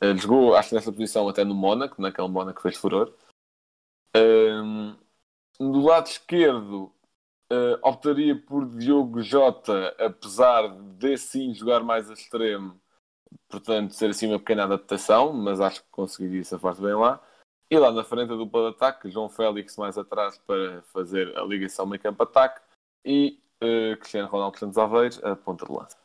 Uh, 0.00 0.16
jogou, 0.16 0.54
acho, 0.54 0.72
nessa 0.72 0.92
posição 0.92 1.28
até 1.28 1.44
no 1.44 1.54
Mónaco, 1.54 2.00
naquele 2.00 2.28
Mónaco 2.28 2.58
que 2.58 2.62
fez 2.62 2.76
furor. 2.76 3.12
Uh, 4.16 4.96
do 5.58 5.80
lado 5.80 6.06
esquerdo, 6.06 6.92
uh, 7.52 7.78
optaria 7.82 8.40
por 8.40 8.66
Diogo 8.66 9.20
Jota, 9.20 9.88
apesar 9.98 10.68
de 10.70 11.18
sim 11.18 11.52
jogar 11.52 11.82
mais 11.82 12.08
a 12.08 12.14
extremo, 12.14 12.80
portanto, 13.48 13.94
ser 13.94 14.10
assim 14.10 14.28
uma 14.28 14.38
pequena 14.38 14.62
adaptação, 14.62 15.32
mas 15.32 15.60
acho 15.60 15.82
que 15.82 15.88
conseguiria 15.90 16.44
safar-se 16.44 16.80
bem 16.80 16.94
lá. 16.94 17.20
E 17.70 17.78
lá 17.78 17.92
na 17.92 18.02
frente 18.02 18.32
a 18.32 18.36
dupla 18.36 18.70
de 18.70 18.76
ataque, 18.76 19.10
João 19.10 19.28
Félix 19.28 19.76
mais 19.76 19.98
atrás 19.98 20.38
para 20.38 20.82
fazer 20.84 21.36
a 21.36 21.42
ligação 21.44 21.86
meio 21.86 22.00
campo 22.00 22.22
ataque 22.22 22.62
e 23.04 23.38
uh, 23.62 23.96
Cristiano 23.98 24.28
Ronaldo 24.28 24.58
Santos 24.58 24.78
Aveiro 24.78 25.26
a 25.26 25.36
ponta 25.36 25.66
de 25.66 25.72
lança. 25.72 25.98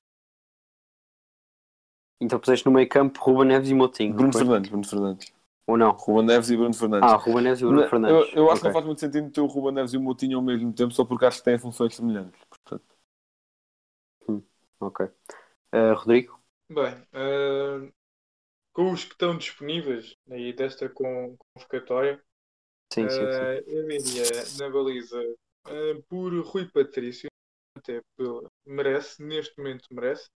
Então 2.21 2.39
puseste 2.39 2.65
no 2.65 2.71
meio 2.71 2.87
campo 2.87 3.19
Ruba 3.21 3.45
Neves 3.45 3.69
e 3.69 3.73
Motinho. 3.73 4.13
Bruno 4.13 4.33
Fernandes, 4.33 4.69
Bruno 4.69 4.85
Fernandes. 4.85 5.33
Ou 5.65 5.77
não? 5.77 5.91
Ruben 5.91 6.25
Neves 6.25 6.49
e 6.49 6.57
Bruno 6.57 6.73
Fernandes. 6.73 7.09
Ah, 7.09 7.15
Ruben 7.15 7.43
Neves 7.43 7.61
e 7.61 7.65
Bruno 7.65 7.87
Fernandes. 7.87 8.33
Eu, 8.33 8.43
eu 8.43 8.51
acho 8.51 8.61
que 8.61 8.67
Ok. 8.67 8.69
não 8.69 8.73
faz 8.73 8.85
muito 8.85 8.99
sentido 8.99 9.31
ter 9.31 9.41
o 9.41 9.45
Ruben 9.45 9.73
Neves 9.73 9.93
e 9.93 9.97
o 9.97 10.01
Moutinho 10.01 10.37
ao 10.37 10.43
mesmo 10.43 10.73
tempo, 10.73 10.93
só 10.93 11.05
porque 11.05 11.25
acho 11.25 11.37
que 11.39 11.45
têm 11.45 11.57
funções 11.57 11.95
semelhantes. 11.95 12.39
Portanto, 12.49 12.83
Ok. 14.79 15.09
Eh, 15.71 15.93
Rodrigo? 15.93 16.37
Bem, 16.69 16.93
eh, 17.13 17.91
com 18.73 18.91
os 18.91 19.03
que 19.05 19.11
estão 19.13 19.37
disponíveis 19.37 20.15
aí 20.29 20.51
desta 20.53 20.89
con- 20.89 21.37
convocatória, 21.55 22.21
Sim, 22.91 23.09
sim, 23.09 23.17
sim. 23.31 23.45
eh, 23.45 23.63
eu 23.67 23.89
iria 23.89 24.23
na 24.57 24.69
baliza 24.69 25.21
eh, 25.67 26.01
por 26.09 26.33
Rui 26.45 26.69
Patrício, 26.71 27.29
até 27.77 28.01
pelo- 28.17 28.49
merece, 28.65 29.23
neste 29.23 29.57
momento 29.57 29.87
merece, 29.91 30.27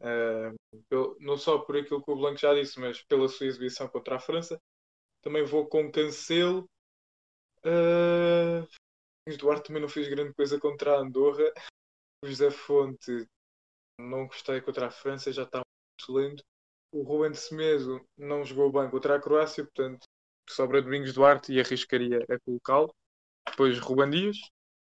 eh, 0.00 0.52
pelo- 0.88 1.16
não 1.20 1.36
só 1.36 1.58
por 1.58 1.76
aquilo 1.76 2.02
que 2.04 2.10
o 2.10 2.16
Blanco 2.16 2.38
já 2.38 2.54
disse, 2.54 2.78
mas 2.78 3.02
pela 3.04 3.28
sua 3.28 3.46
exibição 3.46 3.88
contra 3.88 4.16
a 4.16 4.20
França. 4.20 4.58
Também 5.22 5.44
vou 5.44 5.66
com 5.68 5.90
Cancelo. 5.90 6.68
Uh, 7.64 8.66
Duarte 9.38 9.66
também 9.66 9.82
não 9.82 9.88
fez 9.88 10.08
grande 10.08 10.32
coisa 10.34 10.58
contra 10.60 10.94
a 10.94 11.00
Andorra. 11.00 11.44
O 12.22 12.26
José 12.30 12.50
Fonte 12.50 13.26
não 13.98 14.26
gostei 14.26 14.60
contra 14.60 14.86
a 14.86 14.90
França, 14.90 15.32
já 15.32 15.42
está 15.42 15.60
muito 15.60 16.12
lento. 16.12 16.44
O 16.96 17.02
Ruben 17.02 17.34
Semedo 17.34 18.00
não 18.16 18.42
jogou 18.42 18.72
bem 18.72 18.88
contra 18.88 19.16
a 19.16 19.20
Croácia, 19.20 19.62
portanto 19.62 20.08
sobra 20.48 20.80
Domingos 20.80 21.12
Duarte 21.12 21.52
e 21.52 21.60
arriscaria 21.60 22.24
a 22.26 22.40
colocá-lo. 22.40 22.94
Depois 23.50 23.78
Ruben 23.78 24.08
Dias, 24.08 24.38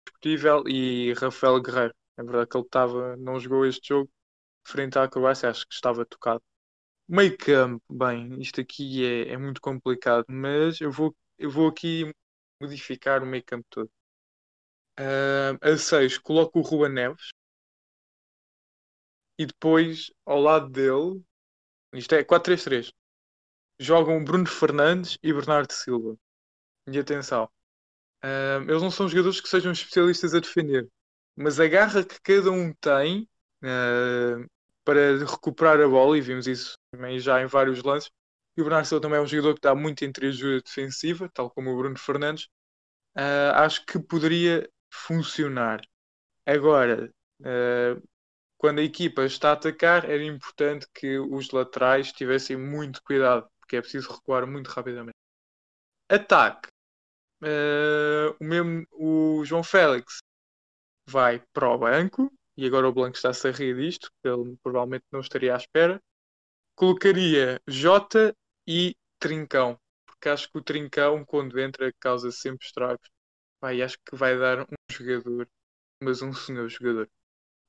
discutível, 0.06 0.62
e 0.68 1.12
Rafael 1.14 1.60
Guerreiro. 1.60 1.94
É 2.16 2.22
verdade 2.22 2.48
que 2.48 2.56
ele 2.56 2.64
estava, 2.64 3.16
não 3.16 3.40
jogou 3.40 3.66
este 3.66 3.88
jogo 3.88 4.08
frente 4.64 4.96
à 4.96 5.08
Croácia, 5.08 5.50
acho 5.50 5.66
que 5.66 5.74
estava 5.74 6.06
tocado. 6.06 6.40
Meio 7.08 7.36
campo, 7.36 7.82
bem, 7.92 8.40
isto 8.40 8.60
aqui 8.60 9.04
é, 9.04 9.32
é 9.32 9.36
muito 9.36 9.60
complicado, 9.60 10.26
mas 10.28 10.80
eu 10.80 10.92
vou, 10.92 11.12
eu 11.36 11.50
vou 11.50 11.66
aqui 11.68 12.14
modificar 12.60 13.20
o 13.20 13.26
meio 13.26 13.42
campo 13.44 13.66
todo. 13.68 13.90
Ah, 14.96 15.58
a 15.60 15.76
6 15.76 16.18
coloco 16.18 16.60
o 16.60 16.62
Ruben 16.62 16.92
Neves 16.92 17.30
e 19.38 19.46
depois 19.46 20.10
ao 20.24 20.40
lado 20.40 20.68
dele, 20.70 21.22
isto 21.94 22.14
é 22.14 22.24
4-3-3, 22.24 22.92
jogam 23.80 24.24
Bruno 24.24 24.46
Fernandes 24.46 25.18
e 25.22 25.32
Bernardo 25.32 25.72
Silva. 25.72 26.16
E 26.88 26.98
atenção, 26.98 27.50
eles 28.68 28.82
não 28.82 28.90
são 28.90 29.08
jogadores 29.08 29.40
que 29.40 29.48
sejam 29.48 29.72
especialistas 29.72 30.34
a 30.34 30.40
defender, 30.40 30.88
mas 31.36 31.60
a 31.60 31.66
garra 31.68 32.04
que 32.04 32.20
cada 32.22 32.50
um 32.50 32.72
tem 32.74 33.28
ah, 33.62 34.44
para 34.84 35.18
recuperar 35.18 35.80
a 35.80 35.88
bola, 35.88 36.16
e 36.16 36.20
vimos 36.20 36.46
isso 36.46 36.78
também 36.90 37.18
já 37.18 37.42
em 37.42 37.46
vários 37.46 37.82
lances. 37.82 38.10
E 38.56 38.60
o 38.62 38.64
Bernardo 38.64 38.86
Silva 38.86 39.02
também 39.02 39.18
é 39.18 39.22
um 39.22 39.26
jogador 39.26 39.54
que 39.54 39.60
dá 39.60 39.74
muito 39.74 40.04
entre 40.04 40.28
ajuda 40.28 40.62
defensiva, 40.62 41.28
tal 41.34 41.50
como 41.50 41.70
o 41.70 41.76
Bruno 41.76 41.98
Fernandes. 41.98 42.48
Ah, 43.16 43.64
acho 43.64 43.84
que 43.86 43.98
poderia 43.98 44.68
funcionar. 44.90 45.80
Agora, 46.46 47.12
ah, 47.44 47.96
quando 48.58 48.78
a 48.80 48.82
equipa 48.82 49.24
está 49.24 49.50
a 49.50 49.52
atacar, 49.52 50.04
era 50.08 50.24
importante 50.24 50.86
que 50.94 51.18
os 51.18 51.50
laterais 51.50 52.12
tivessem 52.12 52.56
muito 52.56 53.02
cuidado, 53.02 53.48
porque 53.60 53.76
é 53.76 53.80
preciso 53.80 54.12
recuar 54.12 54.46
muito 54.46 54.68
rapidamente. 54.68 55.16
Ataque. 56.08 56.68
Ah, 57.42 58.34
o, 58.40 58.44
mesmo, 58.44 58.86
o 58.92 59.44
João 59.44 59.62
Félix 59.62 60.18
vai 61.08 61.42
para 61.52 61.68
o 61.70 61.78
banco, 61.78 62.32
e 62.56 62.66
agora 62.66 62.88
o 62.88 62.92
Blanco 62.92 63.16
está-se 63.16 63.48
a 63.48 63.52
rir 63.52 63.76
disto, 63.76 64.10
ele 64.24 64.56
provavelmente 64.62 65.04
não 65.12 65.20
estaria 65.20 65.54
à 65.54 65.58
espera. 65.58 66.02
Colocaria 66.76 67.60
Jota 67.68 68.34
e 68.66 68.96
Trincão, 69.18 69.78
porque 70.06 70.28
acho 70.28 70.50
que 70.50 70.58
o 70.58 70.62
Trincão, 70.62 71.24
quando 71.24 71.58
entra, 71.60 71.92
causa 72.00 72.30
sempre 72.30 72.66
estragos. 72.66 73.08
Vai, 73.60 73.82
acho 73.82 73.98
que 74.04 74.16
vai 74.16 74.38
dar 74.38 74.62
um 74.62 74.66
jogador, 74.90 75.48
mas 76.02 76.22
um 76.22 76.32
senhor 76.32 76.68
jogador. 76.68 77.08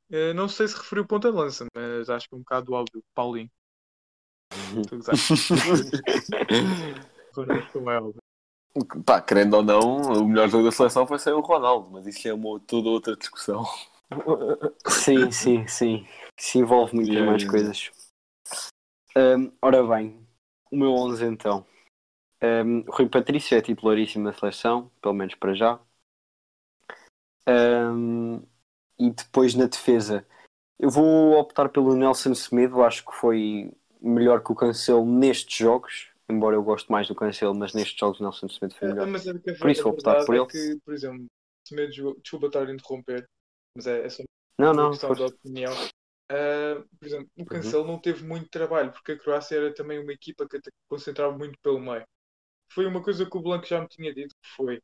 Eh, 0.09 0.33
não 0.33 0.47
sei 0.47 0.67
se 0.67 0.77
referiu 0.77 1.05
ponta 1.05 1.29
de 1.31 1.37
lança, 1.37 1.65
mas 1.75 2.09
acho 2.09 2.29
que 2.29 2.35
é 2.35 2.37
um 2.37 2.41
bocado 2.41 2.73
óbvio. 2.73 3.03
Paulinho. 3.13 3.51
Não 4.55 4.81
é 7.91 7.99
óbvio. 7.99 8.21
pá, 9.05 9.21
querendo 9.21 9.55
ou 9.55 9.63
não, 9.63 10.23
o 10.23 10.27
melhor 10.27 10.49
jogo 10.49 10.65
da 10.65 10.71
seleção 10.71 11.05
foi 11.05 11.19
ser 11.19 11.33
o 11.33 11.41
Ronaldo, 11.41 11.91
mas 11.91 12.07
isso 12.07 12.27
é 12.27 12.33
uma, 12.33 12.59
toda 12.61 12.89
outra 12.89 13.15
discussão. 13.15 13.63
Sim, 14.87 15.29
sim, 15.31 15.67
sim. 15.67 16.07
Isso 16.39 16.57
envolve 16.57 16.95
muito 16.95 17.11
Yeah, 17.11 17.29
mais 17.29 17.43
yeah. 17.43 17.51
coisas. 17.51 17.91
Hum, 19.15 19.51
ora 19.61 19.83
bem, 19.83 20.25
o 20.71 20.77
meu 20.77 20.93
11 20.93 21.25
então. 21.25 21.65
Hum, 22.41 22.85
Rui 22.87 23.09
Patrício 23.09 23.57
é 23.57 23.61
titularíssimo 23.61 24.23
na 24.23 24.33
seleção, 24.33 24.89
pelo 25.01 25.13
menos 25.13 25.35
para 25.35 25.53
já. 25.53 25.77
Hum, 27.47 28.41
e 28.99 29.09
depois 29.11 29.55
na 29.55 29.65
defesa, 29.67 30.25
eu 30.79 30.89
vou 30.89 31.33
optar 31.39 31.69
pelo 31.69 31.95
Nelson 31.95 32.35
Semedo. 32.35 32.83
Acho 32.83 33.05
que 33.05 33.13
foi 33.15 33.71
melhor 34.01 34.43
que 34.43 34.51
o 34.51 34.55
Cancelo 34.55 35.05
nestes 35.05 35.57
jogos. 35.57 36.09
Embora 36.29 36.55
eu 36.55 36.63
goste 36.63 36.91
mais 36.91 37.07
do 37.07 37.15
Cancelo, 37.15 37.55
mas 37.55 37.73
nestes 37.73 37.97
jogos 37.99 38.19
o 38.19 38.23
Nelson 38.23 38.49
Semedo 38.49 38.75
foi 38.75 38.87
É, 38.87 38.91
melhor. 38.91 39.07
é 39.07 39.31
a 39.51 39.55
Por 39.59 39.69
isso 39.69 39.83
vou 39.83 39.91
optar 39.93 40.25
por 40.25 40.35
é 40.35 40.39
ele. 40.39 40.47
que, 40.47 40.79
por 40.85 40.93
exemplo, 40.93 41.25
Semedo 41.67 41.91
jogou- 41.93 42.19
desculpa 42.21 42.47
estar 42.47 42.67
a 42.67 42.71
interromper, 42.73 43.27
mas 43.75 43.87
é, 43.87 44.05
é 44.05 44.09
só 44.09 44.23
Não, 44.57 44.73
uma 44.73 44.73
não, 44.73 44.89
questão 44.89 45.13
de 45.13 45.23
opinião. 45.23 45.73
Ah, 46.29 46.83
por 46.99 47.05
exemplo, 47.07 47.29
o 47.37 47.45
Cancelo 47.45 47.85
não 47.87 47.99
teve 47.99 48.23
muito 48.25 48.49
trabalho, 48.49 48.91
porque 48.91 49.13
a 49.13 49.19
Croácia 49.19 49.55
era 49.57 49.73
também 49.73 49.99
uma 49.99 50.11
equipa 50.13 50.47
que 50.47 50.59
concentrava 50.89 51.37
muito 51.37 51.57
pelo 51.61 51.79
meio. 51.79 52.05
Foi 52.71 52.85
uma 52.85 53.03
coisa 53.03 53.25
que 53.29 53.37
o 53.37 53.41
Blanco 53.41 53.65
já 53.67 53.81
me 53.81 53.87
tinha 53.87 54.13
dito, 54.13 54.35
que 54.41 54.49
foi 54.55 54.81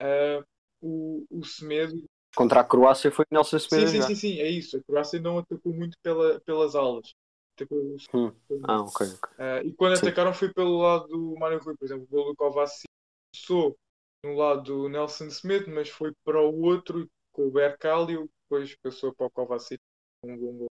ah, 0.00 0.44
o, 0.80 1.26
o 1.30 1.44
Semedo. 1.44 1.94
Contra 2.36 2.60
a 2.60 2.64
Croácia 2.64 3.10
foi 3.10 3.24
Nelson 3.30 3.58
Sim, 3.58 3.68
Semedo. 3.68 3.86
sim, 3.88 3.94
jogar. 3.94 4.08
sim, 4.08 4.14
sim, 4.14 4.40
é 4.40 4.48
isso. 4.48 4.76
A 4.76 4.82
Croácia 4.84 5.20
não 5.20 5.38
atacou 5.38 5.72
muito 5.72 5.96
pela, 6.02 6.40
pelas 6.40 6.74
alas. 6.74 7.12
Atacou- 7.56 7.96
Hum. 8.12 8.32
Ah, 8.62 8.80
ok, 8.80 9.00
ok. 9.14 9.28
ah, 9.38 9.62
e 9.64 9.72
quando 9.72 9.94
Sim. 9.96 10.06
atacaram 10.06 10.32
foi 10.34 10.52
pelo 10.52 10.78
lado 10.78 11.08
do 11.08 11.36
Mário 11.38 11.58
Rui, 11.58 11.76
por 11.76 11.84
exemplo, 11.84 12.04
o 12.04 12.08
gol 12.08 12.26
do 12.26 12.36
Kovacic 12.36 12.86
começou 13.34 13.76
no 14.24 14.34
lado 14.34 14.62
do 14.62 14.88
Nelson 14.88 15.30
Semedo, 15.30 15.70
mas 15.70 15.88
foi 15.88 16.12
para 16.24 16.40
o 16.40 16.60
outro 16.62 17.08
com 17.32 17.46
o 17.46 17.50
Bercalio, 17.50 18.30
depois 18.44 18.74
passou 18.82 19.14
para 19.14 19.26
o 19.26 19.30
Kovacic 19.30 19.80
com 20.20 20.32
um 20.32 20.38
bom 20.38 20.52
gol. 20.58 20.68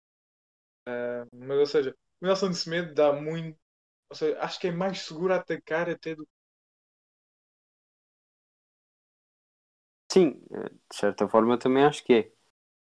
Ah, 0.88 1.26
mas, 1.34 1.58
ou 1.60 1.66
seja, 1.66 1.96
o 2.22 2.26
Nelson 2.26 2.54
Semedo 2.54 2.94
dá 2.94 3.14
muito. 3.14 3.58
Ou 4.10 4.16
seja, 4.18 4.40
acho 4.42 4.60
que 4.60 4.68
é 4.68 4.72
mais 4.72 5.02
seguro 5.02 5.34
atacar 5.34 5.90
até 5.90 6.16
do 6.16 6.28
Sim, 10.12 10.32
de 10.90 10.96
certa 10.96 11.26
forma 11.28 11.58
também 11.58 11.86
acho 11.86 12.04
que 12.04 12.14
é. 12.14 12.32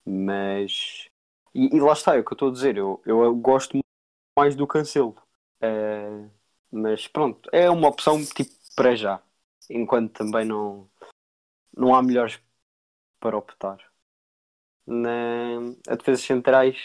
Mas. 0.05 1.07
E, 1.53 1.75
e 1.75 1.79
lá 1.81 1.93
está, 1.93 2.15
é 2.15 2.19
o 2.19 2.25
que 2.25 2.33
eu 2.33 2.35
estou 2.35 2.49
a 2.49 2.53
dizer. 2.53 2.77
Eu, 2.77 3.01
eu 3.05 3.35
gosto 3.35 3.79
mais 4.37 4.55
do 4.55 4.67
Cancelo. 4.67 5.15
Eh, 5.61 6.29
mas 6.71 7.07
pronto, 7.07 7.49
é 7.53 7.69
uma 7.69 7.89
opção 7.89 8.23
tipo 8.25 8.51
para 8.75 8.95
já. 8.95 9.21
Enquanto 9.69 10.13
também 10.13 10.45
não, 10.45 10.89
não 11.77 11.95
há 11.95 12.03
melhores 12.03 12.39
para 13.19 13.37
optar. 13.37 13.79
Na, 14.85 15.57
a 15.87 15.95
defesas 15.95 16.25
centrais 16.25 16.77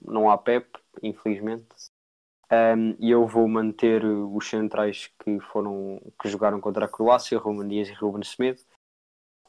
não 0.00 0.30
há 0.30 0.38
Pep, 0.38 0.68
infelizmente. 1.02 1.66
Um, 2.52 2.96
e 3.00 3.10
eu 3.10 3.26
vou 3.26 3.48
manter 3.48 4.04
os 4.04 4.48
centrais 4.48 5.08
que 5.24 5.40
foram 5.40 6.00
que 6.20 6.28
jogaram 6.28 6.60
contra 6.60 6.84
a 6.86 6.88
Croácia, 6.88 7.38
Roman 7.38 7.72
e 7.72 7.92
Ruben 7.94 8.22
Semedo. 8.24 8.60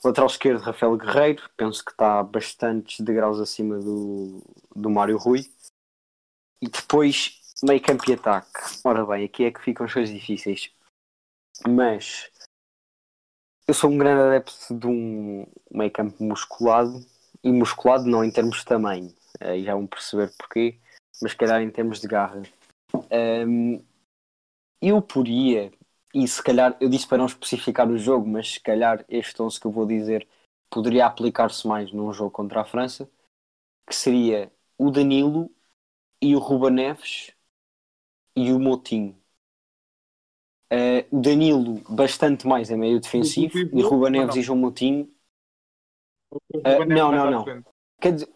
Lateral 0.03 0.27
esquerdo, 0.27 0.61
Rafael 0.61 0.95
Guerreiro, 0.95 1.49
penso 1.57 1.83
que 1.83 1.91
está 1.91 2.21
bastantes 2.23 2.99
degraus 2.99 3.39
acima 3.39 3.79
do, 3.79 4.41
do 4.75 4.89
Mário 4.89 5.17
Rui. 5.17 5.45
E 6.61 6.67
depois, 6.67 7.41
meio 7.63 7.81
campo 7.81 8.09
e 8.09 8.13
ataque. 8.13 8.79
Ora 8.83 9.05
bem, 9.05 9.25
aqui 9.25 9.45
é 9.45 9.51
que 9.51 9.61
ficam 9.61 9.85
as 9.85 9.93
coisas 9.93 10.13
difíceis. 10.13 10.71
Mas 11.67 12.31
eu 13.67 13.73
sou 13.73 13.91
um 13.91 13.97
grande 13.97 14.21
adepto 14.21 14.73
de 14.73 14.87
um 14.87 15.45
meio 15.69 15.91
campo 15.91 16.23
musculado. 16.23 17.05
E 17.43 17.51
musculado 17.51 18.05
não 18.05 18.23
em 18.23 18.31
termos 18.31 18.57
de 18.57 18.65
tamanho, 18.65 19.13
aí 19.39 19.63
já 19.63 19.73
vão 19.73 19.85
perceber 19.85 20.33
porquê, 20.37 20.79
mas 21.21 21.35
calhar 21.35 21.61
em 21.61 21.69
termos 21.69 22.01
de 22.01 22.07
garra. 22.07 22.41
Um, 23.11 23.81
eu 24.81 25.01
poria, 25.01 25.71
e 26.23 26.27
se 26.27 26.41
calhar, 26.41 26.75
eu 26.79 26.89
disse 26.89 27.07
para 27.07 27.19
não 27.19 27.27
especificar 27.27 27.87
o 27.87 27.97
jogo, 27.97 28.27
mas 28.27 28.53
se 28.53 28.59
calhar 28.59 29.05
este 29.07 29.39
11 29.39 29.59
que 29.59 29.67
eu 29.67 29.71
vou 29.71 29.85
dizer 29.85 30.27
poderia 30.69 31.05
aplicar-se 31.05 31.67
mais 31.67 31.91
num 31.91 32.11
jogo 32.11 32.31
contra 32.31 32.61
a 32.61 32.65
França, 32.65 33.09
que 33.87 33.95
seria 33.95 34.51
o 34.77 34.89
Danilo 34.91 35.49
e 36.21 36.35
o 36.35 36.39
Ruba 36.39 36.69
Neves 36.69 37.31
e 38.35 38.51
o 38.51 38.59
Moutinho. 38.59 39.15
Uh, 40.73 41.17
o 41.17 41.21
Danilo 41.21 41.81
bastante 41.87 42.45
mais 42.45 42.69
em 42.69 42.77
meio 42.77 42.99
defensivo 42.99 43.57
e 43.57 43.81
Ruba 43.81 44.09
Neves 44.09 44.35
e 44.35 44.41
João 44.41 44.57
Moutinho 44.57 45.09
Neves 46.85 46.87
não, 46.87 47.11
não, 47.11 47.31
não. 47.31 47.63
Quer 48.01 48.13
dizer, 48.13 48.29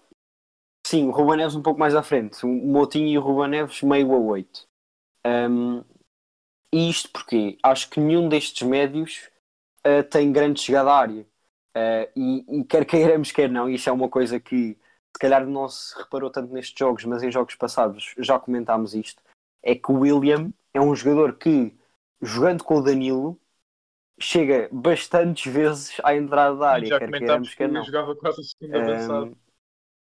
sim, 0.86 1.08
o 1.08 1.12
Ruba 1.12 1.36
Neves 1.36 1.56
um 1.56 1.62
pouco 1.62 1.80
mais 1.80 1.96
à 1.96 2.04
frente. 2.04 2.46
O 2.46 2.48
Moutinho 2.48 3.08
e 3.08 3.18
o 3.18 3.22
Ruba 3.22 3.48
Neves 3.48 3.82
meio 3.82 4.14
a 4.14 4.18
8. 4.18 4.68
Um, 5.26 5.84
e 6.74 6.90
isto 6.90 7.10
porque 7.12 7.58
acho 7.62 7.90
que 7.90 8.00
nenhum 8.00 8.30
destes 8.30 8.66
médios 8.68 9.30
uh, 9.86 10.04
tem 10.10 10.32
grande 10.32 10.62
chegada 10.62 10.92
à 10.92 10.98
área. 10.98 11.26
Uh, 11.76 12.12
e, 12.16 12.60
e, 12.60 12.64
quer 12.66 12.86
queiramos, 12.86 13.32
quer 13.32 13.50
não, 13.50 13.70
isso 13.70 13.90
é 13.90 13.92
uma 13.92 14.10
coisa 14.10 14.40
que 14.40 14.78
se 15.14 15.20
calhar 15.20 15.46
não 15.46 15.68
se 15.68 15.98
reparou 15.98 16.30
tanto 16.30 16.54
nestes 16.54 16.78
jogos, 16.78 17.04
mas 17.06 17.24
em 17.24 17.32
jogos 17.32 17.56
passados 17.56 18.14
já 18.18 18.40
comentámos 18.40 18.94
isto. 18.94 19.22
É 19.64 19.76
que 19.76 19.92
o 19.92 20.00
William 20.00 20.52
é 20.74 20.82
um 20.82 20.96
jogador 20.96 21.38
que, 21.38 21.76
jogando 22.22 22.64
com 22.64 22.76
o 22.76 22.82
Danilo, 22.82 23.40
chega 24.20 24.70
bastantes 24.72 25.52
vezes 25.52 25.98
à 26.04 26.16
entrada 26.16 26.56
da 26.56 26.70
área, 26.72 26.88
Já 26.88 27.00
quer 27.00 27.12
queiramos, 27.12 27.50
que 27.50 27.58
quer 27.58 27.64
ele 27.66 27.74
não. 27.74 27.84
jogava 27.84 28.16
quase 28.16 28.42
a 28.42 28.44
segunda 28.44 29.26
Um. 29.26 29.36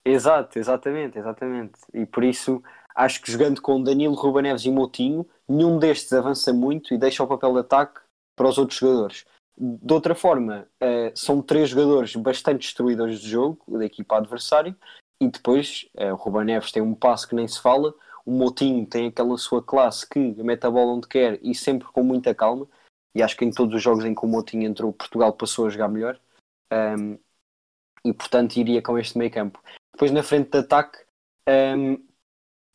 Exato, 0.06 0.60
exatamente, 0.60 1.18
exatamente. 1.18 1.80
E 1.94 2.06
por 2.06 2.24
isso 2.24 2.62
acho 2.96 3.22
que 3.22 3.32
jogando 3.32 3.62
com 3.62 3.82
Danilo, 3.82 4.16
Ruben 4.16 4.44
Neves 4.44 4.66
e 4.66 4.72
Moutinho, 4.72 5.28
nenhum 5.48 5.80
destes 5.80 6.14
avança 6.14 6.54
muito 6.54 6.94
e 6.94 6.98
deixa 6.98 7.24
o 7.24 7.28
papel 7.28 7.54
de 7.54 7.60
ataque 7.60 8.02
para 8.36 8.48
os 8.48 8.58
outros 8.58 8.80
jogadores. 8.80 9.26
De 9.58 9.94
outra 9.94 10.16
forma, 10.16 10.68
eh, 10.80 11.12
são 11.16 11.42
três 11.42 11.70
jogadores 11.70 12.16
bastante 12.16 12.62
destruidores 12.62 13.20
de 13.20 13.30
jogo 13.30 13.60
da 13.68 13.86
equipa 13.86 14.18
adversária 14.18 14.76
e 15.22 15.28
depois 15.28 15.88
eh, 15.96 16.12
o 16.12 16.16
Ruben 16.16 16.46
Neves 16.46 16.72
tem 16.72 16.82
um 16.82 16.96
passo 16.96 17.28
que 17.28 17.36
nem 17.36 17.48
se 17.48 17.62
fala, 17.62 17.94
o 18.26 18.32
Moutinho 18.32 18.86
tem 18.88 19.08
aquela 19.08 19.38
sua 19.38 19.62
classe 19.62 20.10
que 20.10 20.20
mete 20.20 20.66
a 20.66 20.72
bola 20.72 20.94
onde 20.94 21.08
quer 21.08 21.40
e 21.44 21.54
sempre 21.54 21.88
com 21.90 22.02
muita 22.04 22.34
calma 22.34 22.68
e 23.16 23.22
acho 23.22 23.38
que 23.38 23.46
em 23.46 23.52
todos 23.52 23.76
os 23.76 23.82
jogos 23.82 24.06
em 24.06 24.16
que 24.16 24.26
o 24.26 24.28
Moutinho 24.28 24.64
entrou, 24.64 24.92
Portugal 24.92 25.34
passou 25.34 25.68
a 25.68 25.70
jogar 25.70 25.88
melhor 25.88 26.20
Um, 26.74 27.20
e 28.04 28.14
portanto 28.14 28.58
iria 28.58 28.82
com 28.82 28.98
este 28.98 29.18
meio 29.18 29.32
campo. 29.32 29.62
Depois 29.94 30.12
na 30.12 30.24
frente 30.24 30.50
de 30.50 30.58
ataque 30.58 31.00
um, 31.48 32.04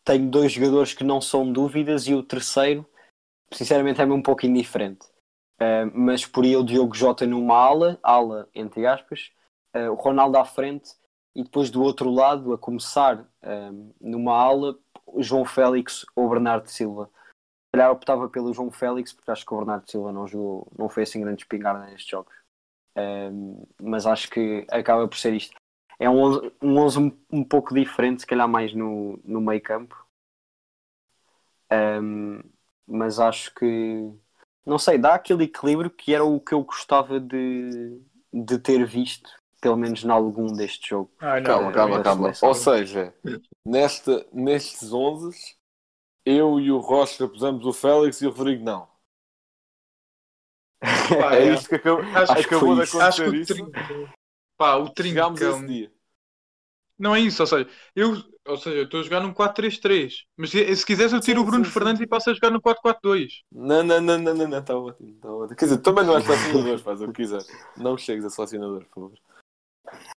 tenho 0.09 0.31
dois 0.31 0.53
jogadores 0.53 0.95
que 0.95 1.05
não 1.05 1.21
são 1.21 1.53
dúvidas 1.53 2.07
e 2.07 2.15
o 2.15 2.23
terceiro, 2.23 2.87
sinceramente, 3.53 4.01
é-me 4.01 4.15
um 4.15 4.23
pouco 4.23 4.47
indiferente. 4.47 5.07
Um, 5.61 6.07
mas 6.07 6.25
por 6.25 6.45
aí 6.45 6.57
o 6.57 6.65
Diogo 6.65 6.95
Jota 6.95 7.27
numa 7.27 7.55
ala, 7.55 7.99
ala 8.03 8.49
entre 8.55 8.87
aspas, 8.87 9.31
uh, 9.77 9.91
o 9.91 9.97
Ronaldo 9.97 10.39
à 10.39 10.47
frente 10.47 10.93
e 11.35 11.43
depois 11.43 11.69
do 11.69 11.83
outro 11.83 12.11
lado, 12.11 12.55
a 12.55 12.59
começar 12.59 13.29
um, 13.45 13.93
numa 14.01 14.33
ala, 14.33 14.79
João 15.19 15.45
Félix 15.45 16.07
ou 16.17 16.27
Bernardo 16.31 16.69
Silva. 16.69 17.11
Se 17.67 17.73
calhar 17.75 17.93
optava 17.93 18.31
pelo 18.31 18.55
João 18.55 18.71
Félix, 18.71 19.13
porque 19.13 19.31
acho 19.31 19.45
que 19.45 19.53
o 19.53 19.59
Bernardo 19.59 19.91
Silva 19.91 20.11
não 20.11 20.27
jogou, 20.27 20.73
não 20.79 20.89
foi 20.89 21.03
assim 21.03 21.21
grande 21.21 21.43
espingarda 21.43 21.85
nestes 21.85 22.09
jogos. 22.09 22.35
Mas 23.81 24.07
acho 24.07 24.31
que 24.31 24.67
acaba 24.71 25.07
por 25.07 25.19
ser 25.19 25.35
isto. 25.35 25.55
É 25.99 26.09
um 26.09 26.21
11 26.21 26.53
um, 26.63 26.79
11 26.79 26.99
um, 26.99 27.19
um 27.31 27.45
pouco 27.45 27.75
diferente, 27.75 28.21
se 28.21 28.27
calhar 28.27 28.49
mais 28.49 28.73
no, 28.73 29.19
no 29.25 29.41
meio 29.41 29.61
campo. 29.61 29.97
Um, 31.71 32.41
mas 32.87 33.19
acho 33.21 33.55
que 33.55 34.11
não 34.69 34.79
sei, 34.79 34.99
dá 34.99 35.15
aquele 35.15 35.45
equilíbrio 35.45 35.89
que 35.91 36.15
era 36.15 36.23
o 36.23 36.39
que 36.39 36.53
eu 36.53 36.63
gostava 36.63 37.19
de, 37.19 38.03
de 38.31 38.59
ter 38.59 38.85
visto, 38.85 39.31
pelo 39.63 39.79
menos 39.79 40.05
em 40.05 40.11
algum 40.11 40.53
deste 40.53 40.91
jogo. 40.91 41.11
Ah, 41.19 41.41
Calma, 41.41 41.71
é, 41.71 41.73
calma, 41.73 42.01
é 42.01 42.03
calma. 42.03 42.23
seleção. 42.35 42.49
Ou 42.51 42.55
seja, 42.55 43.15
nesta, 43.65 44.27
nestes 44.31 44.93
11, 44.93 45.57
eu 46.25 46.61
e 46.61 46.71
o 46.71 46.79
Rocha 46.79 47.27
pusemos 47.27 47.65
o 47.65 47.73
Félix 47.73 48.21
e 48.21 48.27
o 48.27 48.31
Rodrigo 48.31 48.63
não. 48.63 48.87
Pá, 50.81 51.35
é 51.35 51.49
é. 51.49 51.55
isto 51.55 51.69
que 51.71 51.77
acabou, 51.77 52.05
Acho 52.05 52.35
que 52.35 52.41
acabou 52.43 52.75
de. 52.75 52.83
Acho 52.83 53.23
acontecer 53.23 53.35
isso. 53.35 53.55
Trincão. 54.59 54.67
Pá, 54.67 54.77
o 54.77 54.93
Chegámos 54.97 55.41
a 55.43 55.45
trincão. 55.45 55.59
esse 55.59 55.67
dia. 55.67 55.93
Não 56.99 57.15
é 57.15 57.21
isso, 57.21 57.43
ou 57.43 57.47
seja, 57.47 57.69
eu 57.95 58.17
ou 58.49 58.57
seja, 58.57 58.77
eu 58.79 58.85
estou 58.85 59.01
a 59.01 59.03
jogar 59.03 59.21
num 59.21 59.33
4-3-3. 59.33 60.25
Mas 60.37 60.51
se, 60.51 60.77
se 60.77 60.87
quiseres 60.87 61.13
eu 61.13 61.21
tiro 61.21 61.41
Sim, 61.41 61.45
o 61.45 61.47
Bruno 61.47 61.65
sim, 61.65 61.71
sim. 61.71 61.75
Fernandes 61.75 62.01
e 62.01 62.07
passo 62.07 62.31
a 62.31 62.35
jogar 62.35 62.51
no 62.51 62.63
4-4-2. 62.63 63.43
Não, 63.53 63.83
não, 63.83 64.01
não, 64.01 64.19
não, 64.19 64.35
não, 64.35 64.49
não, 64.49 64.59
está 64.59 64.77
ótimo, 64.77 65.11
está 65.11 65.31
ótimo. 65.31 65.57
Quer 65.57 65.65
dizer, 65.67 65.79
também 65.79 66.05
não 66.05 66.15
és 66.17 66.25
selecionador, 66.25 66.79
faz 66.79 67.03
o 67.03 67.07
que 67.09 67.13
quiser. 67.13 67.43
Não 67.77 67.97
chegues 67.99 68.25
a 68.25 68.31
selecionador, 68.31 68.85
por 68.87 68.95
favor. 68.95 69.19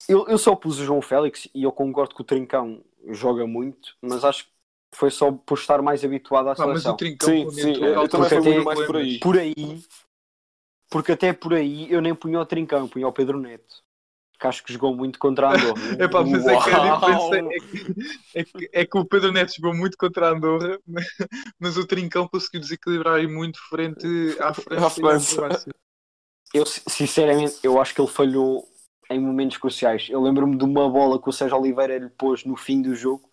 Eu, 0.09 0.27
eu 0.29 0.39
só 0.39 0.55
pus 0.55 0.79
o 0.79 0.85
João 0.85 1.01
Félix 1.03 1.49
e 1.55 1.63
eu 1.63 1.73
concordo 1.73 2.15
que 2.15 2.21
o 2.21 2.25
Trincão 2.25 2.85
joga 3.09 3.47
muito, 3.47 3.97
mas 4.03 4.25
acho 4.25 4.45
que 4.45 4.51
foi 4.95 5.11
só 5.11 5.33
por 5.33 5.59
estar 5.59 5.81
mais 5.83 6.05
habituado 6.05 6.49
à 6.51 6.55
Pá, 6.55 6.67
mas 6.67 6.83
seleção. 6.83 6.95
o 6.95 6.97
trincão 6.97 7.29
Sim, 7.29 7.51
sim, 7.51 7.73
eu 7.85 7.95
causou 7.95 8.09
também 8.09 8.29
fui 8.29 8.53
muito 8.53 8.65
mais 8.65 8.87
por 8.87 8.97
aí. 8.97 9.19
Por 9.21 9.39
aí, 9.39 9.83
porque 10.91 11.13
até 11.13 11.33
por 11.33 11.55
aí 11.55 11.91
eu 11.93 12.01
nem 12.01 12.15
punha 12.15 12.41
o 12.41 12.47
Trincão, 12.47 12.81
eu 12.81 12.89
punha 12.89 13.09
o 13.09 13.13
Pedro 13.13 13.39
Neto. 13.39 13.83
Que 14.39 14.47
acho 14.47 14.63
que 14.63 14.73
jogou 14.73 14.95
muito 14.95 15.19
contra 15.19 15.49
a 15.49 15.55
Andorra. 15.55 15.83
É 15.99 16.09
pá, 16.09 16.25
mas 16.25 16.47
é 16.47 16.57
que 16.57 16.71
a 16.71 16.95
diferença 16.95 17.37
é 17.37 17.59
que, 17.59 18.31
é, 18.35 18.45
que, 18.45 18.71
é 18.73 18.87
que 18.87 18.99
o 18.99 19.05
Pedro 19.05 19.33
Neto 19.33 19.55
jogou 19.57 19.75
muito 19.75 19.97
contra 19.99 20.29
a 20.29 20.31
Andorra, 20.33 20.79
mas, 20.87 21.07
mas 21.59 21.77
o 21.77 21.87
Trincão 21.87 22.29
conseguiu 22.29 22.61
desequilibrar 22.61 23.17
aí 23.17 23.27
muito 23.27 23.59
frente 23.69 24.07
à 24.41 24.55
França. 24.55 25.69
E. 26.55 26.59
Eu, 26.59 26.65
sinceramente, 26.65 27.59
eu 27.63 27.81
acho 27.81 27.95
que 27.95 28.01
ele 28.01 28.09
falhou 28.09 28.67
em 29.11 29.21
momentos 29.21 29.57
cruciais. 29.57 30.09
Eu 30.09 30.23
lembro-me 30.23 30.57
de 30.57 30.65
uma 30.65 30.89
bola 30.89 31.21
que 31.21 31.29
o 31.29 31.33
Sérgio 31.33 31.59
Oliveira 31.59 31.99
lhe 31.99 32.09
pôs 32.11 32.45
no 32.45 32.57
fim 32.57 32.81
do 32.81 32.95
jogo 32.95 33.29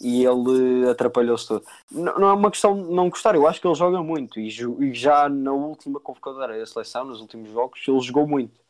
e 0.00 0.24
ele 0.24 0.88
atrapalhou-se 0.88 1.48
todo. 1.48 1.64
Não, 1.90 2.18
não 2.18 2.28
é 2.28 2.32
uma 2.32 2.50
questão 2.50 2.74
de 2.74 2.92
não 2.92 3.08
gostar, 3.08 3.34
eu 3.34 3.46
acho 3.46 3.60
que 3.60 3.66
ele 3.66 3.74
joga 3.74 4.02
muito 4.02 4.38
e, 4.38 4.48
e 4.48 4.94
já 4.94 5.28
na 5.28 5.52
última 5.52 5.98
convocatória 6.00 6.58
da 6.58 6.66
seleção, 6.66 7.04
nos 7.04 7.20
últimos 7.20 7.50
jogos, 7.50 7.80
ele 7.86 8.00
jogou 8.00 8.26
muito. 8.26 8.60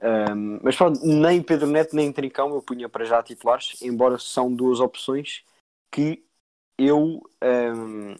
Um, 0.00 0.60
mas 0.62 0.76
pronto, 0.76 1.00
nem 1.04 1.42
Pedro 1.42 1.66
Neto 1.66 1.96
nem 1.96 2.12
Trincão 2.12 2.54
eu 2.54 2.62
punha 2.62 2.88
para 2.88 3.04
já 3.04 3.20
titulares, 3.22 3.82
embora 3.82 4.16
são 4.18 4.54
duas 4.54 4.78
opções 4.78 5.42
que 5.92 6.24
eu 6.78 7.20
um, 7.42 8.14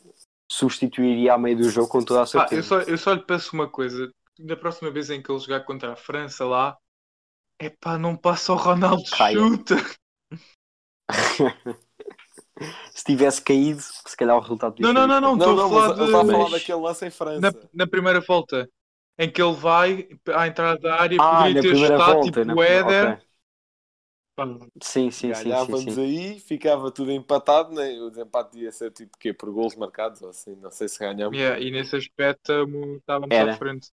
substituiria 0.50 1.34
a 1.34 1.38
meio 1.38 1.56
do 1.58 1.70
jogo 1.70 1.88
com 1.88 2.02
toda 2.02 2.22
a 2.22 2.26
certeza. 2.26 2.56
eu, 2.56 2.62
só, 2.64 2.80
eu 2.80 2.98
só 2.98 3.12
lhe 3.12 3.22
peço 3.22 3.54
uma 3.54 3.68
coisa: 3.68 4.10
da 4.38 4.56
próxima 4.56 4.90
vez 4.90 5.08
em 5.10 5.22
que 5.22 5.30
ele 5.30 5.38
jogar 5.38 5.60
contra 5.60 5.92
a 5.92 5.96
França 5.96 6.44
lá, 6.44 6.76
é 7.60 7.70
pá, 7.70 7.96
não 7.96 8.16
passa 8.16 8.52
o 8.52 8.56
Ronaldo 8.56 9.04
Caia. 9.16 9.38
chuta. 9.38 9.76
Se 12.92 13.04
tivesse 13.04 13.40
caído, 13.40 13.80
se 13.80 14.16
calhar 14.16 14.36
o 14.36 14.40
resultado 14.40 14.74
Não, 14.80 14.92
não, 14.92 15.06
não, 15.06 15.20
não, 15.20 15.36
Não, 15.36 15.52
estou 15.52 15.54
não, 15.54 15.66
a 15.66 15.94
falar 15.94 16.02
a 16.02 16.26
falar 16.26 16.50
daquele 16.50 16.80
lance 16.80 17.06
em 17.06 17.10
França. 17.10 17.40
na, 17.40 17.52
na 17.72 17.86
primeira 17.86 18.20
volta 18.20 18.68
em 19.18 19.30
que 19.30 19.42
ele 19.42 19.54
vai 19.54 20.08
à 20.34 20.46
entrada 20.48 20.80
da 20.80 21.00
área, 21.00 21.20
Ah, 21.20 21.48
poderia 21.48 21.64
ter 21.64 21.76
estado 21.82 22.20
volta. 22.20 22.20
tipo 22.20 22.44
na 22.44 22.56
o 22.56 22.62
Éder. 22.62 23.18
ok. 23.18 23.22
Pá, 24.34 24.44
Sim, 24.82 25.10
sim, 25.10 25.34
sim, 25.34 25.54
Ganhávamos 25.54 25.76
sim. 25.76 25.98
aí, 25.98 26.40
ficava 26.40 26.90
tudo 26.92 27.12
empatado, 27.12 27.74
né? 27.74 27.92
o 28.00 28.10
desempate 28.10 28.58
ia 28.58 28.72
ser 28.72 28.90
tipo 28.92 29.18
quê? 29.18 29.32
Por 29.34 29.50
golos 29.52 29.76
marcados 29.76 30.22
ou 30.22 30.30
assim, 30.30 30.56
não 30.56 30.70
sei 30.70 30.88
se 30.88 30.98
ganhamos. 30.98 31.40
yeah, 31.40 31.58
e 31.58 31.70
nesse 31.70 31.96
aspecto 31.96 32.52
estávamos 32.98 33.40
Era. 33.40 33.40
à 33.40 33.48
frente. 33.50 33.90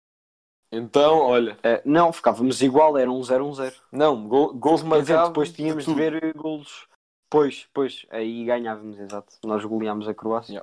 Então, 0.72 1.18
olha, 1.20 1.58
Eh, 1.64 1.82
não, 1.84 2.12
ficávamos 2.12 2.60
igual, 2.62 2.96
era 2.98 3.10
um 3.10 3.22
0 3.22 3.46
um 3.46 3.52
0 3.54 3.74
não, 3.92 4.28
gol, 4.28 4.54
golos 4.54 4.82
Quer 4.90 5.00
dizer, 5.02 5.18
marcados. 5.18 5.22
depois 5.22 5.52
tínhamos 5.52 5.86
de 5.86 5.94
tudo. 5.94 5.94
ver 5.94 6.22
eh, 6.22 6.32
golos. 6.32 6.86
Pois, 7.28 7.68
pois, 7.74 8.06
aí 8.10 8.44
ganhávamos, 8.44 8.96
exato. 8.98 9.36
Nós 9.44 9.64
goleámos 9.64 10.06
a 10.06 10.14
Croácia. 10.14 10.52
Yeah. 10.54 10.62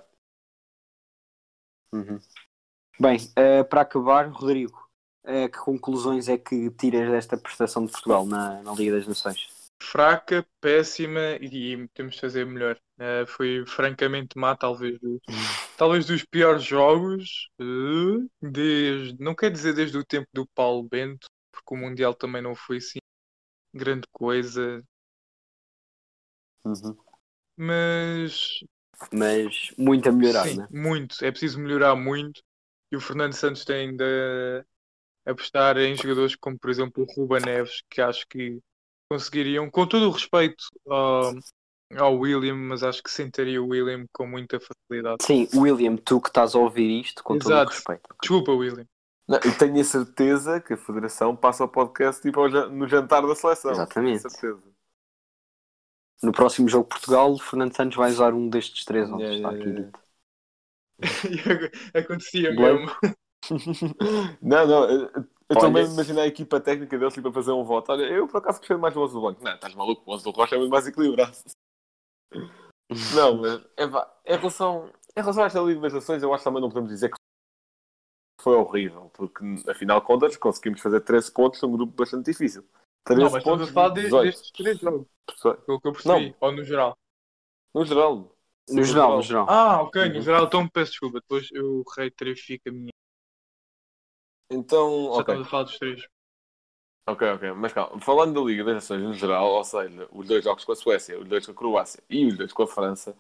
Uhum. 1.94 2.20
Bem, 3.00 3.18
eh, 3.38 3.64
para 3.64 3.82
acabar, 3.82 4.28
Rodrigo, 4.28 4.78
eh, 5.24 5.48
que 5.48 5.58
conclusões 5.60 6.28
é 6.28 6.38
que 6.38 6.70
tiras 6.72 7.10
desta 7.10 7.38
prestação 7.38 7.86
de 7.86 7.92
Portugal 7.94 8.26
na, 8.26 8.62
na 8.62 8.74
Liga 8.74 8.98
das 8.98 9.08
Nações? 9.08 9.48
Fraca, 9.82 10.46
péssima 10.60 11.38
e 11.40 11.88
temos 11.94 12.16
de 12.16 12.22
fazer 12.22 12.46
melhor. 12.46 12.78
Eh, 13.00 13.26
foi 13.26 13.64
francamente 13.66 14.38
má, 14.38 14.54
talvez 14.54 15.00
dos, 15.00 15.22
talvez 15.78 16.06
dos 16.06 16.26
piores 16.26 16.64
jogos. 16.64 17.50
desde, 18.42 19.16
não 19.24 19.34
quer 19.34 19.50
dizer 19.50 19.74
desde 19.74 19.98
o 19.98 20.04
tempo 20.04 20.28
do 20.34 20.46
Paulo 20.48 20.84
Bento, 20.84 21.28
porque 21.54 21.74
o 21.74 21.78
Mundial 21.78 22.14
também 22.14 22.42
não 22.42 22.54
foi 22.54 22.78
assim 22.78 23.00
grande 23.74 24.08
coisa. 24.12 24.84
Uhum. 26.66 26.98
Mas 27.56 28.60
Mas 29.14 29.72
muito 29.78 30.10
a 30.10 30.12
melhorar, 30.12 30.48
sim, 30.48 30.58
né? 30.58 30.68
muito. 30.70 31.24
É 31.24 31.32
preciso 31.32 31.60
melhorar 31.60 31.96
muito. 31.96 32.42
E 32.92 32.96
o 32.96 33.02
Fernando 33.02 33.34
Santos 33.34 33.64
tem 33.66 33.96
de 33.96 34.64
apostar 35.26 35.78
em 35.78 35.96
jogadores 35.96 36.36
como, 36.36 36.58
por 36.58 36.70
exemplo, 36.70 37.04
o 37.04 37.14
Ruba 37.14 37.40
Neves, 37.40 37.84
que 37.90 38.02
acho 38.02 38.26
que 38.28 38.60
conseguiriam, 39.12 39.70
com 39.70 39.88
todo 39.88 40.08
o 40.08 40.12
respeito 40.12 40.64
ao, 40.88 41.34
ao 41.98 42.18
William, 42.18 42.56
mas 42.56 42.84
acho 42.84 43.02
que 43.02 43.12
sentaria 43.12 43.62
o 43.62 43.68
William 43.68 44.06
com 44.14 44.28
muita 44.28 44.60
facilidade. 44.60 45.24
Sim, 45.24 45.48
William, 45.56 45.98
tu 45.98 46.22
que 46.22 46.30
estás 46.30 46.56
a 46.56 46.60
ouvir 46.60 47.02
isto, 47.02 47.24
com 47.24 47.38
todo 47.38 47.50
o 47.50 47.54
Exato. 47.54 47.72
respeito. 47.72 48.16
Desculpa, 48.22 48.52
William. 48.52 48.86
Não, 49.28 49.40
eu 49.46 49.58
tenho 49.58 49.80
a 49.80 49.84
certeza 49.84 50.60
que 50.60 50.74
a 50.74 50.78
Federação 50.78 51.36
passa 51.36 51.64
o 51.64 51.68
podcast 51.68 52.20
tipo, 52.22 52.48
no 52.70 52.88
jantar 52.88 53.22
da 53.22 53.36
seleção. 53.36 53.72
Exatamente. 53.72 54.22
Tenho 54.24 54.32
certeza. 54.32 54.70
No 56.22 56.32
próximo 56.32 56.68
jogo 56.68 56.86
de 56.86 56.90
Portugal, 56.90 57.38
Fernando 57.38 57.76
Santos 57.76 57.96
vai 57.96 58.10
usar 58.10 58.34
um 58.34 58.50
destes 58.50 58.84
três 58.84 59.08
nomes. 59.08 59.26
Yeah, 59.26 59.38
está 59.38 59.50
yeah, 59.52 59.64
aqui 59.64 59.70
yeah. 59.70 59.92
dito. 59.92 60.09
Acontecia 61.94 62.54
Blame. 62.54 62.80
mesmo. 62.86 64.38
não, 64.42 64.68
não, 64.68 64.84
eu, 64.90 65.00
eu 65.10 65.24
Olha- 65.52 65.60
também 65.62 65.86
imaginei 65.86 66.24
a 66.24 66.28
equipa 66.28 66.60
técnica 66.60 66.98
deles 66.98 67.14
tipo, 67.14 67.30
a 67.30 67.34
fazer 67.34 67.52
um 67.52 67.64
voto. 67.64 67.92
Olha, 67.92 68.04
eu 68.04 68.28
por 68.28 68.38
acaso 68.38 68.60
gostei 68.60 68.78
mais 68.78 68.94
do 68.94 69.02
11 69.02 69.14
do 69.14 69.22
banco. 69.22 69.44
Não, 69.44 69.54
estás 69.56 69.74
maluco, 69.76 70.04
o 70.06 70.14
11 70.14 70.24
do 70.24 70.32
Rocha 70.32 70.56
é 70.56 70.58
muito 70.58 70.72
mais 70.72 70.88
equilibrado. 70.88 71.36
não, 73.16 73.38
mas 73.38 73.66
é 73.78 73.88
pá, 73.88 74.14
em 74.26 74.38
relação, 74.38 74.92
em 75.16 75.22
relação 75.22 75.44
a 75.44 75.48
esta 75.48 75.60
Liga 75.62 75.82
das 75.82 75.94
Nações, 75.94 76.22
eu 76.24 76.34
acho 76.34 76.44
que 76.44 76.50
também 76.50 76.62
não 76.62 76.70
podemos 76.70 76.90
dizer 76.90 77.10
que 77.10 77.16
foi 78.42 78.56
horrível, 78.56 79.10
porque 79.14 79.44
afinal 79.70 80.00
de 80.00 80.06
contas 80.08 80.38
conseguimos 80.38 80.82
fazer 80.82 81.02
13 81.02 81.32
pontos 81.32 81.62
num 81.62 81.72
grupo 81.72 81.94
bastante 81.94 82.26
difícil. 82.32 82.64
13 83.06 83.24
Não, 83.24 83.32
mas 83.32 83.40
estamos 83.42 83.60
pontos 83.60 83.70
a 83.70 83.74
falar 83.74 83.90
de 83.90 83.96
de- 83.96 84.02
18. 84.06 84.26
destes 84.26 84.52
três 84.52 84.80
jogos, 84.80 85.08
Pessoal, 85.28 85.56
pelo 85.58 85.82
que 85.82 85.88
eu 85.88 85.92
percebi, 85.94 86.36
ou 86.40 86.52
no 86.52 86.64
geral. 86.64 86.98
No 87.74 87.86
geral. 87.86 88.36
No 88.72 88.84
geral, 88.84 89.16
no 89.16 89.22
geral. 89.22 89.46
Ah, 89.50 89.82
ok, 89.82 90.10
no 90.10 90.16
Uhum. 90.16 90.22
geral, 90.22 90.46
então 90.46 90.68
peço 90.70 90.92
desculpa, 90.92 91.20
depois 91.20 91.50
eu 91.52 91.84
reiterifico 91.98 92.70
a 92.70 92.72
minha. 92.72 92.92
Então, 94.52 95.06
Já 95.06 95.12
ok. 95.12 95.20
estamos 95.20 95.48
a 95.48 95.50
falar 95.50 95.64
dos 95.64 95.78
três. 95.78 96.08
Ok, 97.08 97.28
ok. 97.28 97.54
Mas 97.54 97.74
calma, 97.74 98.00
falando 98.00 98.40
da 98.40 98.48
Liga 98.48 98.64
das 98.64 98.76
Nações 98.76 99.02
no 99.02 99.14
geral, 99.14 99.48
ou 99.48 99.64
seja, 99.64 100.08
os 100.12 100.28
dois 100.28 100.44
jogos 100.44 100.64
com 100.64 100.72
a 100.72 100.76
Suécia, 100.76 101.20
os 101.20 101.28
dois 101.28 101.46
com 101.46 101.52
a 101.52 101.56
Croácia 101.56 102.04
e 102.10 102.26
os 102.28 102.38
dois 102.38 102.54
com 102.54 102.64
a 102.64 102.68
França, 102.68 103.18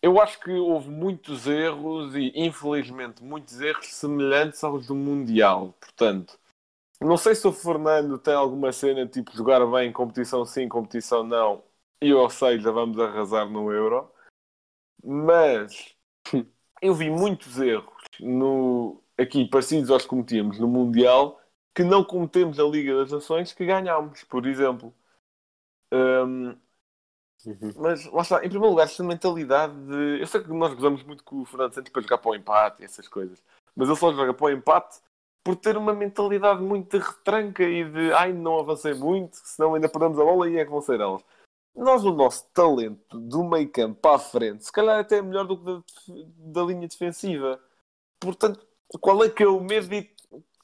eu 0.00 0.20
acho 0.20 0.40
que 0.40 0.50
houve 0.50 0.88
muitos 0.88 1.46
erros 1.46 2.14
e, 2.16 2.32
infelizmente, 2.34 3.22
muitos 3.22 3.60
erros 3.60 3.86
semelhantes 3.86 4.62
aos 4.64 4.86
do 4.86 4.94
Mundial. 4.94 5.74
Portanto, 5.80 6.38
não 7.00 7.16
sei 7.16 7.34
se 7.34 7.46
o 7.46 7.52
Fernando 7.52 8.18
tem 8.18 8.34
alguma 8.34 8.72
cena 8.72 9.06
tipo 9.06 9.32
jogar 9.36 9.64
bem, 9.66 9.92
competição 9.92 10.44
sim, 10.44 10.68
competição 10.68 11.24
não, 11.24 11.64
e 12.00 12.12
ou 12.12 12.28
seja, 12.30 12.70
vamos 12.72 12.98
arrasar 12.98 13.48
no 13.48 13.72
Euro, 13.72 14.11
mas 15.02 15.94
eu 16.80 16.94
vi 16.94 17.10
muitos 17.10 17.58
erros 17.58 17.92
no, 18.20 19.02
aqui 19.18 19.46
parecidos 19.46 19.90
aos 19.90 20.02
que 20.02 20.08
cometíamos 20.08 20.58
no 20.58 20.68
Mundial 20.68 21.40
que 21.74 21.82
não 21.82 22.04
cometemos 22.04 22.58
na 22.58 22.64
Liga 22.64 22.96
das 22.96 23.12
Nações 23.12 23.52
que 23.52 23.64
ganhámos, 23.64 24.24
por 24.24 24.46
exemplo. 24.46 24.94
Hum, 25.92 26.56
Uhum. 27.44 27.72
mas 27.76 28.06
lá 28.06 28.22
está, 28.22 28.36
em 28.36 28.48
primeiro 28.48 28.70
lugar, 28.70 28.84
esta 28.84 29.02
mentalidade 29.02 29.74
de. 29.86 30.20
Eu 30.20 30.26
sei 30.28 30.42
que 30.42 30.52
nós 30.52 30.72
gozamos 30.74 31.02
muito 31.02 31.24
com 31.24 31.40
o 31.40 31.44
Fernando 31.44 31.74
Santos 31.74 31.90
para 31.90 32.02
jogar 32.02 32.18
para 32.18 32.30
o 32.30 32.34
empate 32.36 32.82
e 32.82 32.84
essas 32.84 33.08
coisas, 33.08 33.42
mas 33.74 33.88
ele 33.88 33.98
só 33.98 34.12
joga 34.12 34.32
para 34.32 34.46
o 34.46 34.50
empate 34.50 35.00
por 35.42 35.56
ter 35.56 35.76
uma 35.76 35.92
mentalidade 35.92 36.62
muito 36.62 36.96
de 36.96 37.04
retranca 37.04 37.64
e 37.64 37.84
de 37.84 38.12
ai, 38.12 38.32
não 38.32 38.60
avancei 38.60 38.94
muito, 38.94 39.36
senão 39.38 39.74
ainda 39.74 39.88
perdemos 39.88 40.20
a 40.20 40.24
bola 40.24 40.48
e 40.48 40.56
é 40.56 40.64
que 40.64 40.70
vão 40.70 40.80
ser 40.80 41.00
elas. 41.00 41.24
Nós, 41.74 42.04
o 42.04 42.12
nosso 42.12 42.46
talento 42.52 43.18
do 43.18 43.42
meio 43.44 43.68
campo 43.70 44.00
para 44.00 44.16
a 44.16 44.18
frente, 44.18 44.64
se 44.64 44.72
calhar 44.72 45.00
até 45.00 45.18
é 45.18 45.22
melhor 45.22 45.44
do 45.44 45.56
que 45.56 45.64
da, 45.64 46.60
da 46.60 46.62
linha 46.62 46.86
defensiva. 46.86 47.58
Portanto, 48.20 48.64
qual 49.00 49.24
é 49.24 49.30
que 49.30 49.42
é 49.42 49.48
o 49.48 49.60
medo 49.60 49.88
de 49.88 50.12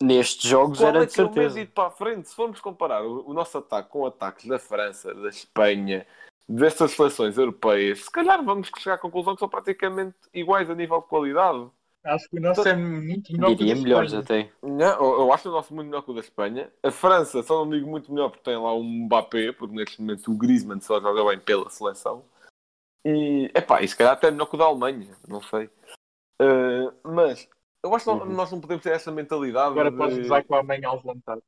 Nestes 0.00 0.48
jogos 0.48 0.78
qual 0.78 0.90
era 0.90 1.02
é 1.02 1.06
de 1.06 1.12
é 1.12 1.14
certeza. 1.14 1.60
ir 1.60 1.66
para 1.66 1.88
a 1.88 1.90
frente? 1.90 2.28
Se 2.28 2.34
formos 2.34 2.60
comparar 2.60 3.04
o, 3.04 3.28
o 3.28 3.34
nosso 3.34 3.58
ataque 3.58 3.90
com 3.90 4.06
ataques 4.06 4.46
da 4.46 4.58
França, 4.58 5.12
da 5.12 5.28
Espanha, 5.28 6.06
destas 6.48 6.92
seleções 6.92 7.36
europeias, 7.36 8.04
se 8.04 8.10
calhar 8.10 8.42
vamos 8.44 8.70
chegar 8.78 8.94
à 8.94 8.98
conclusão 8.98 9.34
que 9.34 9.40
são 9.40 9.48
praticamente 9.48 10.16
iguais 10.32 10.70
a 10.70 10.74
nível 10.74 11.00
de 11.00 11.08
qualidade. 11.08 11.68
Acho 12.08 12.28
que 12.30 12.38
o 12.38 12.40
nosso 12.40 12.66
é 12.68 12.74
muito 12.74 13.32
melhor 13.32 13.46
que 13.48 13.52
o 13.52 13.56
Diria 13.56 13.74
da 13.74 13.80
melhores 13.82 14.12
Espanha. 14.12 14.42
até. 14.42 14.66
Não, 14.66 15.20
eu 15.20 15.32
acho 15.32 15.48
o 15.48 15.52
nosso 15.52 15.74
muito 15.74 15.88
melhor 15.88 16.02
que 16.02 16.10
o 16.10 16.14
da 16.14 16.20
Espanha. 16.20 16.72
A 16.82 16.90
França, 16.90 17.42
só 17.42 17.64
não 17.64 17.70
digo 17.70 17.88
muito 17.88 18.12
melhor 18.12 18.30
porque 18.30 18.44
tem 18.44 18.56
lá 18.56 18.74
um 18.74 18.82
Mbappé, 19.06 19.52
porque 19.52 19.74
neste 19.74 20.00
momento 20.00 20.30
o 20.32 20.36
Griezmann 20.36 20.80
só 20.80 21.00
joga 21.00 21.24
bem 21.24 21.38
pela 21.38 21.68
seleção. 21.70 22.24
E, 23.04 23.50
epá, 23.54 23.82
e 23.82 23.88
se 23.88 23.96
calhar 23.96 24.12
até 24.14 24.30
melhor 24.30 24.46
que 24.46 24.54
o 24.54 24.58
da 24.58 24.64
Alemanha, 24.64 25.16
não 25.28 25.40
sei. 25.42 25.70
Uh, 26.40 26.92
mas 27.04 27.48
eu 27.84 27.94
acho 27.94 28.04
que 28.04 28.10
Uhum. 28.10 28.32
nós 28.32 28.50
não 28.52 28.60
podemos 28.60 28.82
ter 28.82 28.92
essa 28.92 29.10
mentalidade. 29.10 29.70
Agora 29.70 29.90
de- 29.90 29.96
podes 29.96 30.18
usar 30.18 30.44
com 30.44 30.54
a 30.54 30.62
mãe 30.62 30.84
ao 30.84 30.96
levantar. 30.96 31.38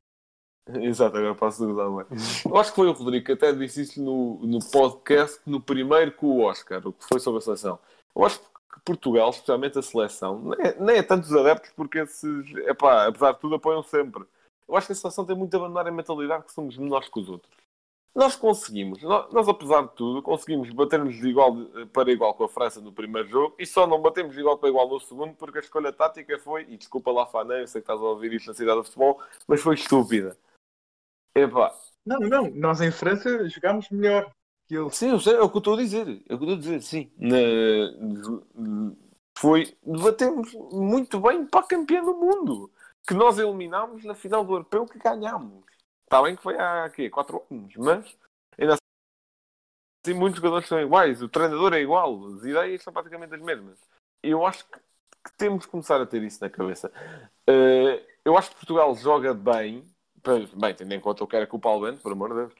Exato, 0.69 1.17
agora 1.17 1.35
posso 1.35 1.65
usar 1.69 1.89
bem. 1.89 2.17
Eu 2.45 2.57
acho 2.57 2.69
que 2.69 2.75
foi 2.75 2.87
o 2.87 2.91
Rodrigo 2.93 3.25
que 3.25 3.31
até 3.31 3.51
disse 3.51 3.81
isso 3.81 4.01
no, 4.01 4.39
no 4.45 4.59
podcast, 4.71 5.41
no 5.45 5.59
primeiro 5.59 6.11
com 6.13 6.27
o 6.27 6.43
Oscar, 6.43 6.85
o 6.87 6.93
que 6.93 7.03
foi 7.07 7.19
sobre 7.19 7.39
a 7.39 7.41
seleção. 7.41 7.79
Eu 8.15 8.23
acho 8.25 8.39
que 8.39 8.45
Portugal, 8.79 9.29
especialmente 9.29 9.77
a 9.77 9.81
seleção, 9.81 10.39
nem 10.41 10.67
é, 10.67 10.79
nem 10.79 10.97
é 10.97 11.03
tanto 11.03 11.23
os 11.25 11.33
adeptos, 11.33 11.71
porque 11.71 11.99
esses, 11.99 12.55
epá, 12.67 13.07
apesar 13.07 13.33
de 13.33 13.39
tudo, 13.39 13.55
apoiam 13.55 13.83
sempre. 13.83 14.23
Eu 14.67 14.75
acho 14.75 14.87
que 14.87 14.93
a 14.93 14.95
seleção 14.95 15.25
tem 15.25 15.35
muito 15.35 15.53
a 15.53 15.57
abandonar 15.57 15.87
a 15.87 15.91
mentalidade 15.91 16.45
que 16.45 16.53
somos 16.53 16.77
menores 16.77 17.09
que 17.09 17.19
os 17.19 17.29
outros. 17.29 17.51
Nós 18.13 18.35
conseguimos, 18.35 19.01
nós, 19.03 19.31
nós, 19.31 19.47
apesar 19.47 19.83
de 19.83 19.95
tudo, 19.95 20.21
conseguimos 20.21 20.69
bater-nos 20.71 21.15
de 21.15 21.29
igual 21.29 21.55
de- 21.55 21.85
para 21.87 22.11
igual 22.11 22.33
com 22.33 22.43
a 22.43 22.49
França 22.49 22.81
no 22.81 22.91
primeiro 22.91 23.29
jogo 23.29 23.55
e 23.57 23.65
só 23.65 23.87
não 23.87 24.01
batemos 24.01 24.33
de 24.33 24.41
igual 24.41 24.57
para 24.57 24.67
igual 24.67 24.89
no 24.89 24.99
segundo 24.99 25.33
porque 25.35 25.59
a 25.59 25.61
escolha 25.61 25.93
tática 25.93 26.37
foi, 26.39 26.63
e 26.69 26.75
desculpa 26.75 27.09
lá, 27.11 27.25
Fanã, 27.25 27.55
eu 27.59 27.67
sei 27.67 27.81
que 27.81 27.85
estás 27.85 28.01
a 28.01 28.03
ouvir 28.03 28.33
isto 28.33 28.47
na 28.47 28.53
cidade 28.53 28.77
do 28.79 28.83
futebol, 28.83 29.21
mas 29.47 29.61
foi 29.61 29.75
estúpida. 29.75 30.37
Epá, 31.35 31.73
Não, 32.05 32.19
não, 32.19 32.49
nós 32.49 32.81
em 32.81 32.91
França 32.91 33.47
jogámos 33.47 33.89
melhor 33.89 34.29
que 34.71 34.77
eles. 34.77 34.95
Sim, 34.95 35.09
eu 35.09 35.19
sei, 35.19 35.33
é 35.35 35.41
o 35.41 35.49
que 35.49 35.57
eu 35.57 35.59
estou 35.59 35.73
a 35.73 35.77
dizer. 35.77 36.07
É 36.29 36.33
o 36.33 36.37
que 36.39 36.45
eu 36.45 36.49
estou 36.49 36.53
a 36.53 36.57
dizer, 36.57 36.81
sim. 36.81 37.11
Na- 37.17 38.95
Foi. 39.37 39.75
Batemos 39.83 40.53
muito 40.71 41.19
bem 41.19 41.45
para 41.45 41.61
a 41.61 41.67
campeã 41.67 42.01
do 42.03 42.13
mundo. 42.13 42.71
Que 43.07 43.13
nós 43.13 43.37
eliminámos 43.39 44.03
na 44.05 44.13
final 44.13 44.45
do 44.45 44.53
europeu 44.53 44.85
que 44.85 44.99
ganhámos. 44.99 45.65
Está 46.03 46.21
bem 46.21 46.35
que 46.35 46.43
foi 46.43 46.57
há 46.57 46.89
quê? 46.89 47.09
4 47.09 47.41
anos, 47.49 47.73
mas 47.75 48.17
ainda 48.57 48.75
assim 50.05 50.13
muitos 50.13 50.37
jogadores 50.37 50.67
são 50.67 50.79
iguais, 50.79 51.21
o 51.21 51.29
treinador 51.29 51.73
é 51.73 51.81
igual, 51.81 52.25
as 52.35 52.43
ideias 52.43 52.81
são 52.83 52.91
praticamente 52.91 53.33
as 53.33 53.41
mesmas. 53.41 53.79
Eu 54.21 54.45
acho 54.45 54.65
que, 54.65 54.77
que 54.77 55.31
temos 55.37 55.65
que 55.65 55.71
começar 55.71 56.01
a 56.01 56.05
ter 56.05 56.21
isso 56.23 56.43
na 56.43 56.49
cabeça. 56.49 56.91
Eh, 57.47 58.03
eu 58.25 58.37
acho 58.37 58.49
que 58.49 58.57
Portugal 58.57 58.93
joga 58.95 59.33
bem, 59.33 59.85
bem, 60.55 60.75
tendo 60.75 60.93
em 60.93 60.99
conta 60.99 61.23
o 61.23 61.27
que 61.27 61.35
era 61.35 61.47
com 61.47 61.57
o 61.57 61.81
Bento, 61.81 62.01
por 62.01 62.11
amor 62.11 62.29
de 62.29 62.35
Deus. 62.35 62.53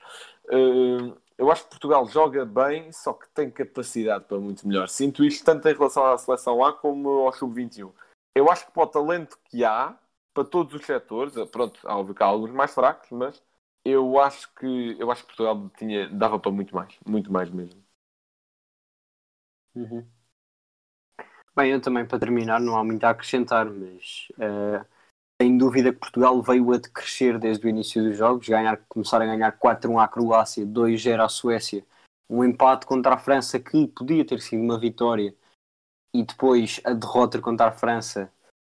Eh, 0.50 1.22
eu 1.42 1.50
acho 1.50 1.64
que 1.64 1.70
Portugal 1.70 2.06
joga 2.06 2.46
bem, 2.46 2.92
só 2.92 3.12
que 3.12 3.28
tem 3.30 3.50
capacidade 3.50 4.26
para 4.26 4.38
muito 4.38 4.66
melhor. 4.66 4.88
Sinto 4.88 5.24
isto 5.24 5.44
tanto 5.44 5.68
em 5.68 5.74
relação 5.74 6.06
à 6.06 6.16
seleção 6.16 6.64
A 6.64 6.72
como 6.72 7.08
ao 7.26 7.32
sub-21. 7.32 7.92
Eu 8.32 8.48
acho 8.48 8.64
que 8.64 8.72
para 8.72 8.84
o 8.84 8.86
talento 8.86 9.36
que 9.46 9.64
há, 9.64 9.98
para 10.32 10.44
todos 10.44 10.72
os 10.72 10.86
setores, 10.86 11.36
eh, 11.36 11.44
pronto, 11.44 11.80
há 11.84 12.24
alguns 12.24 12.52
mais 12.52 12.72
fracos, 12.72 13.10
mas 13.10 13.42
eu 13.84 14.20
acho 14.20 14.54
que 14.54 14.96
eu 15.00 15.10
acho 15.10 15.22
que 15.22 15.34
Portugal 15.34 15.68
tinha, 15.76 16.08
dava 16.10 16.38
para 16.38 16.52
muito 16.52 16.72
mais, 16.76 16.96
muito 17.04 17.32
mais 17.32 17.50
mesmo. 17.50 17.82
Uhum. 19.74 20.06
Bem, 21.56 21.72
eu 21.72 21.80
também, 21.80 22.06
para 22.06 22.20
terminar, 22.20 22.60
não 22.60 22.76
há 22.78 22.84
muito 22.84 23.02
a 23.02 23.10
acrescentar, 23.10 23.66
mas 23.66 24.28
eh, 24.38 24.84
sem 25.42 25.58
dúvida 25.58 25.92
que 25.92 25.98
Portugal 25.98 26.40
veio 26.40 26.72
a 26.72 26.78
decrescer 26.78 27.36
desde 27.36 27.66
o 27.66 27.68
início 27.68 28.00
dos 28.00 28.16
jogos, 28.16 28.48
ganhar, 28.48 28.76
começar 28.88 29.20
a 29.20 29.26
ganhar 29.26 29.58
4-1 29.58 30.00
à 30.00 30.06
Croácia, 30.06 30.64
2-0 30.64 31.20
à 31.20 31.28
Suécia, 31.28 31.84
um 32.30 32.44
empate 32.44 32.86
contra 32.86 33.14
a 33.14 33.18
França 33.18 33.58
que 33.58 33.88
podia 33.88 34.24
ter 34.24 34.40
sido 34.40 34.62
uma 34.62 34.78
vitória, 34.78 35.34
e 36.14 36.22
depois 36.22 36.80
a 36.84 36.92
derrota 36.92 37.40
contra 37.40 37.66
a 37.66 37.72
França, 37.72 38.32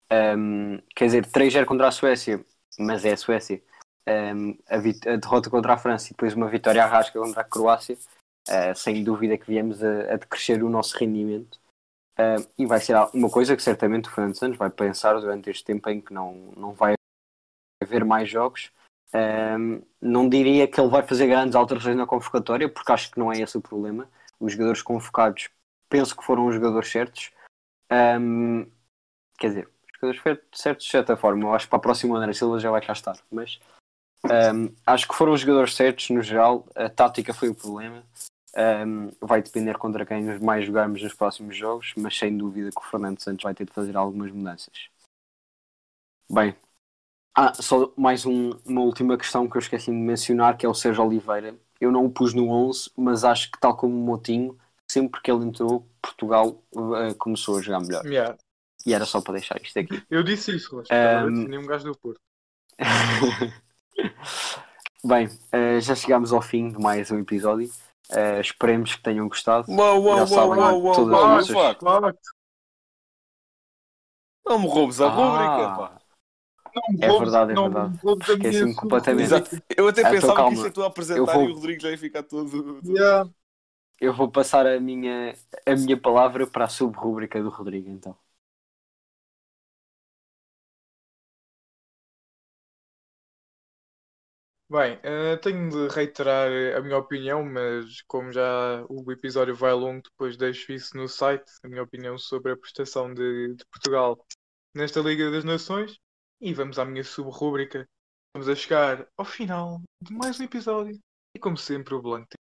ehm, 0.09 0.79
quer 0.97 1.05
dizer, 1.05 1.27
3-0 1.27 1.67
contra 1.67 1.89
a 1.89 1.91
Suécia, 1.91 2.43
mas 2.79 3.05
é 3.05 3.13
a 3.13 3.17
Suécia, 3.19 3.63
ehm, 4.07 4.57
a, 4.67 4.77
a 4.77 5.17
derrota 5.17 5.51
contra 5.51 5.75
a 5.75 5.77
França 5.77 6.07
e 6.07 6.11
depois 6.11 6.33
uma 6.33 6.49
vitória 6.49 6.83
à 6.83 6.87
rasca 6.87 7.21
contra 7.21 7.43
a 7.43 7.45
Croácia. 7.45 7.99
Uh, 8.47 8.77
sem 8.77 9.03
dúvida 9.03 9.39
que 9.39 9.47
viemos 9.47 9.83
a, 9.83 10.13
a 10.13 10.17
decrescer 10.17 10.63
o 10.63 10.69
nosso 10.69 10.99
rendimento 10.99 11.59
Uh, 12.19 12.47
e 12.57 12.65
vai 12.65 12.81
ser 12.81 12.97
uma 13.13 13.29
coisa 13.29 13.57
que 13.57 13.63
certamente 13.63 14.09
o 14.09 14.13
Fernando 14.13 14.39
Santos 14.39 14.57
vai 14.57 14.71
pensar 14.71 15.15
durante 15.15 15.51
este 15.51 15.65
tempo 15.65 15.89
em 15.91 16.01
que 16.01 16.15
não, 16.15 16.53
não 16.57 16.73
vai 16.73 16.95
haver 17.83 18.05
mais 18.05 18.29
jogos. 18.29 18.71
Um, 19.15 19.83
não 20.01 20.29
diria 20.29 20.67
que 20.67 20.81
ele 20.81 20.91
vai 20.91 21.03
fazer 21.03 21.27
grandes 21.27 21.55
alterações 21.55 21.97
na 21.97 22.07
convocatória, 22.07 22.69
porque 22.69 22.93
acho 22.93 23.11
que 23.11 23.19
não 23.19 23.33
é 23.33 23.41
esse 23.41 23.57
o 23.57 23.61
problema. 23.61 24.09
Os 24.41 24.53
jogadores 24.53 24.83
convocados 24.83 25.49
penso 25.89 26.17
que 26.17 26.25
foram 26.25 26.47
os 26.47 26.55
jogadores 26.55 26.91
certos. 26.91 27.31
Um, 27.91 28.67
quer 29.39 29.49
dizer, 29.49 29.69
os 30.03 30.17
jogadores 30.17 30.41
certos 30.53 30.87
de 30.87 30.91
certa 30.91 31.17
forma. 31.17 31.45
Eu 31.45 31.55
acho 31.55 31.67
que 31.67 31.71
para 31.71 31.79
a 31.79 31.83
próxima 31.83 32.17
André 32.17 32.33
Silva 32.33 32.59
já 32.59 32.71
vai 32.71 32.81
cá 32.81 32.93
estar. 32.93 33.17
Mas 33.31 33.61
um, 34.25 34.75
acho 34.87 35.07
que 35.07 35.15
foram 35.15 35.33
os 35.33 35.41
jogadores 35.41 35.75
certos 35.75 36.11
no 36.11 36.23
geral. 36.23 36.67
A 36.75 36.89
tática 36.89 37.33
foi 37.33 37.49
o 37.49 37.55
problema. 37.55 38.03
Um, 38.57 39.11
vai 39.21 39.43
depender 39.43 39.77
contra 39.77 40.07
quem 40.07 40.39
mais 40.39 40.65
jogarmos 40.65 41.03
nos 41.03 41.13
próximos 41.13 41.57
jogos, 41.57 41.93
mas 41.97 42.17
sem 42.17 42.37
dúvida 42.37 42.71
que 42.71 42.81
o 42.81 42.85
Fernando 42.89 43.21
Santos 43.21 43.43
vai 43.43 43.53
ter 43.53 43.65
de 43.65 43.73
fazer 43.73 43.97
algumas 43.97 44.31
mudanças. 44.31 44.89
Bem, 46.31 46.55
ah, 47.37 47.53
só 47.55 47.93
mais 47.97 48.25
um- 48.25 48.51
uma 48.65 48.83
última 48.83 49.19
questão 49.19 49.49
que 49.49 49.57
eu 49.57 49.61
esqueci 49.61 49.91
de 49.91 49.97
mencionar, 49.97 50.57
que 50.57 50.65
é 50.65 50.69
o 50.69 50.75
Sérgio 50.75 51.05
Oliveira. 51.05 51.57
Eu 51.81 51.91
não 51.91 52.07
o 52.07 52.11
pus 52.11 52.33
no 52.33 52.49
11, 52.49 52.91
mas 52.97 53.25
acho 53.25 53.51
que 53.51 53.59
tal 53.59 53.77
como 53.77 53.95
o 53.95 54.07
Motinho, 54.07 54.57
sempre 54.91 55.21
que 55.21 55.31
ele 55.31 55.45
entrou, 55.45 55.87
Portugal 56.01 56.63
eh, 56.97 57.15
começou 57.15 57.59
a 57.59 57.63
jogar 57.63 57.81
melhor. 57.81 58.07
Yeah. 58.07 58.39
E 58.87 58.95
era 58.95 59.05
só 59.05 59.21
para 59.21 59.35
deixar 59.35 59.61
isto 59.61 59.79
aqui. 59.79 60.03
Eu 60.09 60.23
disse 60.23 60.55
isso, 60.55 60.77
Rocha. 60.77 60.95
Um, 60.95 61.27
Um... 61.27 61.49
Nem 61.49 61.59
um 61.59 61.67
gajo 61.67 61.85
do 61.85 61.99
Porto. 61.99 62.21
Bem, 65.05 65.29
eh, 65.53 65.81
já 65.81 65.95
chegámos 65.95 66.33
ao 66.33 66.41
fim 66.41 66.71
de 66.71 66.79
mais 66.79 67.11
um 67.11 67.19
episódio. 67.19 67.71
Eh, 68.11 68.41
esperemos 68.41 68.95
que 68.95 69.03
tenham 69.03 69.27
gostado. 69.29 69.67
Já 69.75 69.95
uau, 69.95 70.27
sabem, 70.27 70.95
todas 70.95 71.39
as 71.39 71.49
fuck. 71.49 71.81
Claro, 71.81 72.19
Não 74.47 74.59
me 74.59 74.69
roubes 74.69 75.01
a 75.01 75.07
Ah. 75.07 75.09
rúbrica, 75.09 75.77
pá. 75.79 76.01
não 76.75 76.83
É 77.01 77.07
roubes- 77.09 77.31
verdade, 77.31 77.53
é 77.53 77.55
não 77.55 77.63
verdade. 77.71 78.01
Esqueci-me 78.33 78.75
completamente. 78.75 79.31
rubrica. 79.31 79.55
Exato. 79.57 79.65
Eu 79.77 79.89
até 79.89 80.01
então 80.01 80.13
pensava 80.13 80.35
calma. 80.35 80.51
que 80.51 80.57
isto 80.57 80.67
é 80.67 80.71
tu 80.71 80.83
a 80.83 80.87
apresentar 80.87 81.19
Eu 81.21 81.27
vou- 81.27 81.45
e 81.45 81.53
o 81.53 81.55
Rodrigo 81.55 81.81
já 81.81 81.91
ia 81.91 81.99
ficar 81.99 82.23
todo. 82.25 82.81
Yeah. 82.85 83.31
Eu 84.01 84.13
vou 84.13 84.29
passar 84.31 84.67
a 84.67 84.79
minha, 84.81 85.35
a 85.67 85.75
minha 85.77 85.97
palavra 85.97 86.47
para 86.47 86.65
a 86.65 86.69
sub-rúbrica 86.69 87.43
do 87.43 87.49
Rodrigo, 87.49 87.89
então. 87.89 88.15
Bem, 94.71 94.99
eh, 95.03 95.37
tenho 95.37 95.69
de 95.69 95.95
reiterar 95.95 96.51
a 96.77 96.81
minha 96.81 96.97
opinião, 96.97 97.45
mas 97.45 98.01
como 98.09 98.33
já 98.33 98.85
o 98.89 99.13
episódio 99.13 99.55
vai 99.55 99.73
longo, 99.75 100.03
depois 100.03 100.37
deixo 100.39 100.73
isso 100.73 100.97
no 100.97 101.07
site, 101.07 101.45
a 101.63 101.69
minha 101.69 101.83
opinião 101.83 102.17
sobre 102.17 102.53
a 102.53 102.57
prestação 102.57 103.13
de, 103.13 103.55
de 103.55 103.65
Portugal 103.67 104.17
nesta 104.75 105.01
Liga 105.01 105.31
das 105.31 105.45
Nações. 105.45 105.99
E 106.41 106.53
vamos 106.55 106.79
à 106.79 106.85
minha 106.85 107.05
sub-rúbrica. 107.05 107.87
Vamos 108.35 108.49
a 108.49 108.57
chegar 108.57 109.07
ao 109.17 109.25
final 109.25 109.81
de 110.03 110.13
mais 110.13 110.41
um 110.41 110.45
episódio. 110.45 110.99
E 111.37 111.39
como 111.39 111.57
sempre, 111.57 111.95
o 111.95 112.03
Blanco 112.03 112.29
tem. 112.29 112.39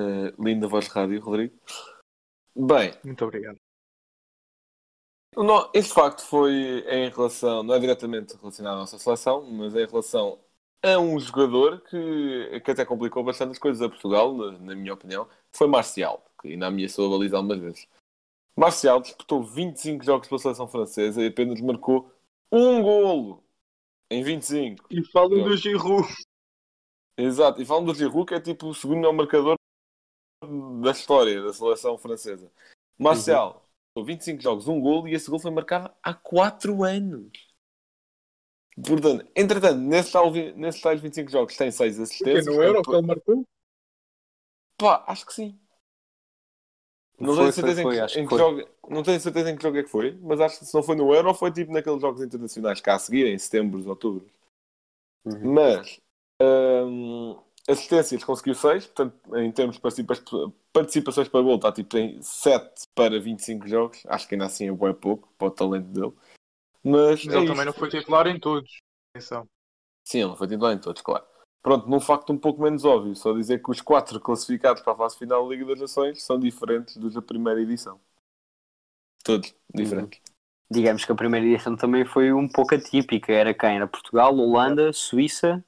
Uh, 0.00 0.42
linda 0.42 0.66
voz 0.66 0.86
de 0.86 0.90
rádio, 0.90 1.20
Rodrigo. 1.20 1.58
Bem, 2.54 2.92
Muito 3.04 3.24
obrigado. 3.24 3.61
Não, 5.36 5.70
este 5.72 5.92
facto 5.92 6.22
foi 6.22 6.84
em 6.88 7.08
relação, 7.08 7.62
não 7.62 7.74
é 7.74 7.78
diretamente 7.78 8.36
relacionado 8.36 8.74
à 8.74 8.80
nossa 8.80 8.98
seleção, 8.98 9.42
mas 9.50 9.74
é 9.74 9.82
em 9.82 9.86
relação 9.86 10.38
a 10.82 10.98
um 10.98 11.18
jogador 11.18 11.80
que, 11.80 12.60
que 12.60 12.70
até 12.70 12.84
complicou 12.84 13.22
bastante 13.22 13.52
as 13.52 13.58
coisas 13.58 13.80
a 13.80 13.88
Portugal, 13.88 14.34
na, 14.34 14.52
na 14.58 14.74
minha 14.74 14.92
opinião, 14.92 15.28
foi 15.52 15.68
Marcial, 15.68 16.24
que 16.40 16.48
ainda 16.48 16.66
ameaçou 16.66 17.06
a 17.06 17.18
baliza 17.18 17.36
algumas 17.36 17.60
vezes. 17.60 17.88
Marcial 18.56 19.00
disputou 19.00 19.42
25 19.42 20.04
jogos 20.04 20.28
pela 20.28 20.38
seleção 20.38 20.68
francesa 20.68 21.22
e 21.22 21.28
apenas 21.28 21.60
marcou 21.60 22.10
um 22.50 22.82
golo 22.82 23.42
em 24.10 24.22
25. 24.22 24.86
E 24.90 25.02
falo 25.10 25.30
Pronto. 25.30 25.48
do 25.48 25.56
Giroud. 25.56 26.08
Exato, 27.16 27.62
e 27.62 27.64
falam 27.64 27.84
do 27.84 27.94
Giroud 27.94 28.26
que 28.26 28.34
é 28.34 28.40
tipo 28.40 28.66
o 28.66 28.74
segundo 28.74 28.96
melhor 28.96 29.12
marcador 29.12 29.56
da 30.82 30.90
história 30.90 31.42
da 31.42 31.52
seleção 31.52 31.96
francesa. 31.96 32.50
Marcial, 32.98 33.61
uhum. 33.96 34.04
25 34.04 34.42
jogos, 34.42 34.68
um 34.68 34.80
golo 34.80 35.08
e 35.08 35.14
esse 35.14 35.28
golo 35.28 35.40
foi 35.40 35.50
marcado 35.50 35.90
há 36.02 36.14
4 36.14 36.82
anos. 36.84 37.30
Portanto, 38.86 39.28
entretanto, 39.36 39.78
nesses 39.78 40.12
tais, 40.12 40.56
nesses 40.56 40.80
tais 40.80 41.00
25 41.00 41.30
jogos 41.30 41.56
tem 41.56 41.70
6 41.70 42.00
assistências. 42.00 42.46
no 42.46 42.62
Euro 42.62 42.82
que 42.82 42.90
ele 42.90 43.06
marcou? 43.06 43.46
Pá, 44.78 45.04
acho 45.06 45.26
que 45.26 45.34
sim. 45.34 45.58
Não 47.20 47.34
Foi, 47.34 47.44
tenho, 47.44 47.52
certeza 47.52 47.82
foi, 47.82 47.94
em 47.94 47.98
foi, 47.98 48.06
que, 48.08 48.20
em 48.20 48.26
que 48.26 48.36
jogo, 48.36 48.68
não 48.88 49.02
tenho 49.02 49.20
certeza 49.20 49.50
em 49.50 49.56
que 49.56 49.62
jogo 49.62 49.78
é 49.78 49.82
que 49.82 49.88
foi, 49.88 50.18
mas 50.22 50.40
acho 50.40 50.58
que 50.58 50.64
se 50.64 50.74
não 50.74 50.82
foi 50.82 50.96
no 50.96 51.14
Euro, 51.14 51.32
foi 51.34 51.52
tipo 51.52 51.72
naqueles 51.72 52.00
jogos 52.00 52.20
internacionais 52.22 52.80
cá 52.80 52.94
a 52.94 52.98
seguir, 52.98 53.26
em 53.26 53.38
setembro, 53.38 53.86
outubro. 53.88 54.26
Uhum. 55.24 55.52
Mas 55.52 56.00
hum, 56.40 57.38
assistências 57.68 58.24
conseguiu 58.24 58.54
6, 58.54 58.86
portanto, 58.86 59.36
em 59.36 59.50
termos 59.52 59.76
de 59.76 59.82
participa- 59.82 60.52
participações 60.72 61.28
para 61.28 61.42
gol, 61.42 61.56
está 61.56 61.72
tipo 61.72 61.96
em 61.96 62.20
7 62.22 62.86
para 62.94 63.20
25 63.20 63.68
jogos. 63.68 64.02
Acho 64.06 64.26
que 64.28 64.34
ainda 64.34 64.46
assim 64.46 64.68
é 64.68 64.72
bem 64.72 64.94
pouco 64.94 65.32
para 65.38 65.48
o 65.48 65.50
talento 65.50 65.86
dele. 65.88 66.12
Mas, 66.84 67.24
Mas 67.24 67.34
é 67.34 67.38
ele 67.38 67.44
isto. 67.44 67.46
também 67.46 67.66
não 67.66 67.72
foi 67.72 67.88
titular 67.88 68.26
em 68.26 68.40
todos. 68.40 68.70
Atenção. 69.14 69.48
Sim, 70.04 70.18
ele 70.18 70.28
não 70.28 70.36
foi 70.36 70.48
titular 70.48 70.74
em 70.74 70.78
todos, 70.80 71.00
claro. 71.02 71.24
Pronto, 71.62 71.88
num 71.88 72.00
facto 72.00 72.32
um 72.32 72.38
pouco 72.38 72.60
menos 72.60 72.84
óbvio, 72.84 73.14
só 73.14 73.32
dizer 73.32 73.62
que 73.62 73.70
os 73.70 73.80
quatro 73.80 74.18
classificados 74.18 74.82
para 74.82 74.94
a 74.94 74.96
fase 74.96 75.16
final 75.16 75.44
da 75.46 75.54
Liga 75.54 75.64
das 75.66 75.80
Nações 75.80 76.22
são 76.24 76.38
diferentes 76.40 76.96
dos 76.96 77.14
da 77.14 77.22
primeira 77.22 77.60
edição. 77.60 78.00
Todos 79.24 79.54
diferentes. 79.72 80.20
Digamos 80.68 81.04
que 81.04 81.12
a 81.12 81.14
primeira 81.14 81.46
edição 81.46 81.76
também 81.76 82.04
foi 82.04 82.32
um 82.32 82.48
pouco 82.48 82.74
atípica. 82.74 83.32
Era 83.32 83.54
quem? 83.54 83.76
Era 83.76 83.86
Portugal, 83.86 84.34
Holanda, 84.36 84.92
Suíça, 84.92 85.64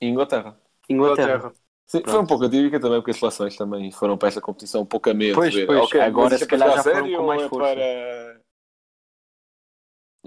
E 0.00 0.06
Inglaterra. 0.06 0.58
Inglaterra. 0.88 1.36
Inglaterra. 1.36 1.52
Sim, 1.86 2.02
foi 2.04 2.18
um 2.18 2.26
pouco 2.26 2.44
atípica 2.44 2.80
também, 2.80 2.98
porque 2.98 3.12
as 3.12 3.16
seleções 3.18 3.56
também 3.56 3.92
foram 3.92 4.18
para 4.18 4.28
esta 4.28 4.40
competição 4.40 4.82
um 4.82 4.86
pouco 4.86 5.08
a 5.08 5.14
medo. 5.14 5.36
Pois, 5.36 5.54
pois, 5.64 5.78
ok, 5.82 6.00
agora 6.00 6.36
se 6.36 6.46
calhar 6.46 6.72
já 6.72 6.82
foram 6.82 7.08
com 7.08 7.16
ou 7.18 7.26
mais 7.26 7.42
é 7.42 7.48
força. 7.48 7.74
para- 7.74 8.40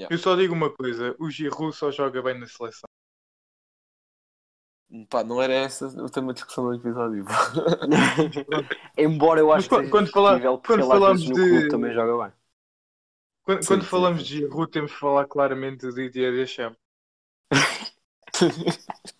Eu 0.10 0.18
só 0.18 0.36
digo 0.36 0.53
uma 0.53 0.70
coisa: 0.74 1.16
o 1.20 1.30
Giroud 1.30 1.76
só 1.76 1.91
joga 1.91 2.22
bem 2.22 2.39
na 2.39 2.47
seleção. 2.47 2.88
Pá, 5.10 5.24
não 5.24 5.39
era 5.41 5.53
essa 5.53 5.86
o 5.88 6.10
tema 6.10 6.34
de 6.34 6.38
discussão 6.39 6.66
do 6.66 6.74
episódio. 6.76 7.24
Embora 8.97 9.39
eu 9.39 9.51
acho 9.51 9.70
que 9.70 9.89
quando 9.89 10.10
fala- 10.10 10.39
quando 10.60 10.88
falamos 10.88 11.22
de- 11.22 11.32
clube 11.34 11.68
também 11.68 11.93
joga 11.93 12.24
bem. 12.24 12.34
Quando, 13.43 13.62
Sim, 13.62 13.68
quando 13.68 13.82
sim, 13.84 13.88
falamos 13.89 14.20
sim. 14.22 14.26
de 14.28 14.36
Giroud, 14.38 14.72
temos 14.72 14.91
de 14.91 14.97
falar 14.97 15.26
claramente 15.28 15.88
de 15.88 15.93
Didier 15.93 16.32
Deschamps. 16.34 16.78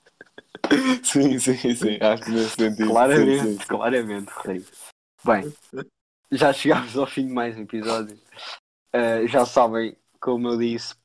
sim, 1.04 1.40
sim, 1.40 1.76
sim. 1.76 1.98
Acho 2.02 2.24
que 2.24 2.32
nesse 2.32 2.56
sentido. 2.56 2.90
Claramente, 2.90 3.40
sim, 3.40 3.52
sim, 3.52 3.60
sim. 3.60 3.68
claramente, 3.68 4.32
Rodrigo. 4.32 4.66
Bem, 5.24 5.54
já 6.32 6.54
chegámos 6.54 6.98
ao 6.98 7.08
fim 7.08 7.28
de 7.28 7.34
mais 7.34 7.58
um 7.58 7.62
episódio. 7.62 8.18
Uh, 8.96 9.28
já 9.28 9.46
sabem, 9.46 9.96
como 10.20 10.48
eu 10.48 10.58
disse, 10.58 10.96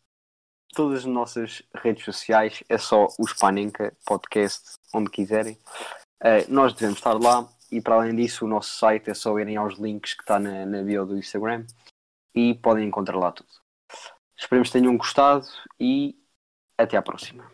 todas 0.75 1.01
as 1.01 1.05
nossas 1.05 1.63
redes 1.75 2.05
sociais 2.05 2.63
é 2.69 2.79
só 2.79 3.09
o 3.19 3.27
Spanenka 3.27 3.97
Podcast, 4.07 4.79
onde 4.95 5.11
quiserem. 5.11 5.59
Uh, 6.23 6.45
nós 6.49 6.73
devemos 6.73 6.99
estar 6.99 7.15
lá 7.15 7.49
e 7.71 7.81
para 7.81 7.97
além 7.97 8.15
disso 8.15 8.45
o 8.45 8.49
nosso 8.49 8.79
site 8.79 9.11
é 9.11 9.15
só 9.15 9.39
irem 9.39 9.57
aos 9.57 9.79
links 9.79 10.15
que 10.15 10.23
está 10.23 10.39
na, 10.39 10.65
na 10.65 10.83
bio 10.83 11.05
do 11.05 11.19
Instagram 11.19 11.67
e 12.35 12.55
podem 12.55 12.87
encontrar 12.87 13.19
lá 13.19 13.33
tudo. 13.33 13.49
Esperemos 14.37 14.69
que 14.69 14.79
tenham 14.79 14.97
gostado 14.97 15.47
e 15.79 16.17
até 16.79 16.97
à 16.97 17.03
próxima. 17.03 17.54